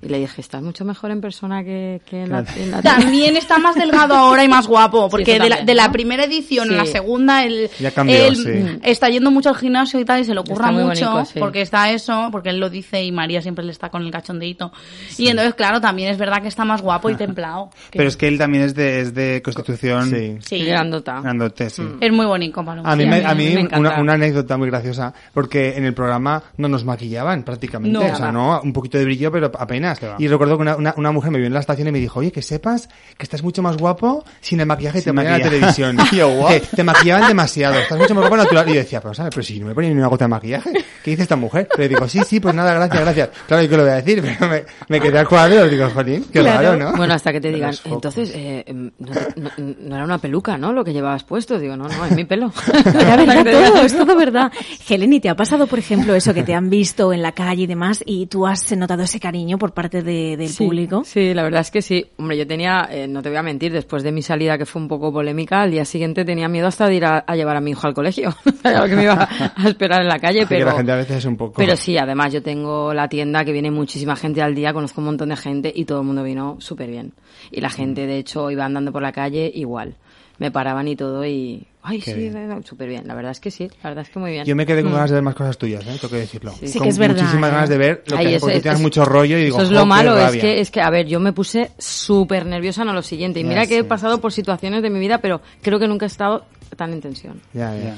Y 0.00 0.08
le 0.08 0.20
dije, 0.20 0.40
estás 0.40 0.62
mucho 0.62 0.84
mejor 0.84 1.10
en 1.10 1.20
persona 1.20 1.64
que, 1.64 2.00
que 2.08 2.22
en, 2.22 2.30
la, 2.30 2.44
en 2.56 2.70
la 2.70 2.82
También 2.82 3.36
está 3.36 3.58
más 3.58 3.74
delgado 3.74 4.14
ahora 4.14 4.44
y 4.44 4.48
más 4.48 4.68
guapo, 4.68 5.08
porque 5.08 5.40
de, 5.40 5.48
la, 5.48 5.62
de 5.62 5.74
la 5.74 5.90
primera 5.90 6.24
edición 6.24 6.70
a 6.72 6.76
la 6.76 6.86
segunda, 6.86 7.44
él, 7.44 7.68
Ya 7.80 7.90
cambió, 7.90 8.14
él, 8.14 8.36
sí. 8.36 8.48
mm, 8.48 8.80
está 8.84 9.08
yendo 9.08 9.32
mucho 9.32 9.48
al 9.48 9.56
gimnasio 9.56 9.98
y 9.98 10.04
tal, 10.04 10.20
y 10.20 10.24
se 10.24 10.34
le 10.34 10.40
ocurra 10.40 10.70
mucho, 10.70 10.84
bonito, 11.10 11.24
sí. 11.24 11.40
porque 11.40 11.62
está 11.62 11.90
eso, 11.90 12.28
porque 12.30 12.50
él 12.50 12.60
lo 12.60 12.70
dice 12.70 13.02
y 13.02 13.10
María 13.10 13.42
siempre 13.42 13.64
le 13.64 13.72
está 13.72 13.88
con 13.90 14.02
el 14.02 14.12
cachondeito. 14.12 14.70
Y 15.16 15.28
entonces, 15.28 15.54
claro, 15.54 15.80
también 15.80 16.10
es 16.10 16.16
verdad 16.18 16.42
que 16.42 16.48
está 16.48 16.64
más 16.64 16.80
guapo 16.80 17.10
y 17.10 17.16
templado. 17.16 17.70
Pero 17.90 18.08
es 18.08 18.16
que 18.16 18.28
él 18.28 18.38
también 18.38 18.62
es 18.64 18.76
de, 18.76 19.00
es 19.00 19.14
de 19.14 19.42
constitución 19.42 20.10
Sí. 20.10 20.36
sí, 20.40 20.64
grandota. 20.64 21.20
grandote, 21.22 21.70
sí. 21.70 21.82
es 22.00 22.12
muy 22.12 22.26
bonito, 22.26 22.64
Paloma. 22.64 22.88
A 22.90 22.94
mí, 22.94 23.04
me, 23.04 23.24
a 23.24 23.34
mí- 23.34 23.54
me 23.68 23.78
una, 23.78 24.00
una 24.00 24.12
anécdota 24.12 24.56
muy 24.56 24.68
graciosa, 24.68 25.12
porque 25.34 25.76
en 25.76 25.84
el 25.84 25.92
programa 25.94 26.40
no 26.56 26.68
nos 26.68 26.84
maquillaban 26.84 27.42
prácticamente, 27.42 27.98
No. 27.98 28.12
o 28.12 28.16
sea, 28.16 28.30
no, 28.30 28.60
un 28.62 28.72
poquito 28.72 28.96
de 28.96 29.04
brillo, 29.04 29.32
pero 29.32 29.50
apenas. 29.58 29.87
Y 30.18 30.28
recuerdo 30.28 30.56
que 30.56 30.62
una, 30.62 30.76
una, 30.76 30.94
una 30.96 31.12
mujer 31.12 31.30
me 31.30 31.38
vio 31.38 31.46
en 31.46 31.54
la 31.54 31.60
estación 31.60 31.88
y 31.88 31.92
me 31.92 31.98
dijo, 31.98 32.20
oye, 32.20 32.32
que 32.32 32.42
sepas 32.42 32.88
que 33.16 33.22
estás 33.22 33.42
mucho 33.42 33.62
más 33.62 33.76
guapo 33.76 34.24
sin 34.40 34.60
el 34.60 34.66
maquillaje 34.66 34.98
y 34.98 35.02
te 35.02 35.10
en 35.10 35.16
la 35.16 35.40
televisión. 35.40 35.96
Yo. 36.12 36.46
Que 36.48 36.60
te 36.60 36.84
maquillaban 36.84 37.28
demasiado, 37.28 37.74
estás 37.78 37.98
mucho 37.98 38.14
más 38.14 38.22
guapo 38.28 38.36
natural. 38.36 38.68
Y 38.68 38.74
yo 38.74 38.78
decía, 38.80 39.00
pero 39.00 39.14
¿sabes? 39.14 39.34
Pero 39.34 39.44
si 39.44 39.58
no 39.60 39.66
me 39.66 39.74
ponen 39.74 39.92
ni 39.92 39.98
una 39.98 40.08
gota 40.08 40.24
de 40.24 40.28
maquillaje, 40.28 40.72
¿qué 41.04 41.10
dice 41.10 41.22
esta 41.22 41.36
mujer? 41.36 41.68
Pero 41.76 41.88
digo, 41.88 42.08
sí, 42.08 42.20
sí, 42.26 42.40
pues 42.40 42.54
nada, 42.54 42.74
gracias, 42.74 43.00
gracias. 43.00 43.28
Claro, 43.46 43.62
¿y 43.62 43.68
qué 43.68 43.76
lo 43.76 43.82
voy 43.82 43.92
a 43.92 43.96
decir? 43.96 44.22
Pero 44.22 44.48
me, 44.50 44.64
me 44.88 45.00
quedé 45.00 45.18
al 45.18 45.28
cuadro 45.28 45.66
y 45.66 45.70
digo, 45.70 45.88
jolín, 45.90 46.24
qué 46.32 46.40
Claro. 46.40 46.62
raro, 46.72 46.76
¿no? 46.92 46.96
Bueno, 46.96 47.14
hasta 47.14 47.32
que 47.32 47.40
te 47.40 47.50
digan, 47.50 47.74
entonces, 47.84 48.32
eh, 48.34 48.64
em, 48.66 48.90
no, 48.98 49.12
no- 49.36 49.50
no 49.80 49.94
era 49.96 50.04
una 50.04 50.18
peluca, 50.18 50.56
¿no? 50.58 50.72
Lo 50.72 50.84
que 50.84 50.92
llevabas 50.92 51.24
puesto. 51.24 51.58
Digo, 51.58 51.76
no, 51.76 51.88
no, 51.88 52.04
es 52.04 52.12
mi 52.12 52.24
pelo. 52.24 52.52
Era 52.86 53.16
verdad 53.16 53.44
todo, 53.44 53.82
es 53.82 53.96
todo 53.96 54.16
verdad. 54.16 54.52
Helen, 54.88 55.12
¿y 55.12 55.20
te 55.20 55.28
ha 55.28 55.36
pasado, 55.36 55.66
por 55.66 55.78
ejemplo, 55.78 56.14
eso 56.14 56.32
que 56.34 56.42
te 56.42 56.54
han 56.54 56.70
visto 56.70 57.12
en 57.12 57.22
la 57.22 57.32
calle 57.32 57.62
y 57.62 57.66
demás 57.66 58.02
y 58.06 58.26
tú 58.26 58.46
has 58.46 58.70
notado 58.76 59.02
ese 59.02 59.20
cariño 59.20 59.58
por 59.58 59.72
parte 59.78 60.02
de- 60.02 60.36
del 60.36 60.48
Sí, 60.48 60.64
público? 60.64 61.02
Sí, 61.04 61.32
la 61.34 61.44
verdad 61.44 61.60
es 61.60 61.70
que 61.70 61.82
sí. 61.82 62.04
Hombre, 62.16 62.36
yo 62.36 62.46
tenía, 62.48 62.88
eh, 62.90 63.06
no 63.06 63.22
te 63.22 63.28
voy 63.28 63.38
a 63.38 63.42
mentir, 63.44 63.72
después 63.72 64.02
de 64.02 64.10
mi 64.10 64.22
salida 64.22 64.58
que 64.58 64.66
fue 64.66 64.82
un 64.82 64.88
poco 64.88 65.12
polémica, 65.12 65.60
al 65.62 65.70
día 65.70 65.84
siguiente 65.84 66.24
tenía 66.24 66.48
miedo 66.48 66.66
hasta 66.66 66.88
de 66.88 66.96
ir 66.96 67.04
a, 67.04 67.18
a 67.24 67.36
llevar 67.36 67.56
a 67.56 67.60
mi 67.60 67.70
hijo 67.70 67.86
al 67.86 67.94
colegio. 67.94 68.34
Sabía 68.62 68.80
lo 68.80 68.86
que 68.88 68.96
me 68.96 69.02
iba 69.04 69.28
a 69.56 69.68
esperar 69.68 70.02
en 70.02 70.08
la 70.08 70.18
calle, 70.18 70.46
pero... 70.48 70.66
la 70.66 70.72
gente 70.72 70.90
a 70.90 70.96
veces 70.96 71.18
es 71.18 71.24
un 71.26 71.36
poco... 71.36 71.54
Pero 71.58 71.76
sí, 71.76 71.96
además 71.96 72.32
yo 72.32 72.42
tengo 72.42 72.92
la 72.92 73.08
tienda 73.08 73.44
que 73.44 73.52
viene 73.52 73.70
muchísima 73.70 74.16
gente 74.16 74.42
al 74.42 74.54
día, 74.56 74.72
conozco 74.72 75.00
un 75.00 75.04
montón 75.06 75.28
de 75.28 75.36
gente 75.36 75.72
y 75.72 75.84
todo 75.84 76.00
el 76.00 76.06
mundo 76.06 76.24
vino 76.24 76.56
súper 76.58 76.90
bien. 76.90 77.12
Y 77.52 77.60
la 77.60 77.70
gente, 77.70 78.06
de 78.06 78.18
hecho, 78.18 78.50
iba 78.50 78.64
andando 78.64 78.90
por 78.90 79.02
la 79.02 79.12
calle 79.12 79.48
igual. 79.54 79.94
Me 80.38 80.50
paraban 80.50 80.86
y 80.88 80.96
todo 80.96 81.24
y... 81.26 81.66
Ay, 81.82 82.00
Qué 82.00 82.12
sí, 82.12 82.18
bien. 82.20 82.62
súper 82.64 82.88
bien. 82.88 83.06
La 83.08 83.14
verdad 83.14 83.32
es 83.32 83.40
que 83.40 83.50
sí, 83.50 83.68
la 83.82 83.88
verdad 83.90 84.04
es 84.04 84.10
que 84.10 84.18
muy 84.18 84.30
bien. 84.32 84.44
Yo 84.44 84.54
me 84.54 84.66
quedé 84.66 84.82
con 84.82 84.90
Mm. 84.92 84.94
ganas 84.94 85.10
de 85.10 85.14
ver 85.14 85.22
más 85.22 85.34
cosas 85.34 85.56
tuyas, 85.56 85.82
¿eh? 85.86 85.96
tengo 86.00 86.10
que 86.10 86.16
decirlo. 86.20 86.52
Sí. 86.60 86.68
Sí 86.68 86.78
Con 86.78 86.84
que 86.84 86.90
es 86.90 86.98
verdad, 86.98 87.16
Muchísimas 87.22 87.50
¿eh? 87.50 87.54
ganas 87.54 87.68
de 87.70 87.78
ver 87.78 88.02
lo 88.06 88.16
que 88.16 88.20
Ay, 88.20 88.26
haces, 88.26 88.36
eso 88.36 88.46
porque 88.46 88.60
tienes 88.60 88.78
es- 88.78 88.82
mucho 88.82 89.04
rollo 89.04 89.38
y 89.38 89.44
digo, 89.44 89.56
Eso 89.56 89.62
es 89.64 89.68
"Jo, 89.70 89.74
lo 89.74 89.86
malo, 89.86 90.16
es 90.18 90.24
rabia". 90.24 90.40
que, 90.40 90.60
es 90.60 90.70
que, 90.70 90.80
a 90.82 90.90
ver, 90.90 91.06
yo 91.06 91.18
me 91.18 91.32
puse 91.32 91.70
súper 91.78 92.44
nerviosa 92.46 92.84
no 92.84 92.92
lo 92.92 93.02
siguiente. 93.02 93.40
Y 93.40 93.42
Ya 93.44 93.48
mira 93.48 93.66
que 93.66 93.78
he 93.78 93.84
pasado 93.84 94.20
por 94.20 94.32
situaciones 94.32 94.82
de 94.82 94.90
mi 94.90 94.98
vida, 95.00 95.18
pero 95.18 95.40
creo 95.62 95.78
que 95.78 95.88
nunca 95.88 96.04
he 96.04 96.08
estado 96.08 96.44
tan 96.76 96.92
en 96.92 97.00
tensión. 97.00 97.40
Ya, 97.54 97.74
ya. 97.74 97.82
Ya. 97.84 97.94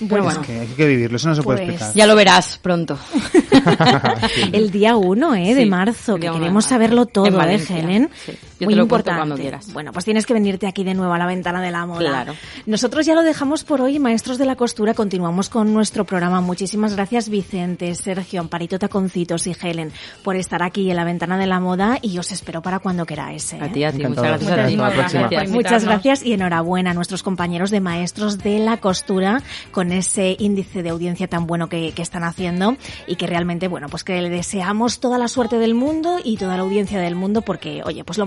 Pero 0.00 0.16
Es 0.18 0.24
bueno, 0.24 0.42
que 0.42 0.58
hay 0.58 0.66
que 0.66 0.86
vivirlo, 0.88 1.16
eso 1.16 1.28
no 1.28 1.36
se 1.36 1.42
puede 1.42 1.58
Pues- 1.60 1.68
explicar. 1.70 1.94
ya 1.96 2.06
lo 2.06 2.16
verás 2.16 2.58
pronto. 2.58 2.98
El 4.52 4.70
día 4.70 4.96
1 4.96 5.34
¿eh? 5.36 5.54
de 5.54 5.62
Sí, 5.62 5.68
marzo, 5.70 6.16
que 6.16 6.30
queremos 6.30 6.64
saberlo 6.64 7.06
todo, 7.06 7.26
En 7.26 7.50
¿eh, 7.50 7.64
Helen? 7.68 8.10
sí. 8.26 8.32
Yo 8.64 8.66
Muy 8.66 8.74
te 8.74 8.80
lo 8.80 8.88
cuento 8.88 9.10
importante. 9.10 9.18
cuando 9.18 9.36
quieras. 9.36 9.72
Bueno, 9.72 9.92
pues 9.92 10.04
tienes 10.04 10.26
que 10.26 10.34
venirte 10.34 10.66
aquí 10.66 10.84
de 10.84 10.94
nuevo 10.94 11.12
a 11.12 11.18
la 11.18 11.26
ventana 11.26 11.60
de 11.62 11.70
la 11.70 11.86
moda. 11.86 12.00
Claro. 12.00 12.34
Nosotros 12.66 13.06
ya 13.06 13.14
lo 13.14 13.22
dejamos 13.22 13.64
por 13.64 13.80
hoy, 13.80 13.98
maestros 13.98 14.38
de 14.38 14.46
la 14.46 14.56
costura. 14.56 14.94
Continuamos 14.94 15.48
con 15.48 15.72
nuestro 15.72 16.04
programa. 16.04 16.40
Muchísimas 16.40 16.94
gracias, 16.94 17.28
Vicente, 17.28 17.94
Sergio, 17.94 18.40
Amparito 18.40 18.78
Taconcitos 18.78 19.46
y 19.46 19.56
Helen, 19.60 19.92
por 20.22 20.36
estar 20.36 20.62
aquí 20.62 20.90
en 20.90 20.96
la 20.96 21.04
ventana 21.04 21.38
de 21.38 21.46
la 21.46 21.60
moda 21.60 21.98
y 22.02 22.18
os 22.18 22.32
espero 22.32 22.62
para 22.62 22.78
cuando 22.78 23.06
queráis. 23.06 23.52
¿eh? 23.52 23.58
A 23.60 23.68
ti, 23.70 23.84
a 23.84 23.92
ti, 23.92 24.06
muchas 24.06 24.42
gracias 24.42 25.50
Muchas 25.50 25.84
gracias 25.84 26.24
y 26.24 26.32
enhorabuena 26.32 26.90
a 26.90 26.94
nuestros 26.94 27.22
compañeros 27.22 27.70
de 27.70 27.80
maestros 27.80 28.38
de 28.38 28.58
la 28.58 28.78
costura 28.78 29.42
con 29.70 29.92
ese 29.92 30.36
índice 30.38 30.82
de 30.82 30.90
audiencia 30.90 31.28
tan 31.28 31.46
bueno 31.46 31.68
que, 31.68 31.92
que 31.92 32.02
están 32.02 32.24
haciendo 32.24 32.76
y 33.06 33.16
que 33.16 33.26
realmente, 33.26 33.68
bueno, 33.68 33.88
pues 33.88 34.04
que 34.04 34.20
le 34.20 34.30
deseamos 34.30 35.00
toda 35.00 35.18
la 35.18 35.28
suerte 35.28 35.58
del 35.58 35.74
mundo 35.74 36.18
y 36.22 36.36
toda 36.36 36.56
la 36.56 36.62
audiencia 36.62 37.00
del 37.00 37.14
mundo 37.14 37.42
porque, 37.42 37.82
oye, 37.84 38.04
pues 38.04 38.18
lo 38.18 38.26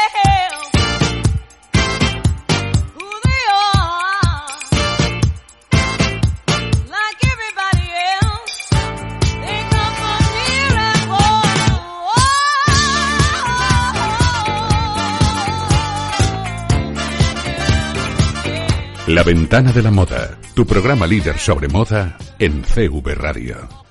La 19.11 19.23
ventana 19.23 19.73
de 19.73 19.81
la 19.81 19.91
moda, 19.91 20.39
tu 20.53 20.65
programa 20.65 21.05
líder 21.05 21.37
sobre 21.37 21.67
moda 21.67 22.17
en 22.39 22.63
CV 22.63 23.13
Radio. 23.13 23.90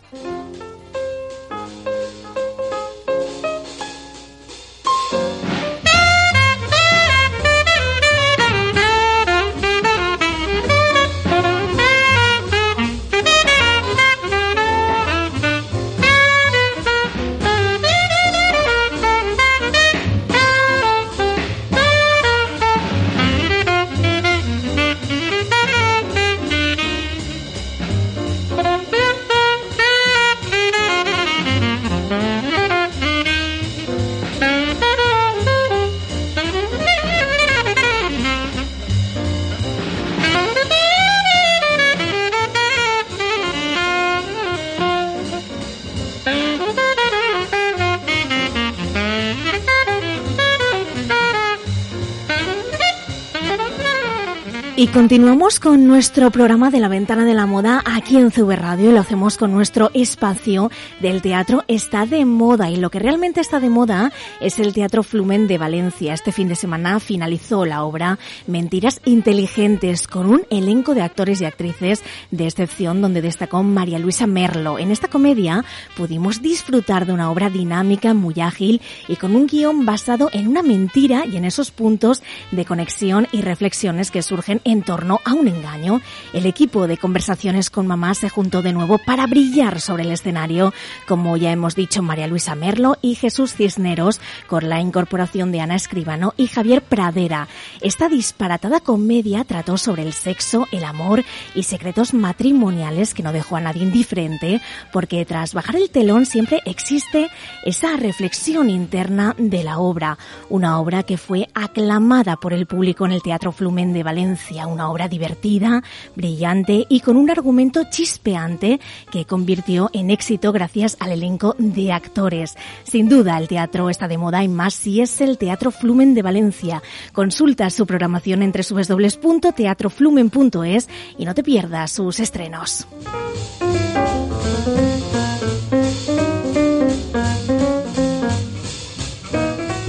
Continuamos 54.93 55.61
con 55.61 55.87
nuestro 55.87 56.33
programa 56.33 56.71
de 56.71 56.81
la 56.81 56.89
ventana 56.89 57.25
de 57.25 57.35
la 57.35 57.47
moda 57.47 57.81
aquí 57.85 58.17
en 58.17 58.33
CV 58.33 58.57
Radio 58.57 58.91
y 58.91 58.93
lo 58.93 59.01
hacemos 59.01 59.37
con 59.37 59.53
nuestro 59.53 59.91
espacio 59.95 60.71
del 60.99 61.23
teatro 61.23 61.63
está 61.69 62.07
de 62.07 62.25
moda 62.25 62.71
y 62.71 62.77
lo 62.77 62.91
que 62.91 62.99
realmente 62.99 63.41
está 63.41 63.61
de 63.61 63.71
moda 63.71 64.13
es 64.41 64.59
el 64.59 64.73
Teatro 64.73 65.05
Flumen 65.05 65.47
de 65.47 65.59
Valencia. 65.59 66.13
Este 66.13 66.33
fin 66.33 66.49
de 66.49 66.57
semana 66.57 66.99
finalizó 66.99 67.65
la 67.65 67.85
obra 67.85 68.19
Mentiras 68.49 69.01
Inteligentes 69.05 70.09
con 70.09 70.27
un 70.27 70.43
elenco 70.51 70.95
de 70.95 71.03
actores 71.03 71.41
y 71.41 71.45
actrices 71.45 72.03
de 72.33 72.47
excepción 72.47 73.01
donde 73.01 73.23
destacó 73.23 73.63
María 73.63 74.01
Luisa 74.01 74.27
Merlo. 74.27 74.79
En 74.79 74.91
esta 74.91 75.09
comedia 75.09 75.65
pudimos 75.97 76.43
disfrutar 76.43 77.07
de 77.07 77.13
una 77.13 77.31
obra 77.31 77.49
dinámica, 77.49 78.13
muy 78.13 78.41
ágil 78.41 78.81
y 79.07 79.17
con 79.17 79.37
un 79.37 79.47
guion 79.47 79.87
basado 79.87 80.31
en 80.33 80.49
una 80.49 80.63
mentira 80.63 81.27
y 81.27 81.37
en 81.37 81.45
esos 81.45 81.71
puntos 81.71 82.23
de 82.51 82.65
conexión 82.65 83.29
y 83.31 83.43
reflexiones 83.43 84.11
que 84.11 84.23
surgen 84.23 84.61
en 84.65 84.80
torno 84.83 85.21
a 85.25 85.35
un 85.35 85.49
engaño. 85.49 86.01
El 86.33 86.47
equipo 86.47 86.87
de 86.87 86.99
conversaciones 86.99 87.71
con 87.71 87.87
mamá 87.87 88.15
se 88.15 88.29
juntó 88.29 88.63
de 88.63 88.73
nuevo 88.73 88.99
para 88.99 89.27
brillar 89.27 89.81
sobre 89.81 90.05
el 90.05 90.13
escenario, 90.13 90.73
como 91.07 91.37
ya 91.37 91.53
hemos 91.53 91.75
dicho 91.75 92.03
María 92.03 92.27
Luisa 92.27 92.55
Merlo 92.55 92.97
y 93.03 93.15
Jesús 93.15 93.55
Cisneros, 93.55 94.21
con 94.47 94.69
la 94.69 94.81
incorporación 94.81 95.53
de 95.53 95.61
Ana 95.61 95.77
Escribano 95.77 96.35
y 96.37 96.47
Javier 96.47 96.83
Pradera. 96.83 97.49
Esta 97.81 98.09
disparatada 98.09 98.81
comedia 98.81 99.45
trató 99.45 99.77
sobre 99.77 100.03
el 100.03 100.13
sexo, 100.13 100.67
el 100.73 100.85
amor 100.85 101.25
y 101.55 101.65
secretos 101.65 102.15
matrimoniales 102.15 103.15
que 103.15 103.23
no 103.23 103.33
dejó 103.33 103.57
a 103.57 103.61
nadie 103.61 103.83
indiferente, 103.83 104.61
porque 104.93 105.25
tras 105.25 105.55
bajar 105.55 105.77
el 105.77 105.91
telón 105.91 106.27
siempre 106.27 106.61
existe 106.65 107.31
esa 107.65 107.97
reflexión 107.97 108.71
interna 108.71 109.35
de 109.39 109.65
la 109.65 109.79
obra, 109.79 110.19
una 110.49 110.79
obra 110.81 111.03
que 111.03 111.17
fue 111.17 111.49
aclamada 111.55 112.37
por 112.37 112.53
el 112.53 112.67
público 112.67 113.07
en 113.07 113.13
el 113.13 113.23
Teatro 113.23 113.53
Flumen 113.53 113.93
de 113.93 114.03
Valencia, 114.03 114.67
una 114.71 114.91
obra 114.91 115.09
divertida, 115.09 115.83
brillante 116.15 116.87
y 116.89 117.01
con 117.01 117.17
un 117.17 117.31
argumento 117.31 117.83
chispeante 117.91 118.81
que 119.11 119.25
convirtió 119.25 119.91
en 119.93 120.11
éxito 120.11 120.53
gracias 120.53 120.97
al 121.01 121.11
elenco 121.13 121.57
de 121.59 121.93
actores. 121.93 122.57
Sin 122.85 123.09
duda, 123.09 123.39
el 123.39 123.49
teatro 123.49 123.91
está 123.91 124.07
de 124.09 124.19
moda 124.19 124.43
y 124.43 124.49
más 124.49 124.75
si 124.75 125.01
es 125.01 125.21
el 125.21 125.39
Teatro 125.39 125.71
Flumen 125.71 126.15
de 126.15 126.23
Valencia. 126.23 126.83
Consulta 127.13 127.71
su 127.71 127.87
programación 127.87 128.43
entre 128.43 128.63
www.teatroflumen.es 128.63 130.89
y 131.19 131.25
no 131.25 131.35
te 131.35 131.43
pierdas 131.43 131.93
sus 131.93 132.21
estrenos. 132.21 132.87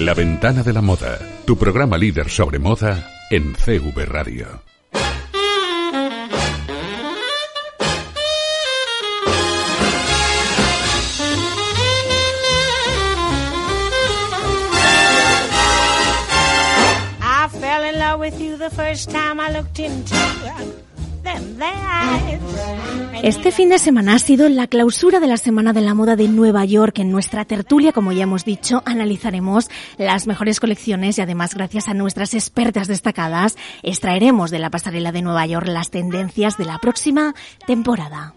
La 0.01 0.15
ventana 0.15 0.63
de 0.63 0.73
la 0.73 0.81
moda, 0.81 1.19
tu 1.45 1.57
programa 1.57 1.95
líder 1.95 2.27
sobre 2.29 2.57
moda 2.57 3.07
en 3.29 3.53
CV 3.53 4.05
Radio. 4.05 4.70
Este 23.23 23.51
fin 23.51 23.69
de 23.69 23.77
semana 23.77 24.15
ha 24.15 24.19
sido 24.19 24.49
la 24.49 24.67
clausura 24.67 25.19
de 25.19 25.27
la 25.27 25.37
Semana 25.37 25.73
de 25.73 25.81
la 25.81 25.93
Moda 25.93 26.15
de 26.15 26.27
Nueva 26.27 26.65
York. 26.65 26.99
En 26.99 27.11
nuestra 27.11 27.45
tertulia, 27.45 27.91
como 27.91 28.11
ya 28.11 28.23
hemos 28.23 28.45
dicho, 28.45 28.81
analizaremos 28.85 29.69
las 29.97 30.25
mejores 30.25 30.59
colecciones 30.59 31.17
y 31.17 31.21
además, 31.21 31.53
gracias 31.53 31.87
a 31.87 31.93
nuestras 31.93 32.33
expertas 32.33 32.87
destacadas, 32.87 33.57
extraeremos 33.83 34.49
de 34.49 34.59
la 34.59 34.71
pasarela 34.71 35.11
de 35.11 35.21
Nueva 35.21 35.45
York 35.45 35.67
las 35.67 35.91
tendencias 35.91 36.57
de 36.57 36.65
la 36.65 36.79
próxima 36.79 37.35
temporada. 37.67 38.33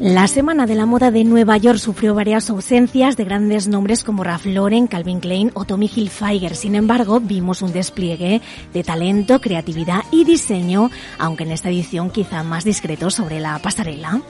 La 0.00 0.28
Semana 0.28 0.64
de 0.64 0.74
la 0.74 0.86
Moda 0.86 1.10
de 1.10 1.24
Nueva 1.24 1.58
York 1.58 1.78
sufrió 1.78 2.14
varias 2.14 2.48
ausencias 2.48 3.18
de 3.18 3.24
grandes 3.24 3.68
nombres 3.68 4.02
como 4.02 4.24
Ralph 4.24 4.46
Lauren, 4.46 4.86
Calvin 4.86 5.20
Klein 5.20 5.50
o 5.52 5.66
Tommy 5.66 5.90
Hilfiger. 5.94 6.56
Sin 6.56 6.74
embargo, 6.74 7.20
vimos 7.20 7.60
un 7.60 7.74
despliegue 7.74 8.40
de 8.72 8.82
talento, 8.82 9.42
creatividad 9.42 10.00
y 10.10 10.24
diseño, 10.24 10.90
aunque 11.18 11.44
en 11.44 11.50
esta 11.50 11.68
edición 11.68 12.08
quizá 12.08 12.42
más 12.42 12.64
discreto 12.64 13.10
sobre 13.10 13.40
la 13.40 13.58
pasarela. 13.58 14.22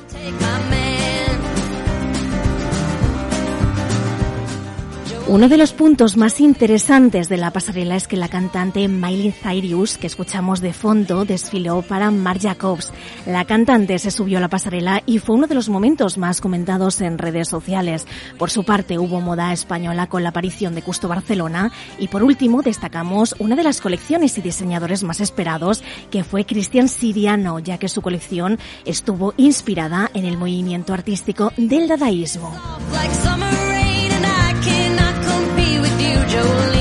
Uno 5.30 5.48
de 5.48 5.58
los 5.58 5.72
puntos 5.72 6.16
más 6.16 6.40
interesantes 6.40 7.28
de 7.28 7.36
la 7.36 7.52
pasarela 7.52 7.94
es 7.94 8.08
que 8.08 8.16
la 8.16 8.26
cantante 8.26 8.88
Miley 8.88 9.30
Cyrus, 9.30 9.96
que 9.96 10.08
escuchamos 10.08 10.60
de 10.60 10.72
fondo, 10.72 11.24
desfiló 11.24 11.82
para 11.82 12.10
Marc 12.10 12.42
Jacobs. 12.42 12.92
La 13.26 13.44
cantante 13.44 13.96
se 14.00 14.10
subió 14.10 14.38
a 14.38 14.40
la 14.40 14.48
pasarela 14.48 15.04
y 15.06 15.20
fue 15.20 15.36
uno 15.36 15.46
de 15.46 15.54
los 15.54 15.68
momentos 15.68 16.18
más 16.18 16.40
comentados 16.40 17.00
en 17.00 17.16
redes 17.16 17.46
sociales. 17.46 18.08
Por 18.38 18.50
su 18.50 18.64
parte, 18.64 18.98
hubo 18.98 19.20
moda 19.20 19.52
española 19.52 20.08
con 20.08 20.24
la 20.24 20.30
aparición 20.30 20.74
de 20.74 20.82
Custo 20.82 21.06
Barcelona 21.06 21.70
y 21.96 22.08
por 22.08 22.24
último 22.24 22.62
destacamos 22.62 23.36
una 23.38 23.54
de 23.54 23.62
las 23.62 23.80
colecciones 23.80 24.36
y 24.36 24.42
diseñadores 24.42 25.04
más 25.04 25.20
esperados, 25.20 25.84
que 26.10 26.24
fue 26.24 26.44
Cristian 26.44 26.88
Siriano, 26.88 27.60
ya 27.60 27.78
que 27.78 27.88
su 27.88 28.02
colección 28.02 28.58
estuvo 28.84 29.32
inspirada 29.36 30.10
en 30.12 30.24
el 30.24 30.36
movimiento 30.36 30.92
artístico 30.92 31.52
del 31.56 31.86
dadaísmo. 31.86 32.52
Jolene. 36.30 36.79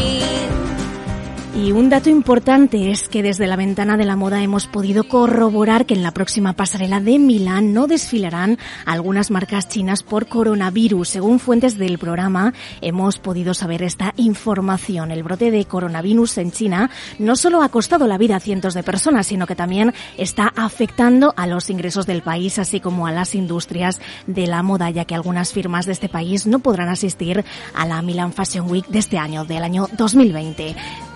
Y 1.62 1.74
un 1.74 1.90
dato 1.90 2.10
importante 2.10 2.90
es 2.90 3.10
que 3.10 3.22
desde 3.22 3.46
la 3.46 3.58
ventana 3.58 3.98
de 3.98 4.06
la 4.06 4.16
moda 4.16 4.42
hemos 4.42 4.66
podido 4.66 5.04
corroborar 5.04 5.86
que 5.86 5.94
en 5.94 6.04
la 6.04 6.12
próxima 6.12 6.54
pasarela 6.54 7.02
de 7.02 7.20
Milán 7.20 7.74
no 7.74 7.86
desfilarán 7.86 8.58
algunas 8.86 9.30
marcas 9.30 9.68
chinas 9.68 10.02
por 10.02 10.28
coronavirus. 10.28 11.10
Según 11.10 11.38
fuentes 11.38 11.78
del 11.78 12.00
programa, 12.00 12.54
hemos 12.80 13.20
podido 13.20 13.54
saber 13.54 13.84
esta 13.84 14.14
información. 14.16 15.12
El 15.12 15.22
brote 15.22 15.52
de 15.52 15.66
coronavirus 15.66 16.38
en 16.38 16.52
China 16.54 16.90
no 17.20 17.36
solo 17.36 17.62
ha 17.62 17.68
costado 17.68 18.08
la 18.08 18.18
vida 18.18 18.38
a 18.38 18.40
cientos 18.40 18.74
de 18.74 18.84
personas, 18.84 19.28
sino 19.28 19.46
que 19.46 19.56
también 19.58 19.94
está 20.18 20.54
afectando 20.56 21.34
a 21.36 21.46
los 21.46 21.70
ingresos 21.70 22.06
del 22.06 22.22
país, 22.22 22.58
así 22.58 22.80
como 22.80 23.06
a 23.06 23.12
las 23.12 23.36
industrias 23.36 24.00
de 24.28 24.48
la 24.48 24.64
moda, 24.64 24.92
ya 24.92 25.04
que 25.04 25.14
algunas 25.14 25.52
firmas 25.52 25.86
de 25.86 25.92
este 25.92 26.08
país 26.08 26.48
no 26.48 26.60
podrán 26.60 26.88
asistir 26.88 27.44
a 27.76 27.86
la 27.86 28.02
Milan 28.02 28.32
Fashion 28.32 28.72
Week 28.72 28.88
de 28.88 29.00
este 29.00 29.18
año, 29.18 29.44
del 29.44 29.64
año 29.64 29.88
2020. 29.98 31.09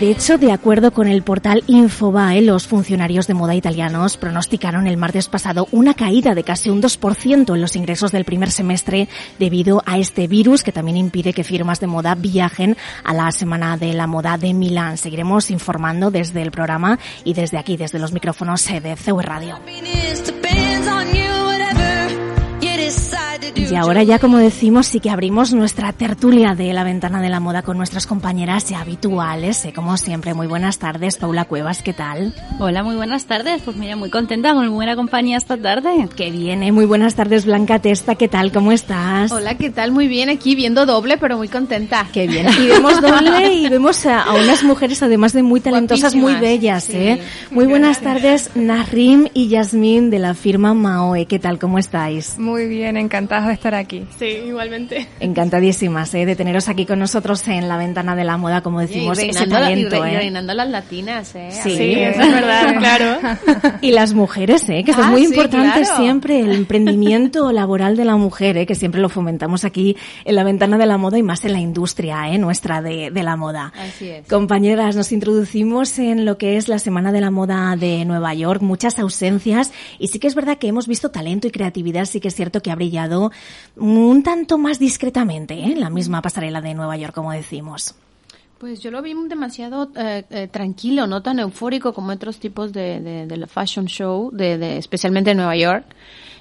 De 0.00 0.10
hecho, 0.10 0.38
de 0.38 0.50
acuerdo 0.50 0.92
con 0.92 1.06
el 1.06 1.22
portal 1.22 1.62
Infobae, 1.68 2.42
los 2.42 2.66
funcionarios 2.66 3.28
de 3.28 3.34
moda 3.34 3.54
italianos 3.54 4.16
pronosticaron 4.16 4.88
el 4.88 4.96
martes 4.96 5.28
pasado 5.28 5.68
una 5.70 5.94
caída 5.94 6.34
de 6.34 6.42
casi 6.42 6.68
un 6.68 6.82
2% 6.82 7.54
en 7.54 7.60
los 7.60 7.76
ingresos 7.76 8.10
del 8.10 8.24
primer 8.24 8.50
semestre 8.50 9.08
debido 9.38 9.84
a 9.86 9.98
este 9.98 10.26
virus 10.26 10.64
que 10.64 10.72
también 10.72 10.96
impide 10.96 11.32
que 11.32 11.44
firmas 11.44 11.78
de 11.78 11.86
moda 11.86 12.16
viajen 12.16 12.76
a 13.04 13.14
la 13.14 13.30
Semana 13.30 13.76
de 13.76 13.92
la 13.92 14.08
Moda 14.08 14.36
de 14.36 14.52
Milán. 14.52 14.98
Seguiremos 14.98 15.52
informando 15.52 16.10
desde 16.10 16.42
el 16.42 16.50
programa 16.50 16.98
y 17.22 17.34
desde 17.34 17.58
aquí, 17.58 17.76
desde 17.76 18.00
los 18.00 18.12
micrófonos 18.12 18.66
de 18.66 18.96
CW 18.96 19.20
Radio. 19.20 19.60
Y 23.70 23.74
ahora 23.76 24.02
ya, 24.02 24.18
como 24.18 24.38
decimos, 24.38 24.86
sí 24.86 25.00
que 25.00 25.10
abrimos 25.10 25.52
nuestra 25.52 25.92
tertulia 25.92 26.54
de 26.54 26.72
la 26.72 26.84
ventana 26.84 27.20
de 27.20 27.28
la 27.30 27.40
moda 27.40 27.62
con 27.62 27.76
nuestras 27.76 28.06
compañeras 28.06 28.70
habituales. 28.72 29.64
eh, 29.64 29.72
como 29.72 29.96
siempre, 29.96 30.34
muy 30.34 30.46
buenas 30.46 30.78
tardes. 30.78 31.16
Paula 31.16 31.44
Cuevas, 31.46 31.82
¿qué 31.82 31.92
tal? 31.92 32.34
Hola, 32.58 32.82
muy 32.82 32.96
buenas 32.96 33.24
tardes. 33.24 33.62
Pues 33.64 33.76
mira, 33.76 33.96
muy 33.96 34.10
contenta 34.10 34.52
con 34.52 34.66
muy 34.66 34.74
buena 34.74 34.96
compañía 34.96 35.36
esta 35.36 35.56
tarde. 35.56 36.08
Qué 36.16 36.30
bien, 36.30 36.62
eh, 36.62 36.72
muy 36.72 36.84
buenas 36.84 37.14
tardes, 37.14 37.46
Blanca 37.46 37.78
Testa, 37.78 38.14
¿qué 38.14 38.28
tal? 38.28 38.52
¿Cómo 38.52 38.72
estás? 38.72 39.32
Hola, 39.32 39.56
¿qué 39.56 39.70
tal? 39.70 39.92
Muy 39.92 40.08
bien, 40.08 40.28
aquí 40.28 40.54
viendo 40.54 40.86
doble, 40.86 41.16
pero 41.18 41.36
muy 41.36 41.48
contenta. 41.48 42.06
Qué 42.12 42.26
bien. 42.26 42.46
Y 42.60 42.66
vemos 42.68 43.00
doble 43.00 43.54
y 43.54 43.68
vemos 43.68 44.04
a, 44.06 44.22
a 44.22 44.34
unas 44.34 44.62
mujeres 44.62 45.02
además 45.02 45.32
de 45.32 45.42
muy 45.42 45.60
talentosas, 45.60 46.14
muy 46.14 46.34
bellas, 46.34 46.84
sí. 46.84 46.96
¿eh? 46.96 47.22
Muy 47.50 47.66
buenas 47.66 48.00
tardes, 48.00 48.50
Narim 48.54 49.28
y 49.34 49.48
Yasmín 49.48 50.10
de 50.10 50.18
la 50.18 50.34
firma 50.34 50.74
Maoe. 50.74 51.26
¿Qué 51.26 51.38
tal? 51.38 51.58
¿Cómo 51.58 51.78
estáis? 51.78 52.38
Muy 52.38 52.66
bien, 52.66 52.96
encantadas 52.96 53.48
de 53.48 53.53
estar 53.54 53.74
aquí. 53.74 54.04
Sí, 54.18 54.26
igualmente. 54.46 55.06
Encantadísimas 55.20 56.14
¿eh? 56.14 56.26
de 56.26 56.36
teneros 56.36 56.68
aquí 56.68 56.86
con 56.86 56.98
nosotros 56.98 57.46
en 57.48 57.68
la 57.68 57.76
ventana 57.76 58.14
de 58.16 58.24
la 58.24 58.36
moda, 58.36 58.62
como 58.62 58.80
decimos, 58.80 59.18
y 59.22 59.28
ese 59.30 59.40
reinando, 59.40 59.58
la- 59.60 59.70
y 59.72 59.84
talento, 59.84 60.04
¿eh? 60.04 60.16
reinando 60.18 60.54
las 60.54 60.68
latinas, 60.68 61.34
¿eh? 61.34 61.48
Sí. 61.50 61.76
Sí, 61.76 61.92
eso 61.94 62.20
es 62.22 62.32
verdad, 62.32 62.74
claro. 62.78 63.18
Y 63.80 63.90
las 63.92 64.14
mujeres, 64.14 64.68
¿eh? 64.68 64.82
que 64.84 64.90
esto 64.92 65.02
es 65.02 65.08
Ah, 65.08 65.10
muy 65.10 65.22
sí, 65.26 65.28
importante 65.34 65.80
claro. 65.82 65.96
siempre, 65.96 66.40
el 66.40 66.52
emprendimiento 66.52 67.52
laboral 67.52 67.96
de 67.96 68.04
la 68.04 68.16
mujer, 68.16 68.56
¿eh? 68.56 68.66
que 68.66 68.74
siempre 68.74 69.00
lo 69.00 69.08
fomentamos 69.08 69.64
aquí 69.64 69.96
en 70.24 70.36
la 70.36 70.44
ventana 70.44 70.78
de 70.78 70.86
la 70.86 70.96
moda 70.98 71.18
y 71.18 71.22
más 71.22 71.44
en 71.44 71.52
la 71.52 71.60
industria 71.60 72.28
¿eh? 72.30 72.38
nuestra 72.38 72.80
de, 72.82 73.10
de 73.10 73.22
la 73.22 73.36
moda. 73.36 73.72
Así 73.78 74.08
es. 74.08 74.26
Compañeras, 74.28 74.96
nos 74.96 75.12
introducimos 75.12 75.98
en 75.98 76.24
lo 76.24 76.38
que 76.38 76.56
es 76.56 76.68
la 76.68 76.78
Semana 76.78 77.12
de 77.12 77.20
la 77.20 77.30
Moda 77.30 77.76
de 77.76 78.04
Nueva 78.04 78.34
York, 78.34 78.62
muchas 78.62 78.98
ausencias 78.98 79.72
y 79.98 80.08
sí 80.08 80.18
que 80.18 80.26
es 80.26 80.34
verdad 80.34 80.58
que 80.58 80.68
hemos 80.68 80.86
visto 80.86 81.10
talento 81.10 81.46
y 81.46 81.50
creatividad, 81.50 82.04
sí 82.06 82.20
que 82.20 82.28
es 82.28 82.34
cierto 82.34 82.60
que 82.62 82.70
ha 82.70 82.74
brillado 82.74 83.30
un 83.76 84.22
tanto 84.22 84.58
más 84.58 84.78
discretamente 84.78 85.54
¿eh? 85.54 85.72
en 85.72 85.80
la 85.80 85.90
misma 85.90 86.22
pasarela 86.22 86.60
de 86.60 86.74
Nueva 86.74 86.96
York, 86.96 87.14
como 87.14 87.32
decimos. 87.32 87.94
Pues 88.58 88.80
yo 88.80 88.90
lo 88.90 89.02
vi 89.02 89.14
demasiado 89.28 89.90
eh, 89.96 90.24
eh, 90.30 90.48
tranquilo, 90.48 91.06
no 91.06 91.22
tan 91.22 91.38
eufórico 91.38 91.92
como 91.92 92.12
otros 92.12 92.38
tipos 92.38 92.72
de, 92.72 93.26
de, 93.26 93.36
la 93.36 93.46
fashion 93.46 93.86
show, 93.86 94.30
de, 94.32 94.78
especialmente 94.78 95.32
en 95.32 95.38
Nueva 95.38 95.56
York. 95.56 95.84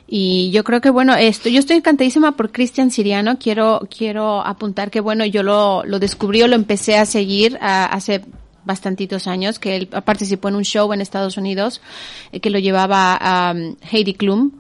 Y 0.08 0.52
yo 0.52 0.64
creo 0.64 0.80
que 0.80 0.90
bueno, 0.90 1.16
esto, 1.16 1.50
yo 1.50 1.60
estoy 1.60 1.78
encantadísima 1.78 2.34
por 2.34 2.52
Cristian 2.52 2.92
Siriano. 2.92 3.40
Quiero, 3.40 3.88
quiero 3.90 4.46
apuntar 4.46 4.92
que 4.92 5.02
bueno, 5.02 5.26
yo 5.26 5.44
lo, 5.44 5.84
lo 5.86 6.00
descubrí 6.00 6.44
o 6.44 6.48
lo 6.48 6.56
empecé 6.56 6.98
a 6.98 7.06
seguir 7.06 7.58
hace 7.62 8.22
bastantitos 8.66 9.28
años, 9.28 9.60
que 9.60 9.76
él 9.76 9.88
participó 9.88 10.50
en 10.50 10.56
un 10.56 10.64
show 10.64 10.92
en 10.94 11.02
Estados 11.02 11.38
Unidos 11.38 11.82
eh, 12.32 12.40
que 12.40 12.50
lo 12.50 12.60
llevaba 12.60 13.18
a 13.20 13.54
Heidi 13.92 14.14
Klum, 14.14 14.52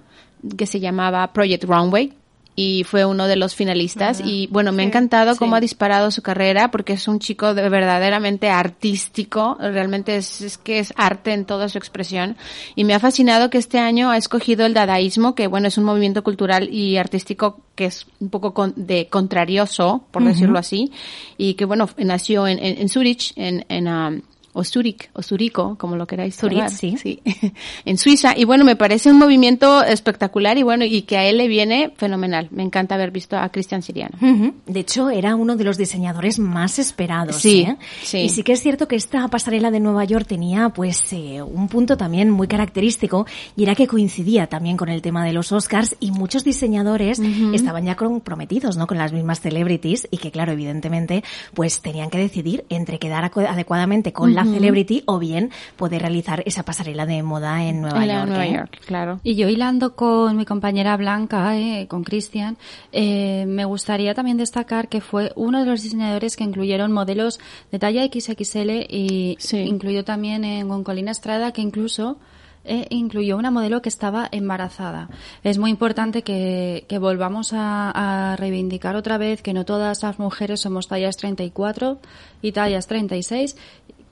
que 0.57 0.65
se 0.65 0.79
llamaba 0.79 1.31
Project 1.33 1.63
Runway. 1.63 2.13
Y 2.55 2.83
fue 2.83 3.03
uno 3.03 3.25
de 3.27 3.35
los 3.35 3.55
finalistas. 3.55 4.21
y 4.23 4.47
bueno, 4.51 4.71
me 4.71 4.83
ha 4.83 4.85
encantado 4.85 5.35
cómo 5.37 5.55
ha 5.55 5.59
disparado 5.59 6.11
su 6.11 6.21
carrera 6.21 6.69
porque 6.69 6.93
es 6.93 7.07
un 7.07 7.17
chico 7.19 7.55
de 7.55 7.67
verdaderamente 7.67 8.49
artístico. 8.49 9.57
Realmente 9.59 10.17
es, 10.17 10.41
es 10.41 10.57
que 10.59 10.77
es 10.79 10.93
arte 10.95 11.33
en 11.33 11.45
toda 11.45 11.67
su 11.69 11.77
expresión. 11.79 12.37
Y 12.75 12.83
me 12.83 12.93
ha 12.93 12.99
fascinado 12.99 13.49
que 13.49 13.57
este 13.57 13.79
año 13.79 14.11
ha 14.11 14.17
escogido 14.17 14.65
el 14.67 14.73
dadaísmo, 14.75 15.33
que 15.33 15.47
bueno, 15.47 15.67
es 15.67 15.77
un 15.79 15.83
movimiento 15.85 16.23
cultural 16.23 16.69
y 16.71 16.97
artístico 16.97 17.59
que 17.75 17.85
es 17.85 18.05
un 18.19 18.29
poco 18.29 18.53
con- 18.53 18.73
de 18.75 19.07
contrarioso, 19.07 20.05
por 20.11 20.23
decirlo 20.23 20.59
así. 20.59 20.91
Y 21.39 21.55
que 21.55 21.65
bueno, 21.65 21.89
nació 21.97 22.45
en, 22.45 22.59
en, 22.59 22.77
en 22.81 22.89
Zurich, 22.89 23.33
en, 23.35 23.65
en 23.69 23.87
um, 23.87 24.21
o 24.53 24.63
Zurich, 24.63 25.09
o 25.13 25.21
Zurico, 25.21 25.75
como 25.77 25.95
lo 25.95 26.05
queráis 26.05 26.35
Zurich, 26.35 26.59
llamar. 26.59 26.71
sí. 26.71 27.19
en 27.85 27.97
Suiza. 27.97 28.37
Y 28.37 28.45
bueno, 28.45 28.63
me 28.63 28.75
parece 28.75 29.09
un 29.09 29.17
movimiento 29.17 29.83
espectacular 29.83 30.57
y 30.57 30.63
bueno, 30.63 30.85
y 30.85 31.01
que 31.01 31.17
a 31.17 31.25
él 31.25 31.37
le 31.37 31.47
viene 31.47 31.91
fenomenal. 31.97 32.47
Me 32.51 32.63
encanta 32.63 32.95
haber 32.95 33.11
visto 33.11 33.37
a 33.37 33.49
Cristian 33.49 33.81
Siriano. 33.81 34.17
Ujú. 34.21 34.53
De 34.65 34.79
hecho, 34.79 35.09
era 35.09 35.35
uno 35.35 35.55
de 35.55 35.63
los 35.63 35.77
diseñadores 35.77 36.39
más 36.39 36.79
esperados. 36.79 37.37
Sí, 37.37 37.61
¿eh? 37.61 37.77
sí. 38.03 38.19
Y 38.19 38.29
sí 38.29 38.43
que 38.43 38.53
es 38.53 38.61
cierto 38.61 38.87
que 38.87 38.95
esta 38.95 39.27
pasarela 39.27 39.71
de 39.71 39.79
Nueva 39.79 40.05
York 40.05 40.27
tenía, 40.27 40.69
pues, 40.69 41.11
eh, 41.13 41.41
un 41.41 41.67
punto 41.67 41.97
también 41.97 42.29
muy 42.29 42.47
característico 42.47 43.25
y 43.55 43.63
era 43.63 43.75
que 43.75 43.87
coincidía 43.87 44.47
también 44.47 44.77
con 44.77 44.89
el 44.89 45.01
tema 45.01 45.25
de 45.25 45.33
los 45.33 45.51
Oscars 45.51 45.95
y 45.99 46.11
muchos 46.11 46.43
diseñadores 46.43 47.19
estaban 47.53 47.85
ya 47.85 47.95
comprometidos, 47.95 48.77
¿no? 48.77 48.87
Con 48.87 48.97
las 48.97 49.13
mismas 49.13 49.41
celebrities 49.41 50.07
y 50.11 50.17
que, 50.17 50.31
claro, 50.31 50.51
evidentemente, 50.51 51.23
pues 51.53 51.81
tenían 51.81 52.09
que 52.09 52.17
decidir 52.17 52.65
entre 52.69 52.99
quedar 52.99 53.23
adecuadamente 53.23 54.13
con 54.13 54.35
la 54.35 54.42
Celebrity 54.45 55.03
o 55.05 55.19
bien 55.19 55.51
poder 55.75 56.01
realizar 56.01 56.43
esa 56.45 56.63
pasarela 56.63 57.05
de 57.05 57.23
moda 57.23 57.63
en 57.63 57.81
Nueva 57.81 58.01
En 58.01 58.07
la 58.07 58.13
York. 58.15 58.27
Nueva 58.27 58.45
¿eh? 58.45 58.53
York, 58.53 58.79
claro. 58.85 59.19
Y 59.23 59.35
yo 59.35 59.49
hilando 59.49 59.95
con 59.95 60.37
mi 60.37 60.45
compañera 60.45 60.95
Blanca, 60.97 61.57
eh, 61.57 61.87
con 61.87 62.03
Cristian, 62.03 62.57
eh, 62.91 63.45
me 63.47 63.65
gustaría 63.65 64.13
también 64.13 64.37
destacar 64.37 64.87
que 64.87 65.01
fue 65.01 65.31
uno 65.35 65.59
de 65.59 65.65
los 65.65 65.83
diseñadores 65.83 66.35
que 66.35 66.43
incluyeron 66.43 66.91
modelos 66.91 67.39
de 67.71 67.79
talla 67.79 68.05
XXL 68.05 68.87
y 68.89 69.37
incluyó 69.51 70.03
también 70.03 70.43
en 70.43 70.67
Goncolina 70.67 71.11
Estrada 71.11 71.51
que 71.51 71.61
incluso 71.61 72.17
eh, 72.65 72.87
incluyó 72.91 73.35
una 73.35 73.51
modelo 73.51 73.81
que 73.81 73.89
estaba 73.89 74.29
embarazada. 74.31 75.09
Es 75.43 75.57
muy 75.57 75.69
importante 75.69 76.21
que, 76.21 76.85
que 76.87 76.97
volvamos 76.97 77.51
a, 77.51 78.31
a 78.31 78.35
reivindicar 78.37 78.95
otra 78.95 79.17
vez 79.17 79.41
que 79.41 79.53
no 79.53 79.65
todas 79.65 80.01
las 80.01 80.17
mujeres 80.17 80.61
somos 80.61 80.87
tallas 80.87 81.17
34 81.17 81.99
y 82.41 82.53
tallas 82.53 82.87
36 82.87 83.57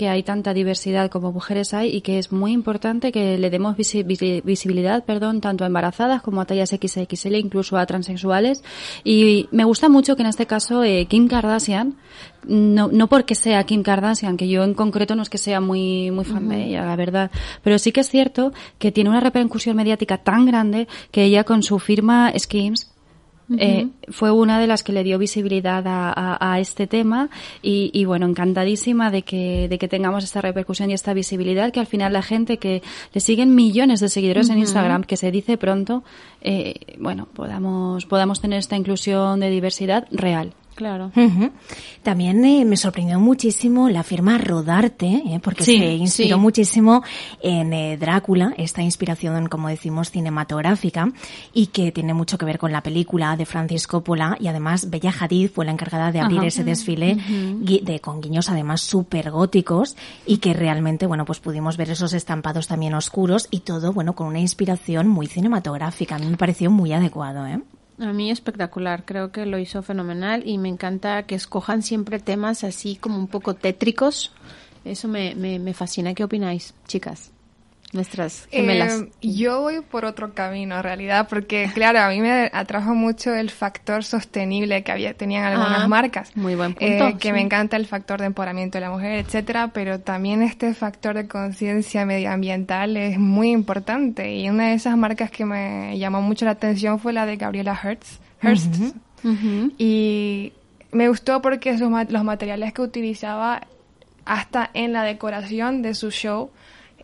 que 0.02 0.10
hay 0.10 0.24
tanta 0.24 0.56
diversidad 0.56 1.12
como 1.12 1.32
mujeres 1.32 1.76
hay 1.76 1.96
y 1.96 2.02
que 2.02 2.18
es 2.18 2.32
muy 2.32 2.54
importante 2.54 3.12
que 3.12 3.38
le 3.38 3.52
demos 3.52 3.78
visi- 3.78 4.04
visi- 4.04 4.42
visibilidad, 4.44 5.06
perdón, 5.06 5.42
tanto 5.42 5.64
a 5.64 5.68
embarazadas 5.68 6.24
como 6.24 6.42
a 6.42 6.46
tallas 6.46 6.72
XXL, 6.72 7.36
incluso 7.36 7.78
a 7.78 7.86
transexuales. 7.86 8.64
Y 9.04 9.48
me 9.52 9.64
gusta 9.64 9.90
mucho 9.90 10.16
que 10.16 10.24
en 10.24 10.30
este 10.30 10.48
caso 10.48 10.84
eh, 10.84 11.06
Kim 11.06 11.28
Kardashian, 11.28 11.98
no, 12.48 12.88
no 12.92 13.06
porque 13.10 13.36
sea 13.36 13.64
Kim 13.64 13.84
Kardashian, 13.84 14.38
que 14.38 14.48
yo 14.50 14.64
en 14.64 14.74
concreto 14.74 15.16
no 15.16 15.22
es 15.22 15.30
que 15.30 15.38
sea 15.38 15.62
muy, 15.62 16.10
muy 16.10 16.26
fan 16.26 16.50
de 16.50 16.66
ella, 16.70 16.84
la 16.84 16.96
verdad, 16.96 17.30
pero 17.62 17.78
sí 17.78 17.92
que 17.92 18.00
es 18.02 18.10
cierto 18.10 18.54
que 18.80 18.92
tiene 18.92 19.12
una 19.12 19.20
repercusión 19.20 19.76
mediática 19.76 20.18
tan 20.18 20.48
grande 20.48 20.88
que 21.12 21.26
ella 21.26 21.44
con 21.44 21.62
su 21.62 21.78
firma 21.78 22.34
Skims 22.36 22.91
eh, 23.60 23.88
fue 24.10 24.32
una 24.32 24.60
de 24.60 24.68
las 24.68 24.84
que 24.84 24.92
le 24.94 25.04
dio 25.04 25.18
visibilidad 25.18 25.86
a, 25.88 26.12
a- 26.12 26.54
a 26.54 26.60
este 26.60 26.88
tema 26.88 27.30
y, 27.62 27.90
y, 27.94 28.06
bueno, 28.06 28.26
encantadísima 28.26 29.12
de 29.12 29.22
que, 29.24 29.68
de 29.70 29.78
que 29.78 29.88
tengamos 29.88 30.24
esta 30.24 30.42
repercusión 30.42 30.90
y 30.92 30.94
esta 30.94 31.14
visibilidad, 31.14 31.72
que 31.72 31.80
al 31.80 31.88
final 31.88 32.14
la 32.14 32.22
gente 32.22 32.58
que 32.58 32.82
le 33.14 33.22
siguen 33.22 33.54
millones 33.56 34.00
de 34.00 34.10
seguidores 34.10 34.50
en. 34.50 34.60
Instagram, 34.60 35.04
que 35.04 35.18
se 35.18 35.32
dice 35.32 35.58
pronto, 35.58 36.04
eh, 36.42 36.76
bueno, 37.00 37.28
podamos, 37.34 38.06
podamos 38.06 38.40
tener 38.42 38.60
esta 38.60 38.76
inclusión 38.78 39.40
de 39.40 39.50
diversidad 39.50 40.08
real. 40.12 40.54
Claro. 40.76 41.12
También 42.02 42.44
eh, 42.44 42.66
me 42.66 42.76
sorprendió 42.78 43.20
muchísimo 43.20 43.90
la 43.90 44.04
firma 44.04 44.38
Rodarte, 44.40 45.08
eh, 45.28 45.40
porque 45.44 45.64
Sí, 45.64 45.78
se 45.78 45.94
inspiró 45.94 46.38
sí. 46.38 46.42
muchísimo 46.42 47.04
en 47.42 47.72
eh, 47.74 47.98
Drácula, 47.98 48.54
esta 48.58 48.82
inspiración, 48.82 49.48
como 49.48 49.68
decimos, 49.68 50.10
cinematográfica, 50.10 51.12
y 51.54 51.68
que 51.68 51.92
tiene 51.92 52.14
mucho 52.14 52.38
que 52.38 52.46
ver 52.46 52.58
con 52.58 52.72
la 52.72 52.82
película 52.82 53.36
de 53.38 53.46
Francis 53.46 53.86
Coppola, 53.86 54.38
y 54.40 54.48
además 54.48 54.90
Bella 54.90 55.14
Hadid 55.20 55.52
fue 55.52 55.66
la 55.66 55.72
encargada 55.72 56.12
de 56.12 56.20
abrir 56.20 56.40
Ajá. 56.40 56.48
ese 56.48 56.64
desfile 56.64 57.14
Ujú. 57.16 57.64
gui- 57.64 57.84
de, 57.84 58.00
con 58.00 58.22
guiños 58.22 58.50
además 58.50 58.82
súper 58.82 59.30
góticos, 59.30 59.96
y 60.26 60.38
que 60.38 60.54
realmente, 60.54 61.06
bueno, 61.06 61.26
pues 61.26 61.40
pudimos 61.40 61.78
ver 61.78 61.92
esos 61.92 62.14
estampados 62.14 62.68
también 62.68 62.96
oscuros, 62.96 63.48
y 63.52 63.60
todo, 63.60 63.94
bueno, 63.94 64.14
con 64.14 64.26
una 64.28 64.40
inspiración 64.40 65.08
muy 65.08 65.28
cinematográfica. 65.28 66.16
A 66.16 66.20
mí 66.20 66.26
me 66.26 66.38
pareció 66.38 66.72
muy 66.72 66.92
adecuado, 66.94 67.46
¿eh? 67.46 67.62
A 68.02 68.14
mí 68.14 68.32
espectacular, 68.32 69.06
creo 69.06 69.32
que 69.32 69.46
lo 69.46 69.60
hizo 69.60 69.84
fenomenal 69.84 70.42
y 70.44 70.58
me 70.58 70.70
encanta 70.70 71.22
que 71.28 71.36
escojan 71.36 71.84
siempre 71.84 72.18
temas 72.18 72.64
así 72.64 72.96
como 72.96 73.20
un 73.20 73.28
poco 73.28 73.54
tétricos. 73.54 74.32
Eso 74.84 75.08
me, 75.08 75.36
me, 75.36 75.60
me 75.60 75.76
fascina. 75.76 76.16
¿Qué 76.16 76.24
opináis, 76.24 76.74
chicas? 76.88 77.32
Nuestras 77.94 78.48
gemelas. 78.50 79.02
Eh, 79.02 79.10
yo 79.22 79.60
voy 79.62 79.82
por 79.82 80.06
otro 80.06 80.34
camino, 80.34 80.78
en 80.78 80.84
realidad, 80.84 81.28
porque, 81.30 81.70
claro, 81.74 82.00
a 82.00 82.08
mí 82.10 82.22
me 82.22 82.50
atrajo 82.54 82.94
mucho 82.96 83.34
el 83.36 83.50
factor 83.50 84.06
sostenible 84.06 84.82
que 84.84 84.94
había 84.94 85.14
tenían 85.14 85.44
algunas 85.44 85.82
Ah, 85.84 85.88
marcas. 85.90 86.36
muy 86.38 86.56
buen 86.56 86.72
Eh, 86.80 87.00
punto, 87.00 87.18
que 87.18 87.28
sí. 87.28 87.34
me 87.34 87.42
encanta 87.42 87.76
el 87.76 87.86
factor 87.88 88.22
de 88.22 88.28
empoderamiento 88.28 88.78
de 88.78 88.86
la 88.86 88.92
mujer, 88.92 89.12
etcétera, 89.26 89.72
pero 89.74 90.00
también 90.00 90.42
este 90.42 90.74
factor 90.74 91.16
de 91.16 91.28
conciencia 91.28 92.06
medioambiental 92.06 92.96
es 92.96 93.20
muy 93.20 93.52
importante. 93.52 94.36
Y 94.36 94.50
una 94.50 94.70
de 94.70 94.76
esas 94.76 94.96
marcas 94.96 95.30
que 95.30 95.44
me 95.44 95.98
llamó 96.00 96.22
mucho 96.22 96.46
la 96.46 96.52
atención 96.52 96.98
fue 96.98 97.12
la 97.12 97.26
de 97.26 97.36
Gabriela 97.36 97.78
Hertz. 97.84 98.20
Hearst. 98.42 98.74
Y 99.78 100.54
me 100.92 101.08
gustó 101.10 101.42
porque 101.42 101.72
esos 101.72 101.90
ma- 101.90 102.06
los 102.06 102.24
materiales 102.24 102.74
que 102.74 102.82
utilizaba 102.82 103.62
hasta 104.26 104.70
en 104.74 104.94
la 104.94 105.04
decoración 105.04 105.82
de 105.82 105.94
su 105.96 106.12
show 106.12 106.52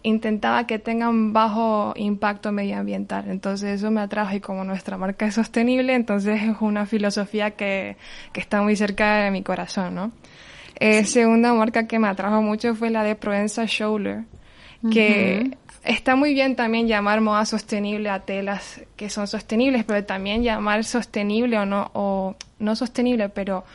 intentaba 0.07 0.65
que 0.65 0.79
tengan 0.79 1.33
bajo 1.33 1.93
impacto 1.95 2.51
medioambiental. 2.51 3.29
Entonces 3.29 3.79
eso 3.79 3.91
me 3.91 4.01
atrajo 4.01 4.35
y 4.35 4.39
como 4.39 4.63
nuestra 4.63 4.97
marca 4.97 5.27
es 5.27 5.35
sostenible, 5.35 5.93
entonces 5.93 6.41
es 6.43 6.55
una 6.61 6.85
filosofía 6.85 7.51
que, 7.51 7.97
que 8.31 8.39
está 8.39 8.61
muy 8.61 8.75
cerca 8.75 9.23
de 9.23 9.31
mi 9.31 9.43
corazón, 9.43 9.95
¿no? 9.95 10.11
Eh, 10.79 11.03
Segunda 11.05 11.53
marca 11.53 11.87
que 11.87 11.99
me 11.99 12.07
atrajo 12.07 12.41
mucho 12.41 12.75
fue 12.75 12.89
la 12.89 13.03
de 13.03 13.15
Provenza 13.15 13.67
Scholler, 13.67 14.23
que 14.91 15.57
está 15.83 16.15
muy 16.15 16.33
bien 16.33 16.55
también 16.55 16.87
llamar 16.87 17.19
moda 17.19 17.45
sostenible 17.45 18.09
a 18.09 18.19
telas 18.19 18.81
que 18.95 19.09
son 19.09 19.27
sostenibles, 19.27 19.83
pero 19.85 20.05
también 20.05 20.43
llamar 20.43 20.83
sostenible 20.83 21.57
o 21.57 21.65
no, 21.65 21.89
o 21.93 22.35
no 22.59 22.75
sostenible, 22.75 23.29
pero 23.29 23.65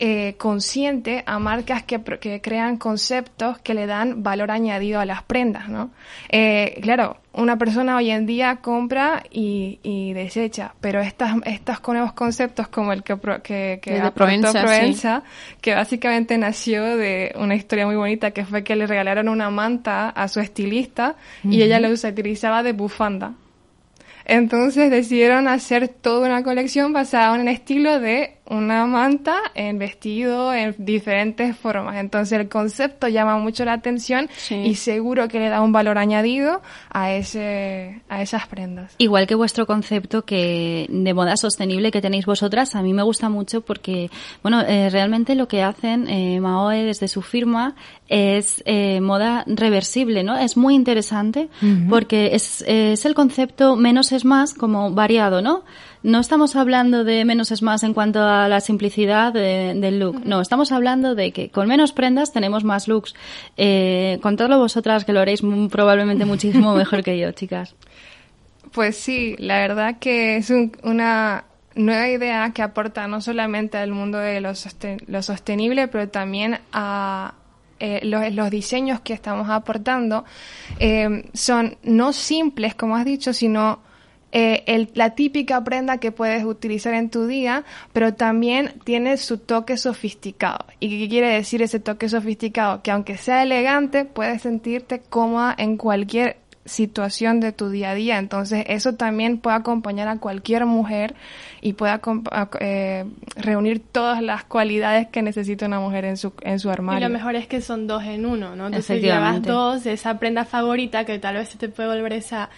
eh, 0.00 0.36
consciente 0.38 1.24
a 1.26 1.40
marcas 1.40 1.82
que, 1.82 2.00
crean 2.40 2.76
conceptos 2.76 3.58
que 3.58 3.74
le 3.74 3.86
dan 3.86 4.22
valor 4.22 4.52
añadido 4.52 5.00
a 5.00 5.04
las 5.04 5.24
prendas, 5.24 5.68
¿no? 5.68 5.90
Eh, 6.28 6.78
claro, 6.82 7.16
una 7.32 7.58
persona 7.58 7.96
hoy 7.96 8.10
en 8.10 8.24
día 8.24 8.56
compra 8.62 9.24
y, 9.28 9.80
y 9.82 10.12
desecha, 10.12 10.74
pero 10.80 11.00
estas, 11.00 11.36
estos 11.46 11.80
nuevos 11.88 12.12
conceptos 12.12 12.68
como 12.68 12.92
el 12.92 13.02
que, 13.02 13.18
que, 13.42 13.80
que 13.82 14.00
de 14.00 14.10
Provenza, 14.12 15.24
que 15.60 15.74
básicamente 15.74 16.38
nació 16.38 16.96
de 16.96 17.34
una 17.36 17.56
historia 17.56 17.84
muy 17.84 17.96
bonita 17.96 18.30
que 18.30 18.44
fue 18.44 18.62
que 18.62 18.76
le 18.76 18.86
regalaron 18.86 19.28
una 19.28 19.50
manta 19.50 20.10
a 20.10 20.28
su 20.28 20.38
estilista 20.38 21.16
y 21.42 21.62
ella 21.62 21.80
la 21.80 21.88
utilizaba 21.90 22.62
de 22.62 22.72
bufanda. 22.72 23.34
Entonces 24.28 24.90
decidieron 24.90 25.48
hacer 25.48 25.88
toda 25.88 26.28
una 26.28 26.42
colección 26.42 26.92
basada 26.92 27.34
en 27.34 27.40
el 27.40 27.48
estilo 27.48 27.98
de 27.98 28.37
una 28.50 28.86
manta 28.86 29.36
en 29.54 29.78
vestido 29.78 30.52
en 30.54 30.74
diferentes 30.78 31.56
formas. 31.56 31.96
Entonces 31.96 32.38
el 32.38 32.48
concepto 32.48 33.08
llama 33.08 33.38
mucho 33.38 33.64
la 33.64 33.74
atención 33.74 34.28
y 34.50 34.74
seguro 34.76 35.28
que 35.28 35.38
le 35.38 35.48
da 35.48 35.60
un 35.60 35.72
valor 35.72 35.98
añadido 35.98 36.62
a 36.90 37.12
ese 37.12 38.02
a 38.08 38.22
esas 38.22 38.46
prendas. 38.46 38.94
Igual 38.98 39.26
que 39.26 39.34
vuestro 39.34 39.66
concepto 39.66 40.24
que 40.24 40.86
de 40.88 41.14
moda 41.14 41.36
sostenible 41.36 41.90
que 41.90 42.00
tenéis 42.00 42.26
vosotras, 42.26 42.74
a 42.74 42.82
mí 42.82 42.92
me 42.94 43.02
gusta 43.02 43.28
mucho 43.28 43.60
porque, 43.60 44.10
bueno, 44.42 44.62
eh, 44.62 44.88
realmente 44.90 45.34
lo 45.34 45.48
que 45.48 45.62
hacen 45.62 46.08
eh, 46.08 46.40
Maoe 46.40 46.84
desde 46.84 47.08
su 47.08 47.22
firma 47.22 47.74
es 48.08 48.62
eh, 48.64 49.00
moda 49.00 49.44
reversible, 49.46 50.22
¿no? 50.22 50.36
Es 50.38 50.56
muy 50.56 50.74
interesante 50.74 51.48
porque 51.90 52.30
es, 52.34 52.64
es 52.66 53.04
el 53.04 53.14
concepto 53.14 53.76
menos 53.76 54.12
es 54.12 54.24
más 54.24 54.54
como 54.54 54.92
variado, 54.92 55.42
¿no? 55.42 55.64
No 56.02 56.20
estamos 56.20 56.54
hablando 56.56 57.02
de 57.04 57.24
menos 57.24 57.50
es 57.50 57.60
más 57.62 57.82
en 57.82 57.92
cuanto 57.92 58.22
a 58.22 58.46
la 58.48 58.60
simplicidad 58.60 59.32
de- 59.32 59.74
del 59.74 59.98
look. 59.98 60.22
No, 60.24 60.40
estamos 60.40 60.70
hablando 60.70 61.14
de 61.14 61.32
que 61.32 61.50
con 61.50 61.66
menos 61.68 61.92
prendas 61.92 62.32
tenemos 62.32 62.62
más 62.64 62.86
looks. 62.86 63.14
Eh, 63.56 64.18
contadlo 64.22 64.58
vosotras 64.58 65.04
que 65.04 65.12
lo 65.12 65.20
haréis 65.20 65.42
probablemente 65.70 66.24
muchísimo 66.24 66.74
mejor 66.76 67.02
que 67.02 67.18
yo, 67.18 67.32
chicas. 67.32 67.74
Pues 68.72 68.96
sí, 68.96 69.34
la 69.38 69.58
verdad 69.58 69.96
que 69.98 70.36
es 70.36 70.50
un- 70.50 70.72
una 70.84 71.44
nueva 71.74 72.08
idea 72.08 72.50
que 72.52 72.62
aporta 72.62 73.06
no 73.08 73.20
solamente 73.20 73.76
al 73.78 73.90
mundo 73.90 74.18
de 74.18 74.40
lo, 74.40 74.50
sosten- 74.50 75.02
lo 75.08 75.22
sostenible, 75.22 75.88
pero 75.88 76.08
también 76.08 76.58
a 76.72 77.34
eh, 77.80 78.00
los, 78.04 78.32
los 78.34 78.50
diseños 78.50 79.00
que 79.00 79.12
estamos 79.14 79.48
aportando. 79.50 80.24
eh, 80.80 81.28
son 81.34 81.76
no 81.82 82.12
simples, 82.12 82.74
como 82.74 82.96
has 82.96 83.04
dicho, 83.04 83.32
sino 83.32 83.80
eh, 84.32 84.62
el- 84.66 84.90
la 84.94 85.14
típica 85.14 85.64
prenda 85.64 85.98
que 85.98 86.12
puedes 86.12 86.44
utilizar 86.44 86.92
en 86.94 87.08
tu 87.10 87.26
día, 87.26 87.64
pero 87.92 88.14
también 88.14 88.72
tiene 88.84 89.16
su 89.16 89.38
toque 89.38 89.76
sofisticado. 89.76 90.66
¿Y 90.80 90.98
qué 90.98 91.08
quiere 91.08 91.28
decir 91.28 91.62
ese 91.62 91.80
toque 91.80 92.08
sofisticado? 92.08 92.82
Que 92.82 92.90
aunque 92.90 93.16
sea 93.16 93.42
elegante, 93.42 94.04
puedes 94.04 94.42
sentirte 94.42 95.00
cómoda 95.08 95.54
en 95.56 95.76
cualquier 95.78 96.36
situación 96.66 97.40
de 97.40 97.52
tu 97.52 97.70
día 97.70 97.92
a 97.92 97.94
día. 97.94 98.18
Entonces, 98.18 98.62
eso 98.68 98.94
también 98.94 99.38
puede 99.38 99.56
acompañar 99.56 100.06
a 100.08 100.18
cualquier 100.18 100.66
mujer 100.66 101.14
y 101.62 101.72
puede 101.72 101.98
eh, 102.60 103.06
reunir 103.36 103.80
todas 103.80 104.22
las 104.22 104.44
cualidades 104.44 105.08
que 105.08 105.22
necesita 105.22 105.64
una 105.64 105.80
mujer 105.80 106.04
en 106.04 106.18
su, 106.18 106.34
en 106.42 106.58
su 106.58 106.68
Y 106.68 106.72
armario. 106.72 107.08
lo 107.08 107.12
mejor 107.14 107.36
es 107.36 107.46
que 107.46 107.62
son 107.62 107.86
dos 107.86 108.04
en 108.04 108.26
uno, 108.26 108.54
¿no? 108.54 108.66
Entonces 108.66 109.00
llevas 109.00 109.40
dos 109.42 109.84
de 109.84 109.94
esa 109.94 110.18
prenda 110.18 110.44
favorita 110.44 111.06
que 111.06 111.18
tal 111.18 111.36
vez 111.36 111.48
se 111.48 111.56
te 111.56 111.70
puede 111.70 111.88
volver 111.88 112.12
esa 112.12 112.50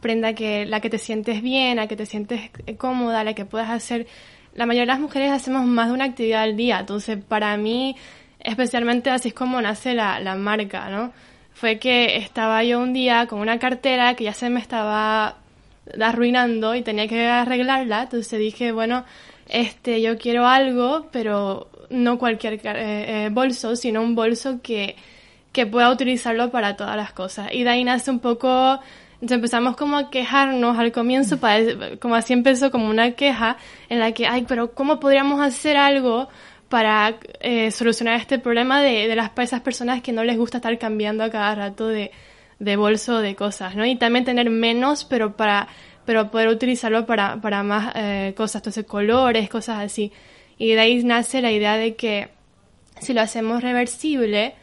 prenda 0.00 0.34
que 0.34 0.66
la 0.66 0.80
que 0.80 0.90
te 0.90 0.98
sientes 0.98 1.42
bien, 1.42 1.76
la 1.76 1.86
que 1.86 1.96
te 1.96 2.06
sientes 2.06 2.50
eh, 2.66 2.76
cómoda, 2.76 3.24
la 3.24 3.34
que 3.34 3.44
puedes 3.44 3.68
hacer. 3.68 4.06
La 4.54 4.66
mayoría 4.66 4.92
de 4.92 4.98
las 4.98 5.00
mujeres 5.00 5.32
hacemos 5.32 5.66
más 5.66 5.88
de 5.88 5.94
una 5.94 6.04
actividad 6.04 6.42
al 6.42 6.56
día, 6.56 6.80
entonces 6.80 7.18
para 7.22 7.56
mí, 7.56 7.96
especialmente 8.40 9.10
así 9.10 9.28
es 9.28 9.34
como 9.34 9.60
nace 9.60 9.94
la, 9.94 10.20
la 10.20 10.34
marca, 10.36 10.88
¿no? 10.90 11.12
Fue 11.52 11.78
que 11.78 12.16
estaba 12.16 12.62
yo 12.64 12.80
un 12.80 12.92
día 12.92 13.26
con 13.26 13.40
una 13.40 13.58
cartera 13.58 14.14
que 14.14 14.24
ya 14.24 14.32
se 14.32 14.50
me 14.50 14.60
estaba 14.60 15.38
arruinando 16.00 16.74
y 16.74 16.82
tenía 16.82 17.06
que 17.08 17.26
arreglarla, 17.26 18.04
entonces 18.04 18.38
dije, 18.38 18.72
bueno, 18.72 19.04
este, 19.48 20.00
yo 20.02 20.18
quiero 20.18 20.46
algo, 20.46 21.08
pero 21.12 21.68
no 21.90 22.18
cualquier 22.18 22.54
eh, 22.54 22.60
eh, 23.26 23.28
bolso, 23.30 23.76
sino 23.76 24.02
un 24.02 24.14
bolso 24.14 24.60
que, 24.62 24.96
que 25.52 25.66
pueda 25.66 25.90
utilizarlo 25.90 26.50
para 26.50 26.76
todas 26.76 26.96
las 26.96 27.12
cosas. 27.12 27.52
Y 27.52 27.62
de 27.62 27.70
ahí 27.70 27.84
nace 27.84 28.10
un 28.10 28.20
poco, 28.20 28.80
entonces 29.16 29.36
empezamos 29.36 29.76
como 29.76 29.96
a 29.96 30.10
quejarnos 30.10 30.78
al 30.78 30.92
comienzo, 30.92 31.38
como 32.00 32.14
así 32.14 32.32
empezó 32.32 32.70
como 32.70 32.88
una 32.88 33.12
queja 33.12 33.56
en 33.88 33.98
la 33.98 34.12
que, 34.12 34.26
ay, 34.26 34.44
pero 34.46 34.72
¿cómo 34.72 35.00
podríamos 35.00 35.40
hacer 35.40 35.76
algo 35.76 36.28
para 36.68 37.16
eh, 37.40 37.70
solucionar 37.70 38.20
este 38.20 38.38
problema 38.38 38.82
de, 38.82 39.08
de 39.08 39.16
las 39.16 39.30
esas 39.38 39.60
personas 39.60 40.02
que 40.02 40.12
no 40.12 40.24
les 40.24 40.36
gusta 40.36 40.58
estar 40.58 40.76
cambiando 40.78 41.24
a 41.24 41.30
cada 41.30 41.54
rato 41.54 41.88
de, 41.88 42.10
de 42.58 42.76
bolso 42.76 43.20
de 43.20 43.34
cosas, 43.34 43.74
¿no? 43.74 43.86
Y 43.86 43.96
también 43.96 44.24
tener 44.24 44.50
menos, 44.50 45.04
pero 45.04 45.36
para 45.36 45.68
pero 46.06 46.30
poder 46.30 46.48
utilizarlo 46.48 47.04
para, 47.04 47.40
para 47.40 47.62
más 47.62 47.92
eh, 47.96 48.32
cosas, 48.36 48.60
entonces 48.60 48.86
colores, 48.86 49.50
cosas 49.50 49.80
así. 49.80 50.12
Y 50.56 50.72
de 50.72 50.80
ahí 50.80 51.04
nace 51.04 51.42
la 51.42 51.50
idea 51.50 51.76
de 51.76 51.96
que 51.96 52.28
si 53.00 53.12
lo 53.12 53.20
hacemos 53.20 53.62
reversible, 53.62 54.54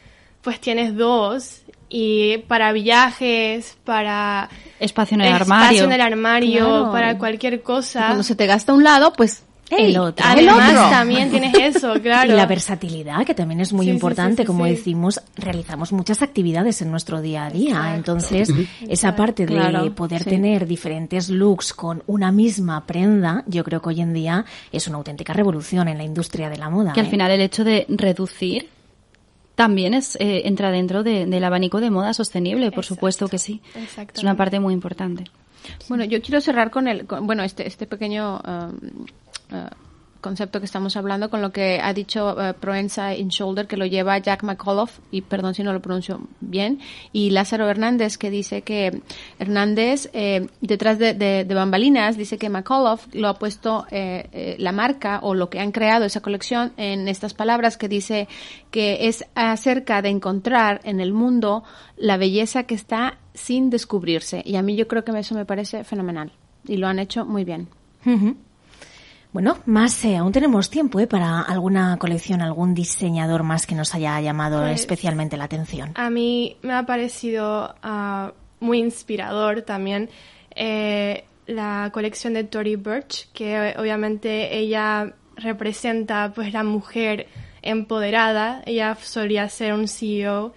pues 0.41 0.59
tienes 0.59 0.95
dos 0.95 1.63
y 1.95 2.39
para 2.47 2.71
viajes, 2.71 3.77
para 3.85 4.49
Espacio 4.79 5.13
en 5.15 5.21
el 5.21 5.27
espacio 5.33 5.53
armario. 5.53 5.83
en 5.83 5.91
el 5.91 6.01
armario, 6.01 6.65
Claro. 6.65 6.91
para 6.91 7.17
cualquier 7.19 7.61
cosa. 7.61 8.07
Cuando 8.07 8.23
se 8.23 8.35
te 8.35 8.47
gasta 8.47 8.73
un 8.73 8.83
lado, 8.83 9.13
pues 9.13 9.43
el 9.69 9.95
otro. 9.97 10.25
Además, 10.27 10.69
El 10.71 10.77
otro. 10.77 10.89
también 10.89 11.29
tienes 11.31 11.53
eso, 11.55 11.93
claro. 12.01 12.31
Y 12.33 12.35
la 12.35 12.45
versatilidad, 12.47 13.23
que 13.25 13.33
también 13.33 13.59
es 13.61 13.73
muy 13.73 13.85
Sí, 13.85 13.91
importante, 13.91 14.37
sí, 14.37 14.41
sí, 14.43 14.47
como 14.47 14.65
sí. 14.65 14.71
decimos, 14.71 15.21
realizamos 15.35 15.91
muchas 15.93 16.21
actividades 16.23 16.81
en 16.81 16.89
nuestro 16.91 17.21
día 17.21 17.45
a 17.45 17.49
día. 17.51 17.93
Entonces, 17.95 18.49
esa 18.87 19.15
parte 19.15 19.45
de 19.45 19.53
Claro, 19.53 19.93
poder 19.95 20.23
sí. 20.23 20.29
tener 20.31 20.65
diferentes 20.67 21.29
looks 21.29 21.73
con 21.73 22.03
una 22.07 22.31
misma 22.31 22.85
prenda, 22.87 23.43
yo 23.47 23.63
creo 23.63 23.81
que 23.81 23.89
hoy 23.89 24.01
en 24.01 24.13
día 24.13 24.45
es 24.71 24.87
una 24.87 24.97
auténtica 24.97 25.33
revolución 25.33 25.87
en 25.87 25.97
la 25.99 26.03
industria 26.03 26.49
de 26.49 26.57
la 26.57 26.69
moda. 26.69 26.93
Que 26.93 26.99
al 27.01 27.07
¿eh? 27.07 27.09
final 27.11 27.31
el 27.31 27.41
hecho 27.41 27.63
de 27.63 27.85
reducir 27.89 28.67
también 29.55 29.93
es 29.93 30.15
eh, 30.19 30.41
entra 30.45 30.71
dentro 30.71 31.03
de- 31.03 31.25
del 31.25 31.43
abanico 31.43 31.79
de 31.81 31.89
moda 31.91 32.13
sostenible, 32.13 32.71
por 32.71 32.85
supuesto 32.85 33.27
que 33.27 33.37
sí. 33.37 33.61
Es 34.17 34.23
una 34.23 34.35
parte 34.37 34.59
muy 34.59 34.73
importante. 34.73 35.25
Bueno, 35.87 36.03
yo 36.03 36.21
quiero 36.21 36.41
cerrar 36.41 36.71
con 36.71 36.87
el, 36.87 37.05
con- 37.05 37.25
bueno, 37.25 37.43
este, 37.43 37.67
este 37.67 37.85
pequeño 37.87 38.41
um, 38.45 39.05
uh, 39.57 39.69
concepto 40.23 40.59
que 40.59 40.65
estamos 40.65 40.97
hablando 40.97 41.29
con 41.29 41.43
lo 41.43 41.51
que 41.51 41.79
ha 41.79 41.93
dicho 41.93 42.33
uh, 42.35 42.59
Proenza 42.59 43.13
in 43.15 43.27
Shoulder, 43.27 43.67
que 43.67 43.77
lo 43.77 43.85
lleva 43.85 44.17
Jack 44.17 44.41
McAuliffe, 44.41 44.99
y 45.11 45.21
perdón 45.21 45.53
si 45.53 45.61
no 45.61 45.71
lo 45.73 45.81
pronuncio 45.81 46.21
bien, 46.41 46.79
y 47.11 47.29
Lázaro 47.29 47.69
Hernández, 47.69 48.17
que 48.17 48.31
dice 48.31 48.63
que 48.63 49.03
Hernández, 49.37 50.09
eh, 50.13 50.47
detrás 50.61 50.97
de, 50.97 51.13
de- 51.13 51.43
de 51.45 51.53
bambalinas, 51.53 52.17
dice 52.17 52.39
que 52.39 52.49
McAuliffe 52.49 53.07
lo 53.19 53.27
ha 53.27 53.35
puesto 53.35 53.85
eh, 53.91 54.27
eh, 54.31 54.55
la 54.57 54.71
marca 54.71 55.19
o 55.21 55.35
lo 55.35 55.49
que 55.51 55.59
han 55.59 55.71
creado 55.71 56.05
esa 56.05 56.21
colección 56.21 56.71
en 56.77 57.07
estas 57.07 57.35
palabras 57.35 57.77
que 57.77 57.87
dice 57.87 58.27
que 58.71 59.07
es 59.09 59.25
acerca 59.35 60.01
de 60.01 60.09
encontrar 60.09 60.79
en 60.85 60.99
el 60.99 61.13
mundo 61.13 61.63
la 61.97 62.17
belleza 62.17 62.63
que 62.63 62.73
está 62.75 63.17
sin 63.33 63.69
descubrirse. 63.69 64.41
Y 64.45 64.55
a 64.55 64.61
mí 64.61 64.75
yo 64.75 64.87
creo 64.87 65.03
que 65.03 65.11
eso 65.19 65.35
me 65.35 65.45
parece 65.45 65.83
fenomenal. 65.83 66.31
Y 66.67 66.77
lo 66.77 66.87
han 66.87 66.99
hecho 66.99 67.25
muy 67.25 67.43
bien. 67.43 67.67
Bueno, 69.33 69.57
más, 69.65 70.05
eh, 70.05 70.15
aún 70.15 70.31
tenemos 70.31 70.69
tiempo 70.69 70.99
¿eh? 70.99 71.07
para 71.07 71.41
alguna 71.41 71.97
colección, 71.97 72.41
algún 72.41 72.75
diseñador 72.75 73.41
más 73.41 73.65
que 73.65 73.73
nos 73.73 73.95
haya 73.95 74.21
llamado 74.21 74.61
Pues- 74.61 74.81
especialmente 74.81 75.37
la 75.37 75.45
atención. 75.45 75.91
A 75.95 76.11
mí 76.11 76.55
me 76.61 76.73
ha 76.73 76.85
parecido 76.85 77.73
ah, 77.81 78.31
muy 78.59 78.77
inspirador 78.77 79.63
también 79.63 80.09
eh, 80.55 81.25
la 81.47 81.89
colección 81.91 82.35
de 82.35 82.43
Tory 82.43 82.75
Burch, 82.75 83.27
que 83.33 83.73
obviamente 83.77 84.55
ella 84.55 85.13
representa 85.35 86.31
pues 86.33 86.53
la 86.53 86.63
mujer 86.63 87.27
empoderada. 87.63 88.61
Ella 88.67 88.95
solía 89.01 89.49
ser 89.49 89.73
un 89.73 89.87
CEO 89.87 90.53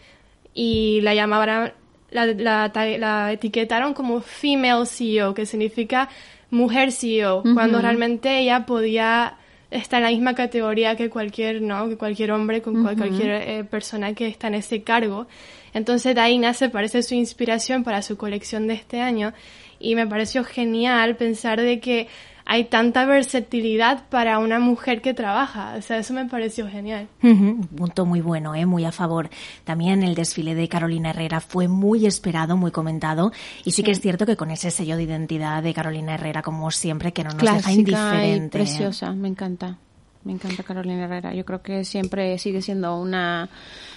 y 0.53 1.01
la 1.01 1.15
llamaban, 1.15 1.73
la, 2.11 2.27
la, 2.27 2.71
la 2.99 3.33
etiquetaron 3.33 3.95
como 3.95 4.21
female 4.21 4.85
CEO, 4.85 5.33
que 5.33 5.47
significa 5.47 6.11
mujer 6.57 6.91
CEO, 6.93 7.41
Ujú. 7.41 7.55
cuando 7.55 7.81
realmente 7.81 8.39
ella 8.39 8.67
podía 8.67 9.35
estar 9.71 9.99
en 9.99 10.05
la 10.05 10.11
misma 10.11 10.35
categoría 10.35 10.97
que 10.97 11.11
cualquier, 11.11 11.61
¿no? 11.61 11.89
Que 11.89 11.97
cualquier 11.97 12.31
hombre, 12.31 12.63
con 12.63 12.83
cual- 12.83 12.97
cualquier 12.97 13.31
eh, 13.31 13.65
persona 13.65 14.15
que 14.15 14.27
está 14.29 14.47
en 14.49 14.55
ese 14.55 14.83
cargo. 14.83 15.27
Entonces 15.75 16.15
de 16.15 16.21
ahí 16.21 16.39
nace, 16.39 16.69
parece 16.71 17.03
su 17.03 17.15
inspiración 17.15 17.83
para 17.85 18.01
su 18.03 18.17
colección 18.17 18.67
de 18.69 18.75
este 18.75 19.01
año 19.01 19.33
y 19.79 19.95
me 19.95 20.07
pareció 20.07 20.45
genial 20.45 21.17
pensar 21.17 21.61
de 21.61 21.81
que 21.81 22.07
hay 22.47 22.65
tanta 22.65 23.05
versatilidad 23.05 24.09
para 24.09 24.39
una 24.39 24.61
mujer 24.61 25.03
que 25.03 25.15
trabaja. 25.15 25.75
O 25.77 25.83
sea, 25.83 25.99
eso 25.99 26.15
me 26.15 26.27
pareció 26.27 26.69
genial. 26.69 27.09
Un 27.23 27.67
punto 27.67 28.07
muy 28.07 28.21
bueno, 28.21 28.55
¿eh? 28.55 28.65
muy 28.67 28.85
a 28.85 28.93
favor. 28.93 29.29
También 29.65 30.05
el 30.05 30.15
desfile 30.15 30.55
de 30.55 30.69
Carolina 30.69 31.11
Herrera 31.11 31.41
fue 31.41 31.67
muy 31.67 32.07
esperado, 32.07 32.57
muy 32.57 32.71
comentado. 32.71 33.33
Y 33.65 33.73
sí, 33.73 33.83
que 33.83 33.91
es 33.91 34.01
cierto 34.01 34.27
que 34.27 34.37
con 34.37 34.53
ese 34.53 34.71
sello 34.71 34.97
de 34.97 35.03
identidad 35.03 35.61
de 35.63 35.75
Carolina 35.75 36.15
Herrera, 36.15 36.43
como 36.43 36.71
siempre, 36.71 37.13
que 37.13 37.25
no 37.25 37.31
nos 37.31 37.41
deja 37.41 37.55
Clásica 37.55 37.73
indiferente. 37.73 38.47
¿eh? 38.47 38.61
preciosa, 38.61 39.13
me 39.13 39.29
encanta. 39.29 39.79
Me 40.27 40.33
encanta 40.33 40.65
Carolina 40.65 41.05
Herrera. 41.05 41.33
Yo 41.35 41.45
creo 41.45 41.63
que 41.63 41.85
siempre 41.85 42.37
sigue 42.39 42.61
siendo 42.61 43.01
una 43.01 43.49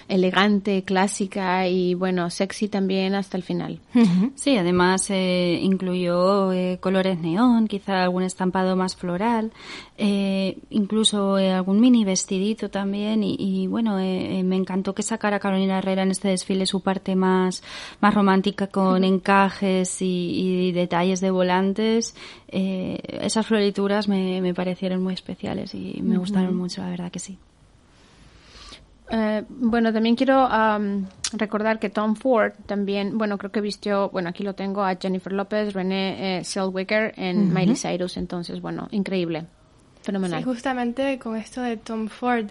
elegante, 0.10 0.84
clásica 0.84 1.68
y 1.68 1.94
bueno, 1.94 2.30
sexy 2.30 2.68
también 2.68 3.16
hasta 3.16 3.38
el 3.38 3.44
final. 3.44 3.80
Sí, 4.36 4.58
además 4.58 5.10
eh, 5.12 5.60
incluyó 5.62 6.52
eh, 6.52 6.80
colores 6.82 7.20
neón, 7.20 7.68
quizá 7.68 8.04
algún 8.04 8.24
estampado 8.24 8.76
más 8.76 8.96
floral, 8.96 9.52
eh, 9.98 10.58
incluso 10.72 11.38
eh, 11.38 11.52
algún 11.52 11.80
mini 11.80 12.06
vestidito 12.06 12.70
también 12.70 13.24
y, 13.24 13.36
y, 13.40 13.68
bueno, 13.68 13.98
me 13.98 14.56
encantó 14.56 14.94
que 14.96 15.04
sacara 15.04 15.40
Carolina 15.40 15.78
Herrera 15.78 16.04
en 16.04 16.12
este 16.12 16.30
desfile 16.30 16.66
su 16.66 16.82
parte 16.82 17.16
más, 17.16 17.64
más 18.02 18.14
romántica 18.14 18.68
con 18.68 19.04
encajes 19.04 20.02
y, 20.02 20.68
y 20.68 20.72
detalles 20.72 21.22
de 21.22 21.32
volantes. 21.32 22.16
Esas 22.48 23.46
florituras 23.46 24.08
me, 24.08 24.42
me 24.42 24.56
parecieron 24.56 25.04
muy 25.04 25.14
especiales 25.14 25.76
y 25.76 26.00
me 26.02 26.18
Gustaron 26.20 26.56
mucho, 26.56 26.82
la 26.82 26.90
verdad 26.90 27.12
que 27.12 27.20
sí. 27.20 27.38
Eh, 29.12 29.44
bueno, 29.50 29.92
también 29.92 30.16
quiero 30.16 30.46
am, 30.46 31.08
recordar 31.34 31.80
que 31.80 31.90
Tom 31.90 32.16
Ford 32.16 32.54
también, 32.68 33.18
bueno, 33.18 33.38
creo 33.40 33.52
que 33.52 33.62
vistió, 33.62 34.10
bueno, 34.10 34.30
aquí 34.30 34.44
lo 34.44 34.54
tengo 34.54 34.84
a 34.84 34.96
Jennifer 34.96 35.34
López, 35.34 35.74
Renee 35.74 36.40
eh, 36.40 36.44
Zellweger 36.44 37.14
en 37.18 37.46
Ujú. 37.46 37.54
Miley 37.54 37.76
Cyrus, 37.76 38.18
entonces, 38.18 38.62
bueno, 38.62 38.88
increíble, 38.92 39.46
fenomenal. 40.04 40.40
Sí, 40.40 40.46
justamente 40.46 41.18
con 41.18 41.36
esto 41.36 41.62
de 41.62 41.78
Tom 41.78 42.08
Ford, 42.08 42.48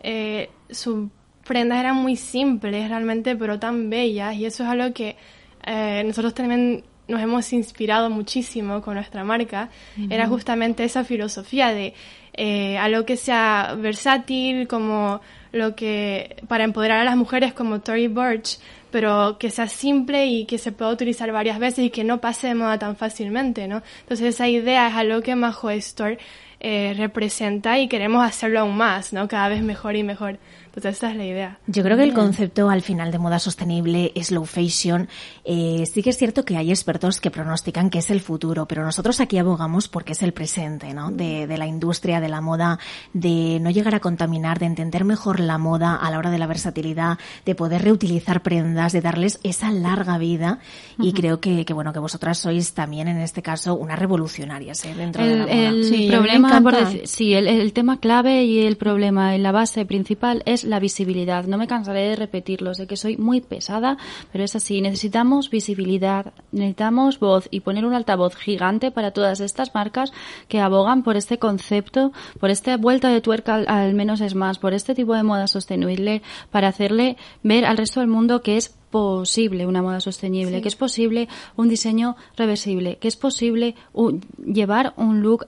eh, 0.00 0.48
sus 0.70 1.08
prendas 1.44 1.80
eran 1.80 1.96
muy 1.96 2.14
simples 2.14 2.88
realmente, 2.88 3.34
pero 3.34 3.58
tan 3.58 3.90
bellas, 3.90 4.36
y 4.36 4.44
eso 4.44 4.62
es 4.62 4.68
algo 4.68 4.94
que 4.94 5.16
eh, 5.64 6.04
nosotros 6.06 6.34
también 6.34 6.84
nos 7.08 7.20
hemos 7.20 7.52
inspirado 7.52 8.10
muchísimo 8.10 8.80
con 8.82 8.94
nuestra 8.94 9.24
marca, 9.24 9.70
Ujú. 9.96 10.06
era 10.10 10.28
justamente 10.28 10.84
esa 10.84 11.02
filosofía 11.04 11.72
de 11.72 11.94
eh, 12.36 12.76
algo 12.78 13.04
que 13.04 13.16
sea 13.16 13.74
versátil, 13.78 14.68
como 14.68 15.20
lo 15.52 15.74
que 15.74 16.36
para 16.48 16.64
empoderar 16.64 16.98
a 16.98 17.04
las 17.04 17.16
mujeres 17.16 17.52
como 17.52 17.80
Tory 17.80 18.08
Burch, 18.08 18.58
pero 18.90 19.38
que 19.38 19.50
sea 19.50 19.68
simple 19.68 20.26
y 20.26 20.44
que 20.44 20.58
se 20.58 20.72
pueda 20.72 20.90
utilizar 20.90 21.32
varias 21.32 21.58
veces 21.58 21.86
y 21.86 21.90
que 21.90 22.04
no 22.04 22.20
pase 22.20 22.48
de 22.48 22.54
moda 22.54 22.78
tan 22.78 22.96
fácilmente, 22.96 23.66
¿no? 23.68 23.82
Entonces 24.00 24.34
esa 24.34 24.48
idea 24.48 24.88
es 24.88 24.94
algo 24.94 25.22
que 25.22 25.34
Majo 25.34 25.70
Store 25.70 26.18
eh, 26.60 26.94
representa 26.96 27.78
y 27.78 27.88
queremos 27.88 28.24
hacerlo 28.24 28.60
aún 28.60 28.76
más, 28.76 29.12
¿no? 29.12 29.28
Cada 29.28 29.48
vez 29.48 29.62
mejor 29.62 29.96
y 29.96 30.02
mejor. 30.02 30.38
Entonces 30.76 30.98
esa 30.98 31.10
es 31.10 31.16
la 31.16 31.24
idea. 31.24 31.58
Yo 31.66 31.82
creo 31.82 31.96
que 31.96 32.04
el 32.04 32.12
concepto 32.12 32.68
al 32.68 32.82
final 32.82 33.10
de 33.10 33.18
moda 33.18 33.38
sostenible, 33.38 34.12
slow 34.22 34.44
fashion, 34.44 35.08
eh, 35.44 35.84
sí 35.90 36.02
que 36.02 36.10
es 36.10 36.18
cierto 36.18 36.44
que 36.44 36.56
hay 36.58 36.68
expertos 36.70 37.18
que 37.18 37.30
pronostican 37.30 37.88
que 37.88 37.98
es 38.00 38.10
el 38.10 38.20
futuro, 38.20 38.66
pero 38.66 38.84
nosotros 38.84 39.18
aquí 39.20 39.38
abogamos 39.38 39.88
porque 39.88 40.12
es 40.12 40.22
el 40.22 40.34
presente, 40.34 40.92
¿no? 40.92 41.10
De, 41.10 41.46
de 41.46 41.56
la 41.56 41.66
industria, 41.66 42.20
de 42.20 42.28
la 42.28 42.42
moda, 42.42 42.78
de 43.14 43.58
no 43.60 43.70
llegar 43.70 43.94
a 43.94 44.00
contaminar, 44.00 44.58
de 44.58 44.66
entender 44.66 45.04
mejor 45.06 45.40
la 45.40 45.56
moda 45.56 45.96
a 45.96 46.10
la 46.10 46.18
hora 46.18 46.30
de 46.30 46.38
la 46.38 46.46
versatilidad, 46.46 47.18
de 47.46 47.54
poder 47.54 47.82
reutilizar 47.82 48.42
prendas, 48.42 48.92
de 48.92 49.00
darles 49.00 49.40
esa 49.44 49.70
larga 49.70 50.18
vida. 50.18 50.58
Y 50.98 51.14
creo 51.14 51.40
que, 51.40 51.64
que, 51.64 51.72
bueno, 51.72 51.94
que 51.94 51.98
vosotras 52.00 52.36
sois 52.38 52.74
también 52.74 53.08
en 53.08 53.16
este 53.18 53.40
caso 53.40 53.74
unas 53.76 53.98
revolucionarias 53.98 54.84
¿eh? 54.84 54.94
dentro 54.94 55.24
de 55.24 55.36
la 55.36 55.44
El, 55.44 55.78
moda. 55.84 55.96
el 55.96 56.08
problema, 56.10 56.60
por 56.60 56.74
decir- 56.74 57.06
sí, 57.06 57.32
el, 57.32 57.46
el 57.48 57.72
tema 57.72 57.98
clave 57.98 58.44
y 58.44 58.66
el 58.66 58.76
problema 58.76 59.34
en 59.34 59.42
la 59.42 59.52
base 59.52 59.86
principal 59.86 60.42
es 60.44 60.64
la 60.66 60.80
visibilidad. 60.80 61.44
No 61.44 61.56
me 61.58 61.66
cansaré 61.66 62.08
de 62.08 62.16
repetirlo, 62.16 62.74
sé 62.74 62.86
que 62.86 62.96
soy 62.96 63.16
muy 63.16 63.40
pesada, 63.40 63.96
pero 64.32 64.44
es 64.44 64.54
así. 64.56 64.80
Necesitamos 64.82 65.48
visibilidad, 65.50 66.32
necesitamos 66.52 67.18
voz 67.18 67.48
y 67.50 67.60
poner 67.60 67.84
un 67.86 67.94
altavoz 67.94 68.34
gigante 68.36 68.90
para 68.90 69.12
todas 69.12 69.40
estas 69.40 69.74
marcas 69.74 70.12
que 70.48 70.60
abogan 70.60 71.02
por 71.02 71.16
este 71.16 71.38
concepto, 71.38 72.12
por 72.40 72.50
esta 72.50 72.76
vuelta 72.76 73.08
de 73.08 73.20
tuerca 73.20 73.54
al, 73.54 73.68
al 73.68 73.94
menos 73.94 74.20
es 74.20 74.34
más, 74.34 74.58
por 74.58 74.74
este 74.74 74.94
tipo 74.94 75.14
de 75.14 75.22
moda 75.22 75.46
sostenible, 75.46 76.22
para 76.50 76.68
hacerle 76.68 77.16
ver 77.42 77.64
al 77.64 77.76
resto 77.76 78.00
del 78.00 78.08
mundo 78.08 78.42
que 78.42 78.56
es 78.56 78.74
posible 78.90 79.66
una 79.66 79.82
moda 79.82 80.00
sostenible, 80.00 80.56
Sí. 80.56 80.62
que 80.62 80.68
es 80.68 80.76
posible 80.76 81.28
un 81.56 81.68
diseño 81.68 82.16
reversible, 82.36 82.96
que 82.98 83.08
es 83.08 83.16
posible 83.16 83.74
un- 83.92 84.20
llevar 84.44 84.94
un 84.96 85.20
look 85.22 85.46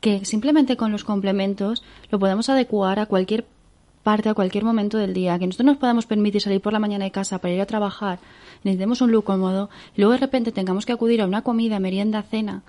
que 0.00 0.24
simplemente 0.24 0.76
con 0.76 0.92
los 0.92 1.02
complementos 1.02 1.82
lo 2.10 2.18
podemos 2.18 2.48
adecuar 2.50 2.98
a 2.98 3.06
cualquier 3.06 3.46
parte, 4.02 4.28
a 4.28 4.34
cualquier 4.34 4.64
momento 4.64 4.98
del 4.98 5.12
día, 5.14 5.38
que 5.38 5.46
nosotros 5.46 5.66
nos 5.66 5.76
podamos 5.76 6.06
permitir 6.06 6.40
salir 6.40 6.60
por 6.60 6.72
la 6.72 6.78
mañana 6.78 7.04
de 7.04 7.10
casa 7.10 7.38
para 7.38 7.54
ir 7.54 7.60
a 7.60 7.66
trabajar, 7.66 8.18
necesitemos 8.64 9.00
un 9.00 9.12
look 9.12 9.24
cómodo, 9.24 9.68
y 9.96 10.00
luego 10.00 10.12
de 10.12 10.18
repente 10.18 10.52
tengamos 10.52 10.86
que 10.86 10.92
acudir 10.92 11.20
a 11.22 11.26
una 11.26 11.42
comida, 11.42 11.78
merienda, 11.78 12.22
cena, 12.22 12.62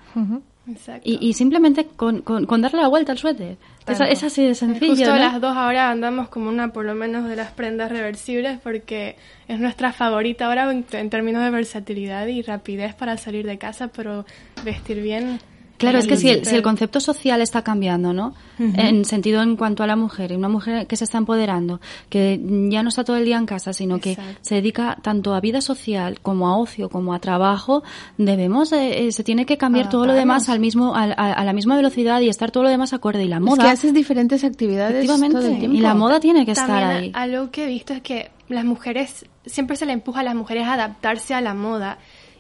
Exacto. 0.68 1.02
y, 1.10 1.18
y 1.28 1.34
simplemente 1.34 1.86
con, 1.96 2.22
con- 2.22 2.46
con 2.46 2.62
darle 2.62 2.82
la 2.82 2.88
vuelta 2.90 3.12
al 3.14 3.18
suéter. 3.18 3.58
Es, 3.88 4.24
así 4.24 4.46
de 4.46 4.54
sencillo. 4.54 4.90
Justo 4.94 5.10
¿no? 5.10 5.16
las 5.18 5.42
dos 5.42 5.58
ahora 5.58 5.90
andamos 5.90 6.30
como 6.30 6.48
una 6.48 6.72
por 6.72 6.86
lo 6.86 6.94
menos 6.94 7.28
de 7.28 7.36
las 7.36 7.50
prendas 7.52 7.92
reversibles 7.92 8.60
porque 8.62 9.16
es 9.48 9.60
nuestra 9.60 9.94
favorita 9.94 10.46
ahora 10.46 10.72
en, 10.72 10.86
en 10.92 11.10
términos 11.10 11.42
de 11.44 11.50
versatilidad 11.50 12.28
y 12.28 12.44
rapidez 12.44 12.94
para 12.94 13.18
salir 13.18 13.48
de 13.48 13.58
casa, 13.58 13.88
pero 13.88 14.26
vestir 14.64 15.02
bien. 15.02 15.40
Claro, 15.80 15.98
es 15.98 16.06
que 16.08 16.18
si 16.18 16.30
el, 16.30 16.46
si 16.46 16.56
el 16.56 16.62
concepto 16.62 17.00
social 17.00 17.42
está 17.42 17.64
cambiando, 17.64 18.14
¿no? 18.14 18.34
En 18.60 19.06
sentido 19.06 19.42
en 19.42 19.56
cuanto 19.56 19.82
a 19.82 19.88
la 19.88 19.96
mujer, 19.96 20.36
una 20.36 20.50
mujer 20.50 20.86
que 20.88 20.96
se 20.98 21.06
está 21.06 21.18
empoderando, 21.18 21.80
que 22.10 22.40
ya 22.70 22.84
no 22.84 22.90
está 22.90 23.04
todo 23.04 23.16
el 23.16 23.26
día 23.26 23.38
en 23.38 23.46
casa, 23.46 23.74
sino 23.74 24.00
que 24.00 24.18
se 24.42 24.56
dedica 24.56 24.98
tanto 25.02 25.34
a 25.34 25.40
vida 25.40 25.62
social 25.62 26.20
como 26.22 26.48
a 26.50 26.58
ocio, 26.58 26.90
como 26.90 27.14
a 27.14 27.20
trabajo, 27.20 27.82
debemos, 28.18 28.70
de- 28.70 29.08
eh, 29.08 29.12
se 29.12 29.24
tiene 29.24 29.46
que 29.46 29.58
cambiar 29.58 29.90
todo 29.90 30.06
lo 30.06 30.14
demás 30.14 30.50
al 30.50 30.60
mismo, 30.60 30.96
al- 30.96 31.14
a, 31.14 31.32
a 31.34 31.44
la 31.46 31.54
misma 31.54 31.76
velocidad 31.76 32.20
y 32.22 32.30
estar 32.30 32.52
todo 32.52 32.64
lo 32.64 32.70
demás 32.70 32.94
acorde. 32.94 33.24
Y 33.24 33.28
la 33.30 33.40
moda. 33.40 33.64
Es 33.64 33.64
que 33.64 33.72
haces 33.72 33.94
diferentes 33.94 34.44
actividades 34.44 34.96
Efectivamente, 34.96 35.38
todo 35.38 35.48
el 35.48 35.60
tiempo. 35.60 35.78
y 35.78 35.82
la 35.82 35.96
moda 35.96 36.20
tiene 36.20 36.46
que 36.46 36.52
estar 36.52 36.84
ahí. 36.84 37.12
algo 37.16 37.52
que 37.52 37.64
he 37.64 37.68
visto 37.68 37.94
es 37.94 38.02
que 38.02 38.32
las 38.50 38.66
mujeres, 38.66 39.26
siempre 39.46 39.76
se 39.78 39.86
le 39.86 39.94
empuja 39.94 40.20
a 40.20 40.24
las 40.24 40.36
mujeres 40.36 40.66
a 40.68 40.74
adaptarse 40.74 41.34
a 41.34 41.42
la 41.42 41.54
moda. 41.54 41.98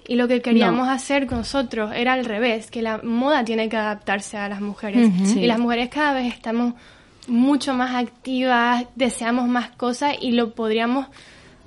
Y 0.09 0.15
lo 0.15 0.27
que 0.27 0.41
queríamos 0.41 0.87
No. 0.87 0.91
hacer 0.91 1.31
nosotros 1.31 1.91
era 1.95 2.13
al 2.13 2.25
revés, 2.25 2.71
que 2.71 2.81
la 2.81 2.97
moda 3.03 3.45
tiene 3.45 3.69
que 3.69 3.77
adaptarse 3.77 4.37
a 4.37 4.49
las 4.49 4.59
mujeres. 4.59 5.11
Sí. 5.23 5.41
Y 5.41 5.45
las 5.47 5.59
mujeres 5.59 5.89
cada 5.89 6.13
vez 6.13 6.33
estamos 6.33 6.73
mucho 7.27 7.75
más 7.75 7.93
activas, 7.95 8.85
deseamos 8.95 9.47
más 9.47 9.69
cosas 9.69 10.15
y 10.19 10.31
lo 10.31 10.55
podríamos 10.55 11.05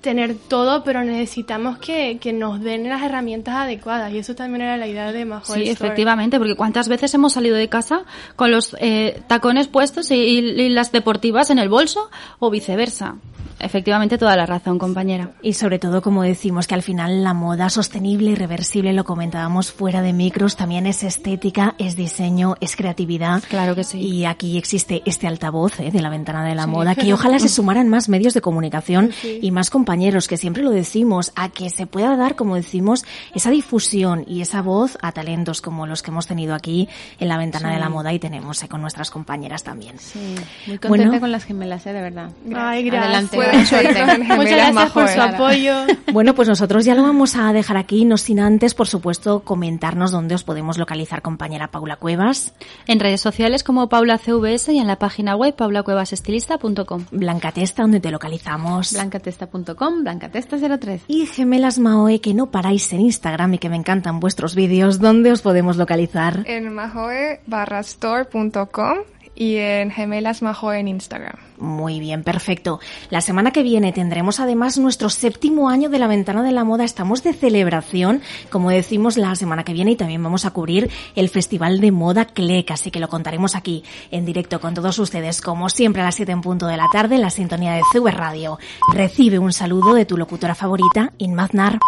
tener 0.01 0.35
todo, 0.35 0.83
pero 0.83 1.05
necesitamos 1.05 1.79
que, 1.79 2.19
que 2.21 2.33
nos 2.33 2.61
den 2.61 2.89
las 2.89 3.03
herramientas 3.05 3.55
adecuadas. 3.55 4.13
Y 4.13 4.19
eso 4.19 4.35
también 4.35 4.63
era 4.63 4.77
la 4.77 4.89
idea 4.89 5.13
de 5.13 5.25
Majo 5.25 5.55
Sí, 5.55 5.69
efectivamente, 5.69 6.39
porque 6.39 6.57
cuántas 6.57 6.89
veces 6.89 7.15
hemos 7.15 7.35
salido 7.35 7.55
de 7.55 7.69
casa 7.69 8.03
con 8.35 8.51
los 8.51 8.77
eh, 8.81 9.23
tacones 9.29 9.69
puestos 9.69 10.11
y, 10.11 10.15
y 10.17 10.69
las 10.71 10.91
deportivas 10.91 11.51
en 11.51 11.61
el 11.61 11.69
bolso 11.69 12.11
o 12.41 12.51
viceversa. 12.51 13.15
Efectivamente, 13.63 14.19
toda 14.19 14.37
la 14.37 14.45
razón, 14.45 14.79
compañera. 14.79 15.31
Y 15.41 15.53
sobre 15.55 15.79
todo, 15.79 16.03
como 16.03 16.23
decimos, 16.23 16.67
que 16.67 16.75
al 16.75 16.83
final 16.83 17.23
la 17.23 17.33
moda 17.33 17.71
sostenible 17.71 18.31
y 18.31 18.35
reversible, 18.35 18.93
lo 18.93 19.05
comentábamos 19.05 19.71
fuera 19.73 20.03
de 20.03 20.13
micros, 20.13 20.57
también 20.57 20.85
es 20.87 21.03
estética, 21.05 21.75
es 21.79 21.95
diseño, 21.97 22.57
es 22.61 22.75
creatividad. 22.77 23.43
Claro 23.49 23.75
que 23.75 23.85
sí. 23.85 24.01
Y 24.01 24.25
aquí 24.25 24.59
existe 24.59 25.03
este 25.07 25.27
altavoz 25.29 25.79
¿eh? 25.81 25.91
de 25.93 26.03
la 26.03 26.11
ventana 26.11 26.45
de 26.45 26.55
la 26.57 26.65
Sí. 26.65 26.71
moda, 26.71 26.95
que 26.97 27.13
ojalá 27.15 27.39
se 27.39 27.49
sumaran 27.49 27.89
más 27.89 28.09
medios 28.09 28.35
de 28.35 28.41
comunicación 28.41 29.11
Sí. 29.13 29.39
y 29.41 29.51
más 29.53 29.71
compañeros, 29.71 30.27
que 30.29 30.37
siempre 30.37 30.63
lo 30.63 30.71
decimos, 30.71 31.33
a 31.37 31.49
que 31.49 31.71
se 31.71 31.87
pueda 31.87 32.17
dar, 32.17 32.35
como 32.35 32.57
decimos, 32.57 33.05
esa 33.35 33.51
difusión 33.51 34.25
y 34.27 34.41
esa 34.43 34.61
voz 34.63 34.99
a 35.03 35.13
talentos 35.13 35.61
como 35.63 35.87
los 35.87 36.03
que 36.03 36.11
hemos 36.11 36.27
tenido 36.27 36.55
aquí 36.55 36.89
en 37.21 37.29
la 37.29 37.39
ventana 37.39 37.69
Sí. 37.69 37.75
de 37.75 37.81
la 37.81 37.89
moda 37.89 38.13
y 38.13 38.19
tenemos 38.19 38.63
eh, 38.63 38.69
con 38.69 38.81
nuestras 38.81 39.11
compañeras 39.11 39.63
también. 39.63 39.99
Sí, 39.99 40.19
muy 40.67 40.79
contenta 40.79 40.89
Bueno. 40.89 41.21
con 41.21 41.31
las 41.31 41.45
gemelas, 41.45 41.87
¿eh? 41.87 41.93
de 41.93 42.01
verdad. 42.03 42.31
Ay, 42.55 42.83
gracias. 42.85 43.05
Adelante, 43.05 43.52
Muchas 43.59 43.83
gracias 43.83 44.91
por 44.93 45.09
su 45.09 45.21
apoyo. 45.21 45.75
Bueno, 46.13 46.35
pues 46.35 46.47
nosotros 46.47 46.85
ya 46.85 46.95
lo 46.95 47.03
vamos 47.03 47.37
a 47.37 47.53
dejar 47.55 47.79
aquí, 47.79 48.05
no 48.05 48.19
sin 48.19 48.39
antes, 48.39 48.75
por 48.75 48.87
supuesto, 48.87 49.41
comentarnos 49.41 50.11
dónde 50.11 50.35
os 50.35 50.45
podemos 50.45 50.77
localizar, 50.77 51.23
compañera 51.23 51.71
Paula 51.71 51.97
Cuevas. 51.97 52.53
En 52.87 53.01
redes 53.01 53.23
sociales 53.23 53.65
como 53.65 53.89
Paula 53.89 54.19
CVS 54.19 54.73
y 54.73 54.79
en 54.79 54.87
la 54.87 54.97
página 54.97 55.37
web 55.37 55.55
paulacuevasestilista.com. 55.55 57.07
Blanca 57.13 57.53
Testa, 57.53 57.83
donde 57.83 58.01
te 58.01 58.11
localizamos. 58.11 58.93
Blancatesta.com, 58.93 60.05
Blancatesta03. 60.05 61.01
Y 61.09 61.27
Gemelas 61.27 61.79
Maoe, 61.79 62.21
que 62.21 62.35
no 62.35 62.51
paráis 62.51 62.93
en 62.93 63.01
Instagram 63.01 63.55
y 63.55 63.59
que 63.59 63.71
me 63.71 63.77
encantan 63.77 64.21
vuestros 64.21 64.55
vídeos, 64.55 64.99
¿dónde 64.99 65.33
os 65.33 65.41
podemos 65.41 65.77
localizar? 65.77 66.43
En 66.47 66.75
majoe 66.75 67.41
barra 67.47 67.81
store.com 67.81 68.99
y 69.35 69.57
en 69.57 69.91
Gemelas 69.91 70.43
Majo 70.43 70.73
en 70.73 70.89
Instagram. 70.89 71.37
Muy 71.59 72.01
bien, 72.01 72.23
perfecto. 72.23 72.81
La 73.11 73.21
semana 73.21 73.51
que 73.51 73.63
viene 73.63 73.93
tendremos 73.93 74.41
además 74.41 74.79
nuestro 74.79 75.09
séptimo 75.11 75.69
año 75.69 75.89
de 75.89 75.99
la 75.99 76.07
Ventana 76.07 76.43
de 76.43 76.53
la 76.53 76.65
Moda. 76.65 76.85
Estamos 76.85 77.23
de 77.23 77.33
celebración, 77.33 78.21
como 78.51 78.71
decimos 78.71 79.17
la 79.17 79.35
semana 79.35 79.65
que 79.65 79.73
viene, 79.73 79.93
y 79.93 79.97
también 79.97 80.23
vamos 80.23 80.45
a 80.45 80.51
cubrir 80.51 80.91
el 81.15 81.29
Festival 81.29 81.81
de 81.81 81.93
Moda 81.93 82.27
CLEC, 82.27 82.71
así 82.73 82.91
que 82.91 83.01
lo 83.01 83.09
contaremos 83.09 83.55
aquí 83.55 83.85
en 84.11 84.27
directo 84.27 84.61
con 84.61 84.75
todos 84.75 84.99
ustedes, 84.99 85.41
como 85.41 85.69
siempre 85.69 86.03
a 86.03 86.07
las 86.07 86.17
7 86.17 86.33
en 86.33 86.41
punto 86.41 86.67
de 86.67 86.77
la 86.77 86.89
tarde 86.93 87.15
en 87.15 87.23
la 87.23 87.31
sintonía 87.31 87.73
de 87.73 87.83
CV 87.93 88.11
Radio. 88.11 88.59
Recibe 88.93 89.39
un 89.39 89.53
saludo 89.53 89.95
de 89.95 90.05
tu 90.05 90.17
locutora 90.17 90.55
favorita, 90.55 91.13
Inmaznar. 91.19 91.79